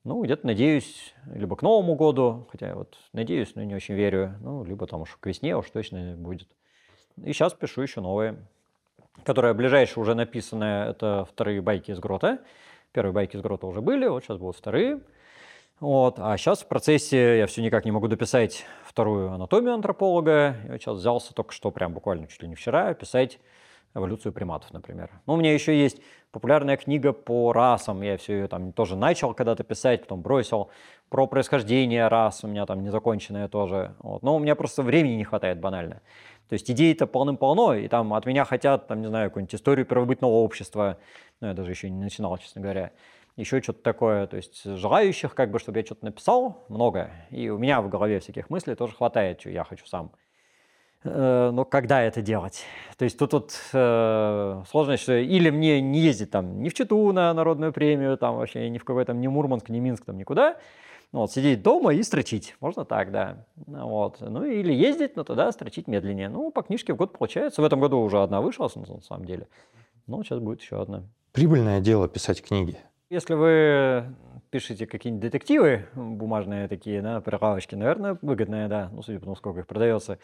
ну, 0.04 0.24
где-то 0.24 0.46
надеюсь, 0.46 1.13
либо 1.34 1.56
к 1.56 1.62
Новому 1.62 1.96
году, 1.96 2.48
хотя 2.52 2.76
вот 2.76 2.98
надеюсь, 3.13 3.56
но 3.56 3.63
не 3.63 3.76
очень 3.76 3.96
верю, 3.96 4.36
ну, 4.42 4.63
либо 4.63 4.86
там 4.86 5.02
уж 5.02 5.16
к 5.20 5.26
весне 5.26 5.56
уж 5.56 5.70
точно 5.70 6.16
будет. 6.18 6.48
И 7.24 7.32
сейчас 7.32 7.54
пишу 7.54 7.82
еще 7.82 8.02
новые, 8.02 8.38
которые 9.24 9.54
ближайшие 9.54 10.02
уже 10.02 10.16
написаны, 10.16 10.63
это 10.63 11.26
вторые 11.30 11.62
байки 11.62 11.92
из 11.92 12.00
грота. 12.00 12.39
Первые 12.92 13.13
байки 13.13 13.36
из 13.36 13.42
грота 13.42 13.66
уже 13.66 13.82
были, 13.82 14.08
вот 14.08 14.24
сейчас 14.24 14.38
будут 14.38 14.58
вторые. 14.58 15.00
Вот. 15.80 16.16
А 16.18 16.38
сейчас 16.38 16.62
в 16.62 16.68
процессе 16.68 17.39
я 17.39 17.48
все 17.48 17.62
никак 17.62 17.86
не 17.86 17.92
могу 17.92 18.08
дописать 18.08 18.66
вторую 18.86 19.32
анатомию 19.32 19.74
антрополога. 19.74 20.56
Я 20.68 20.78
сейчас 20.78 20.98
взялся 20.98 21.34
только 21.34 21.54
что, 21.54 21.72
прям 21.72 21.94
буквально 21.94 22.28
чуть 22.28 22.42
ли 22.42 22.48
не 22.48 22.56
вчера, 22.56 22.94
писать 22.94 23.39
эволюцию 23.95 24.34
приматов, 24.34 24.71
например. 24.73 25.10
Ну, 25.25 25.34
у 25.34 25.38
меня 25.38 25.53
еще 25.53 25.77
есть 25.77 26.01
популярная 26.32 26.77
книга 26.77 27.13
по 27.13 27.53
расам, 27.53 28.01
я 28.01 28.17
все 28.17 28.34
ее 28.34 28.47
там 28.47 28.73
тоже 28.73 28.95
начал 28.95 29.34
когда-то 29.34 29.63
писать, 29.63 30.01
потом 30.01 30.21
бросил, 30.21 30.69
про 31.10 31.27
происхождение 31.27 32.08
рас 32.08 32.43
у 32.43 32.47
меня 32.47 32.65
там 32.65 32.84
незаконченная 32.84 33.47
тоже. 33.47 33.95
Вот. 33.99 34.23
Но 34.23 34.36
у 34.36 34.39
меня 34.39 34.56
просто 34.56 34.82
времени 34.82 35.13
не 35.13 35.23
хватает 35.23 35.60
банально. 35.60 36.01
То 36.49 36.53
есть 36.53 36.69
идей-то 36.69 37.08
полным-полно, 37.08 37.75
и 37.75 37.88
там 37.88 38.13
от 38.13 38.25
меня 38.25 38.45
хотят, 38.45 38.88
там, 38.88 39.01
не 39.01 39.08
знаю, 39.08 39.29
какую-нибудь 39.29 39.56
историю 39.56 39.86
первобытного 39.86 40.32
общества, 40.32 40.97
ну, 41.39 41.47
я 41.47 41.53
даже 41.53 41.71
еще 41.71 41.89
не 41.89 42.03
начинал, 42.03 42.38
честно 42.38 42.62
говоря, 42.62 42.91
еще 43.36 43.62
что-то 43.62 43.82
такое. 43.82 44.27
То 44.27 44.38
есть 44.38 44.63
желающих, 44.63 45.36
как 45.36 45.51
бы, 45.51 45.60
чтобы 45.60 45.79
я 45.79 45.86
что-то 45.86 46.06
написал, 46.06 46.65
много. 46.69 47.12
И 47.29 47.49
у 47.49 47.58
меня 47.58 47.82
в 47.82 47.89
голове 47.89 48.19
всяких 48.19 48.49
мыслей 48.49 48.75
тоже 48.75 48.95
хватает, 48.95 49.39
что 49.39 49.49
я 49.49 49.63
хочу 49.63 49.86
сам. 49.86 50.12
Э, 51.04 51.52
но 51.54 51.66
когда 51.66 52.02
это 52.02 52.22
делать? 52.22 52.63
То 52.98 53.06
есть 53.06 53.18
тут 53.18 53.34
вот 53.34 53.54
э, 53.74 54.63
сложность, 54.70 55.04
что 55.04 55.18
или 55.18 55.50
мне 55.50 55.82
не 55.82 56.00
ездить 56.00 56.32
там 56.32 56.62
ни 56.62 56.70
в 56.70 56.74
Читу 56.74 57.12
на 57.12 57.34
народную 57.34 57.74
премию, 57.74 58.18
там 58.18 58.38
вообще 58.38 58.70
ни 58.70 58.78
в 58.78 58.86
какой 58.86 59.06
там, 59.06 59.20
ни 59.20 59.28
Мурманск, 59.28 59.70
ни 59.70 59.80
Минск, 59.80 60.06
там 60.06 60.18
никуда, 60.18 60.58
ну, 61.12 61.20
вот, 61.20 61.32
сидеть 61.32 61.62
дома 61.62 61.94
и 61.94 62.02
строчить, 62.02 62.56
можно 62.60 62.86
так, 62.86 63.12
да. 63.12 63.46
Вот. 63.68 64.18
Ну 64.20 64.46
или 64.46 64.74
ездить, 64.74 65.16
но 65.16 65.24
тогда 65.24 65.52
строчить 65.52 65.88
медленнее. 65.88 66.28
Ну, 66.28 66.50
по 66.50 66.63
книжке 66.63 66.94
в 66.94 66.98
год 66.98 67.16
получается. 67.18 67.62
В 67.62 67.66
этом 67.66 67.80
году 67.80 68.00
уже 68.00 68.22
одна 68.24 68.42
вышла, 68.42 68.68
на 68.76 69.02
самом 69.02 69.26
деле. 69.26 69.48
Ну, 70.08 70.24
сейчас 70.24 70.39
будет 70.39 70.62
еще 70.62 70.82
одна. 70.82 71.04
Прибыльное 71.32 71.82
дело 71.82 72.08
писать 72.08 72.42
книги. 72.42 72.78
Если 73.12 73.36
вы 73.36 74.06
пишете 74.54 74.86
какие-нибудь 74.86 75.24
детективы 75.24 75.88
бумажные 75.96 76.68
такие, 76.68 77.02
да, 77.02 77.22
прилавочки, 77.22 77.74
наверное, 77.74 78.20
выгодные, 78.22 78.68
да, 78.68 78.88
ну, 78.94 79.02
судя 79.02 79.18
по 79.18 79.26
тому, 79.26 79.36
сколько 79.36 79.62
их 79.62 79.66
продается. 79.66 80.20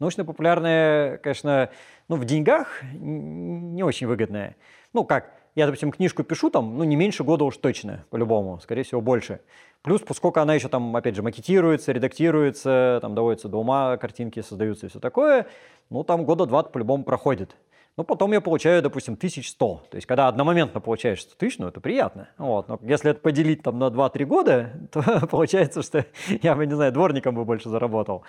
Научно-популярные, 0.00 1.18
конечно, 1.18 1.70
ну, 2.08 2.16
в 2.16 2.24
деньгах 2.24 2.82
не 2.92 3.84
очень 3.84 4.08
выгодные. 4.08 4.56
Ну, 4.92 5.04
как, 5.04 5.32
я, 5.54 5.66
допустим, 5.66 5.92
книжку 5.92 6.24
пишу 6.24 6.50
там, 6.50 6.76
ну, 6.76 6.82
не 6.82 6.96
меньше 6.96 7.22
года 7.22 7.44
уж 7.44 7.56
точно, 7.58 8.04
по-любому, 8.10 8.58
скорее 8.58 8.82
всего, 8.82 9.00
больше. 9.00 9.42
Плюс, 9.82 10.00
поскольку 10.00 10.40
она 10.40 10.54
еще 10.54 10.68
там, 10.68 10.96
опять 10.96 11.14
же, 11.14 11.22
макетируется, 11.22 11.92
редактируется, 11.92 12.98
там 13.00 13.14
доводится 13.14 13.48
до 13.48 13.58
ума, 13.58 13.96
картинки 13.96 14.40
создаются 14.40 14.86
и 14.86 14.88
все 14.88 14.98
такое, 14.98 15.46
ну, 15.88 16.02
там 16.02 16.24
года 16.24 16.46
два 16.46 16.64
по-любому 16.64 17.04
проходит. 17.04 17.54
Ну, 17.98 18.04
потом 18.04 18.32
я 18.32 18.40
получаю, 18.40 18.80
допустим, 18.80 19.14
1100. 19.14 19.82
То 19.90 19.96
есть, 19.96 20.06
когда 20.06 20.28
одномоментно 20.28 20.80
получаешь 20.80 21.20
100 21.20 21.34
тысяч, 21.36 21.58
ну, 21.58 21.66
это 21.66 21.80
приятно. 21.80 22.28
Вот. 22.38 22.68
Но 22.68 22.78
если 22.82 23.10
это 23.10 23.18
поделить 23.18 23.64
там 23.64 23.80
на 23.80 23.88
2-3 23.88 24.24
года, 24.24 24.70
то 24.92 25.26
получается, 25.30 25.82
что 25.82 26.06
я 26.42 26.54
бы, 26.54 26.64
не 26.64 26.74
знаю, 26.74 26.92
дворником 26.92 27.34
бы 27.34 27.44
больше 27.44 27.68
заработал 27.68 28.22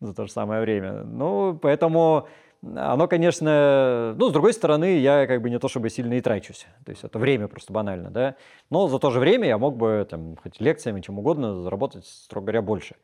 за 0.00 0.12
то 0.12 0.26
же 0.26 0.30
самое 0.30 0.60
время. 0.60 1.04
Ну, 1.04 1.58
поэтому 1.60 2.28
оно, 2.62 3.08
конечно, 3.08 4.14
ну, 4.18 4.28
с 4.28 4.32
другой 4.32 4.52
стороны, 4.52 4.98
я 4.98 5.26
как 5.26 5.40
бы 5.40 5.48
не 5.48 5.58
то 5.58 5.68
чтобы 5.68 5.88
сильно 5.88 6.12
и 6.12 6.20
трачусь. 6.20 6.66
То 6.84 6.90
есть 6.90 7.02
это 7.02 7.18
время 7.18 7.48
просто 7.48 7.72
банально, 7.72 8.10
да. 8.10 8.36
Но 8.68 8.88
за 8.88 8.98
то 8.98 9.10
же 9.10 9.20
время 9.20 9.48
я 9.48 9.56
мог 9.56 9.78
бы, 9.78 10.06
там, 10.10 10.36
хоть 10.36 10.60
лекциями, 10.60 11.00
чем 11.00 11.18
угодно, 11.18 11.62
заработать, 11.62 12.04
строго 12.04 12.48
говоря, 12.48 12.60
больше. 12.60 12.96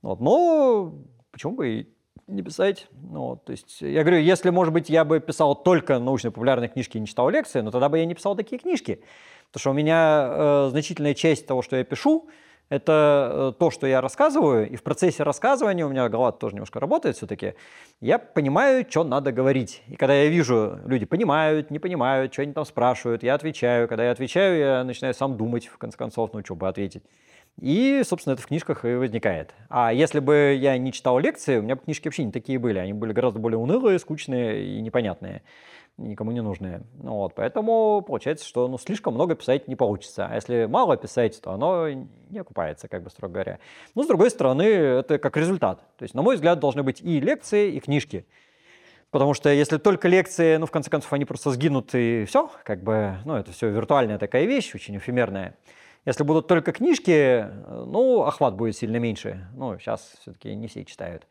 Вот. 0.00 0.18
Но 0.18 0.94
почему 1.30 1.56
бы 1.56 1.68
и 1.68 1.97
не 2.26 2.42
писать. 2.42 2.88
Ну, 2.92 3.36
то 3.36 3.52
есть, 3.52 3.80
я 3.80 4.02
говорю, 4.02 4.18
если, 4.18 4.50
может 4.50 4.72
быть, 4.72 4.90
я 4.90 5.04
бы 5.04 5.20
писал 5.20 5.54
только 5.54 5.98
научно-популярные 5.98 6.68
книжки 6.68 6.96
и 6.96 7.00
не 7.00 7.06
читал 7.06 7.28
лекции, 7.30 7.60
но 7.60 7.70
тогда 7.70 7.88
бы 7.88 7.98
я 7.98 8.04
не 8.04 8.14
писал 8.14 8.36
такие 8.36 8.58
книжки. 8.58 9.02
Потому 9.48 9.60
что 9.60 9.70
у 9.70 9.74
меня 9.74 10.28
э, 10.30 10.68
значительная 10.70 11.14
часть 11.14 11.46
того, 11.46 11.62
что 11.62 11.76
я 11.76 11.84
пишу, 11.84 12.28
это 12.68 13.52
э, 13.56 13.58
то, 13.58 13.70
что 13.70 13.86
я 13.86 14.00
рассказываю, 14.00 14.68
и 14.68 14.76
в 14.76 14.82
процессе 14.82 15.22
рассказывания, 15.22 15.86
у 15.86 15.88
меня 15.88 16.08
голова 16.08 16.32
тоже 16.32 16.54
немножко 16.54 16.80
работает 16.80 17.16
все-таки, 17.16 17.54
я 18.00 18.18
понимаю, 18.18 18.84
что 18.88 19.04
надо 19.04 19.32
говорить. 19.32 19.82
И 19.88 19.96
когда 19.96 20.14
я 20.14 20.28
вижу, 20.28 20.78
люди 20.84 21.06
понимают, 21.06 21.70
не 21.70 21.78
понимают, 21.78 22.32
что 22.32 22.42
они 22.42 22.52
там 22.52 22.66
спрашивают, 22.66 23.22
я 23.22 23.34
отвечаю. 23.34 23.88
Когда 23.88 24.04
я 24.04 24.10
отвечаю, 24.10 24.58
я 24.58 24.84
начинаю 24.84 25.14
сам 25.14 25.36
думать, 25.36 25.66
в 25.66 25.78
конце 25.78 25.96
концов, 25.96 26.30
ну, 26.34 26.44
что 26.44 26.54
бы 26.54 26.68
ответить. 26.68 27.02
И, 27.60 28.02
собственно, 28.04 28.34
это 28.34 28.42
в 28.42 28.46
книжках 28.46 28.84
и 28.84 28.94
возникает. 28.94 29.52
А 29.68 29.92
если 29.92 30.20
бы 30.20 30.56
я 30.58 30.78
не 30.78 30.92
читал 30.92 31.18
лекции, 31.18 31.58
у 31.58 31.62
меня 31.62 31.74
бы 31.74 31.82
книжки 31.82 32.06
вообще 32.06 32.24
не 32.24 32.30
такие 32.30 32.58
были. 32.58 32.78
Они 32.78 32.92
были 32.92 33.12
гораздо 33.12 33.40
более 33.40 33.58
унылые, 33.58 33.98
скучные 33.98 34.64
и 34.64 34.80
непонятные, 34.80 35.42
никому 35.96 36.30
не 36.30 36.40
нужные. 36.40 36.82
Ну, 37.02 37.14
вот, 37.14 37.34
поэтому 37.34 38.00
получается, 38.06 38.46
что 38.46 38.68
ну, 38.68 38.78
слишком 38.78 39.14
много 39.14 39.34
писать 39.34 39.66
не 39.66 39.74
получится. 39.74 40.28
А 40.30 40.36
если 40.36 40.66
мало 40.66 40.96
писать, 40.96 41.40
то 41.42 41.50
оно 41.50 41.88
не 41.88 42.38
окупается, 42.38 42.86
как 42.86 43.02
бы 43.02 43.10
строго 43.10 43.34
говоря. 43.34 43.58
Но, 43.96 44.04
с 44.04 44.06
другой 44.06 44.30
стороны, 44.30 44.62
это 44.62 45.18
как 45.18 45.36
результат. 45.36 45.80
То 45.96 46.04
есть, 46.04 46.14
на 46.14 46.22
мой 46.22 46.36
взгляд, 46.36 46.60
должны 46.60 46.84
быть 46.84 47.00
и 47.00 47.18
лекции, 47.18 47.72
и 47.72 47.80
книжки. 47.80 48.24
Потому 49.10 49.34
что 49.34 49.48
если 49.48 49.78
только 49.78 50.06
лекции, 50.06 50.58
ну, 50.58 50.66
в 50.66 50.70
конце 50.70 50.90
концов, 50.90 51.12
они 51.12 51.24
просто 51.24 51.50
сгинут 51.50 51.92
и 51.94 52.24
все, 52.26 52.50
как 52.62 52.84
бы, 52.84 53.16
ну, 53.24 53.34
это 53.34 53.50
все 53.50 53.68
виртуальная 53.68 54.18
такая 54.18 54.44
вещь, 54.44 54.74
очень 54.76 54.96
эфемерная. 54.98 55.56
Если 56.04 56.22
будут 56.24 56.46
только 56.46 56.72
книжки, 56.72 57.46
ну, 57.68 58.22
охват 58.22 58.54
будет 58.54 58.76
сильно 58.76 58.96
меньше. 58.96 59.46
Ну, 59.54 59.78
сейчас 59.78 60.14
все-таки 60.20 60.54
не 60.54 60.66
все 60.66 60.84
читают. 60.84 61.26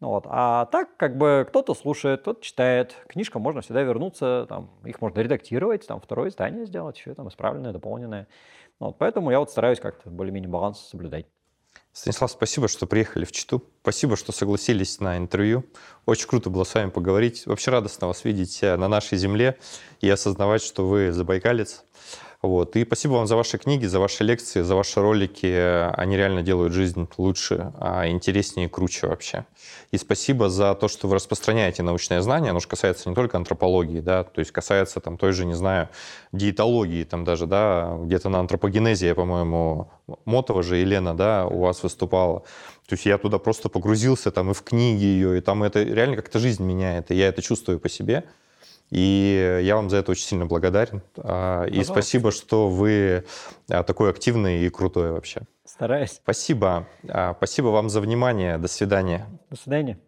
Вот. 0.00 0.24
А 0.28 0.66
так, 0.66 0.96
как 0.96 1.16
бы, 1.16 1.44
кто-то 1.48 1.74
слушает, 1.74 2.20
кто-то 2.20 2.42
читает. 2.42 2.94
Книжкам 3.08 3.42
можно 3.42 3.62
всегда 3.62 3.82
вернуться, 3.82 4.46
там, 4.48 4.70
их 4.84 5.00
можно 5.00 5.20
редактировать, 5.20 5.86
там, 5.86 6.00
второе 6.00 6.28
издание 6.28 6.66
сделать, 6.66 6.96
еще 6.98 7.14
там 7.14 7.28
исправленное, 7.28 7.72
дополненное. 7.72 8.28
Вот. 8.78 8.96
Поэтому 8.98 9.30
я 9.30 9.40
вот 9.40 9.50
стараюсь 9.50 9.80
как-то 9.80 10.08
более-менее 10.10 10.50
баланс 10.50 10.78
соблюдать. 10.78 11.26
Станислав, 11.92 12.30
спасибо, 12.30 12.68
что 12.68 12.86
приехали 12.86 13.24
в 13.24 13.32
Читу. 13.32 13.64
Спасибо, 13.82 14.16
что 14.16 14.30
согласились 14.30 15.00
на 15.00 15.18
интервью. 15.18 15.64
Очень 16.06 16.28
круто 16.28 16.48
было 16.48 16.62
с 16.62 16.74
вами 16.74 16.90
поговорить. 16.90 17.44
Вообще 17.46 17.72
радостно 17.72 18.06
вас 18.06 18.24
видеть 18.24 18.62
э, 18.62 18.76
на 18.76 18.86
нашей 18.86 19.18
земле 19.18 19.58
и 20.00 20.08
осознавать, 20.08 20.62
что 20.62 20.86
вы 20.86 21.10
забайкалец. 21.10 21.84
Вот. 22.40 22.76
И 22.76 22.84
спасибо 22.84 23.14
вам 23.14 23.26
за 23.26 23.34
ваши 23.34 23.58
книги, 23.58 23.84
за 23.86 23.98
ваши 23.98 24.22
лекции, 24.22 24.62
за 24.62 24.76
ваши 24.76 25.00
ролики. 25.00 25.90
Они 25.96 26.16
реально 26.16 26.42
делают 26.42 26.72
жизнь 26.72 27.08
лучше, 27.16 27.72
а 27.80 28.06
интереснее 28.08 28.66
и 28.66 28.68
круче 28.70 29.08
вообще. 29.08 29.44
И 29.90 29.98
спасибо 29.98 30.48
за 30.48 30.76
то, 30.76 30.86
что 30.86 31.08
вы 31.08 31.16
распространяете 31.16 31.82
научное 31.82 32.20
знание. 32.22 32.50
Оно 32.50 32.60
же 32.60 32.68
касается 32.68 33.08
не 33.08 33.16
только 33.16 33.36
антропологии, 33.36 33.98
да, 33.98 34.22
то 34.22 34.38
есть 34.38 34.52
касается 34.52 35.00
там 35.00 35.16
той 35.16 35.32
же, 35.32 35.46
не 35.46 35.54
знаю, 35.54 35.88
диетологии, 36.30 37.02
там 37.02 37.24
даже, 37.24 37.46
да, 37.46 37.96
где-то 38.04 38.28
на 38.28 38.38
антропогенезе, 38.38 39.08
я, 39.08 39.14
по-моему, 39.16 39.90
Мотова 40.24 40.62
же 40.62 40.76
Елена, 40.76 41.16
да, 41.16 41.44
у 41.44 41.58
вас 41.58 41.82
выступала. 41.82 42.44
То 42.86 42.94
есть 42.94 43.04
я 43.04 43.18
туда 43.18 43.38
просто 43.38 43.68
погрузился 43.68 44.30
там 44.30 44.52
и 44.52 44.54
в 44.54 44.62
книги 44.62 45.04
ее, 45.04 45.38
и 45.38 45.40
там 45.40 45.64
это 45.64 45.82
реально 45.82 46.14
как-то 46.14 46.38
жизнь 46.38 46.62
меняет, 46.62 47.10
и 47.10 47.16
я 47.16 47.26
это 47.26 47.42
чувствую 47.42 47.80
по 47.80 47.88
себе. 47.88 48.24
И 48.90 49.60
я 49.62 49.76
вам 49.76 49.90
за 49.90 49.98
это 49.98 50.12
очень 50.12 50.24
сильно 50.24 50.46
благодарен. 50.46 51.02
А, 51.16 51.64
и 51.64 51.84
спасибо, 51.84 52.30
что 52.30 52.68
вы 52.68 53.24
а, 53.68 53.82
такой 53.82 54.10
активный 54.10 54.64
и 54.64 54.70
крутой 54.70 55.12
вообще. 55.12 55.42
Стараюсь. 55.64 56.12
Спасибо. 56.12 56.86
А, 57.08 57.34
спасибо 57.34 57.68
вам 57.68 57.90
за 57.90 58.00
внимание. 58.00 58.58
До 58.58 58.68
свидания. 58.68 59.26
До 59.50 59.56
свидания. 59.56 59.98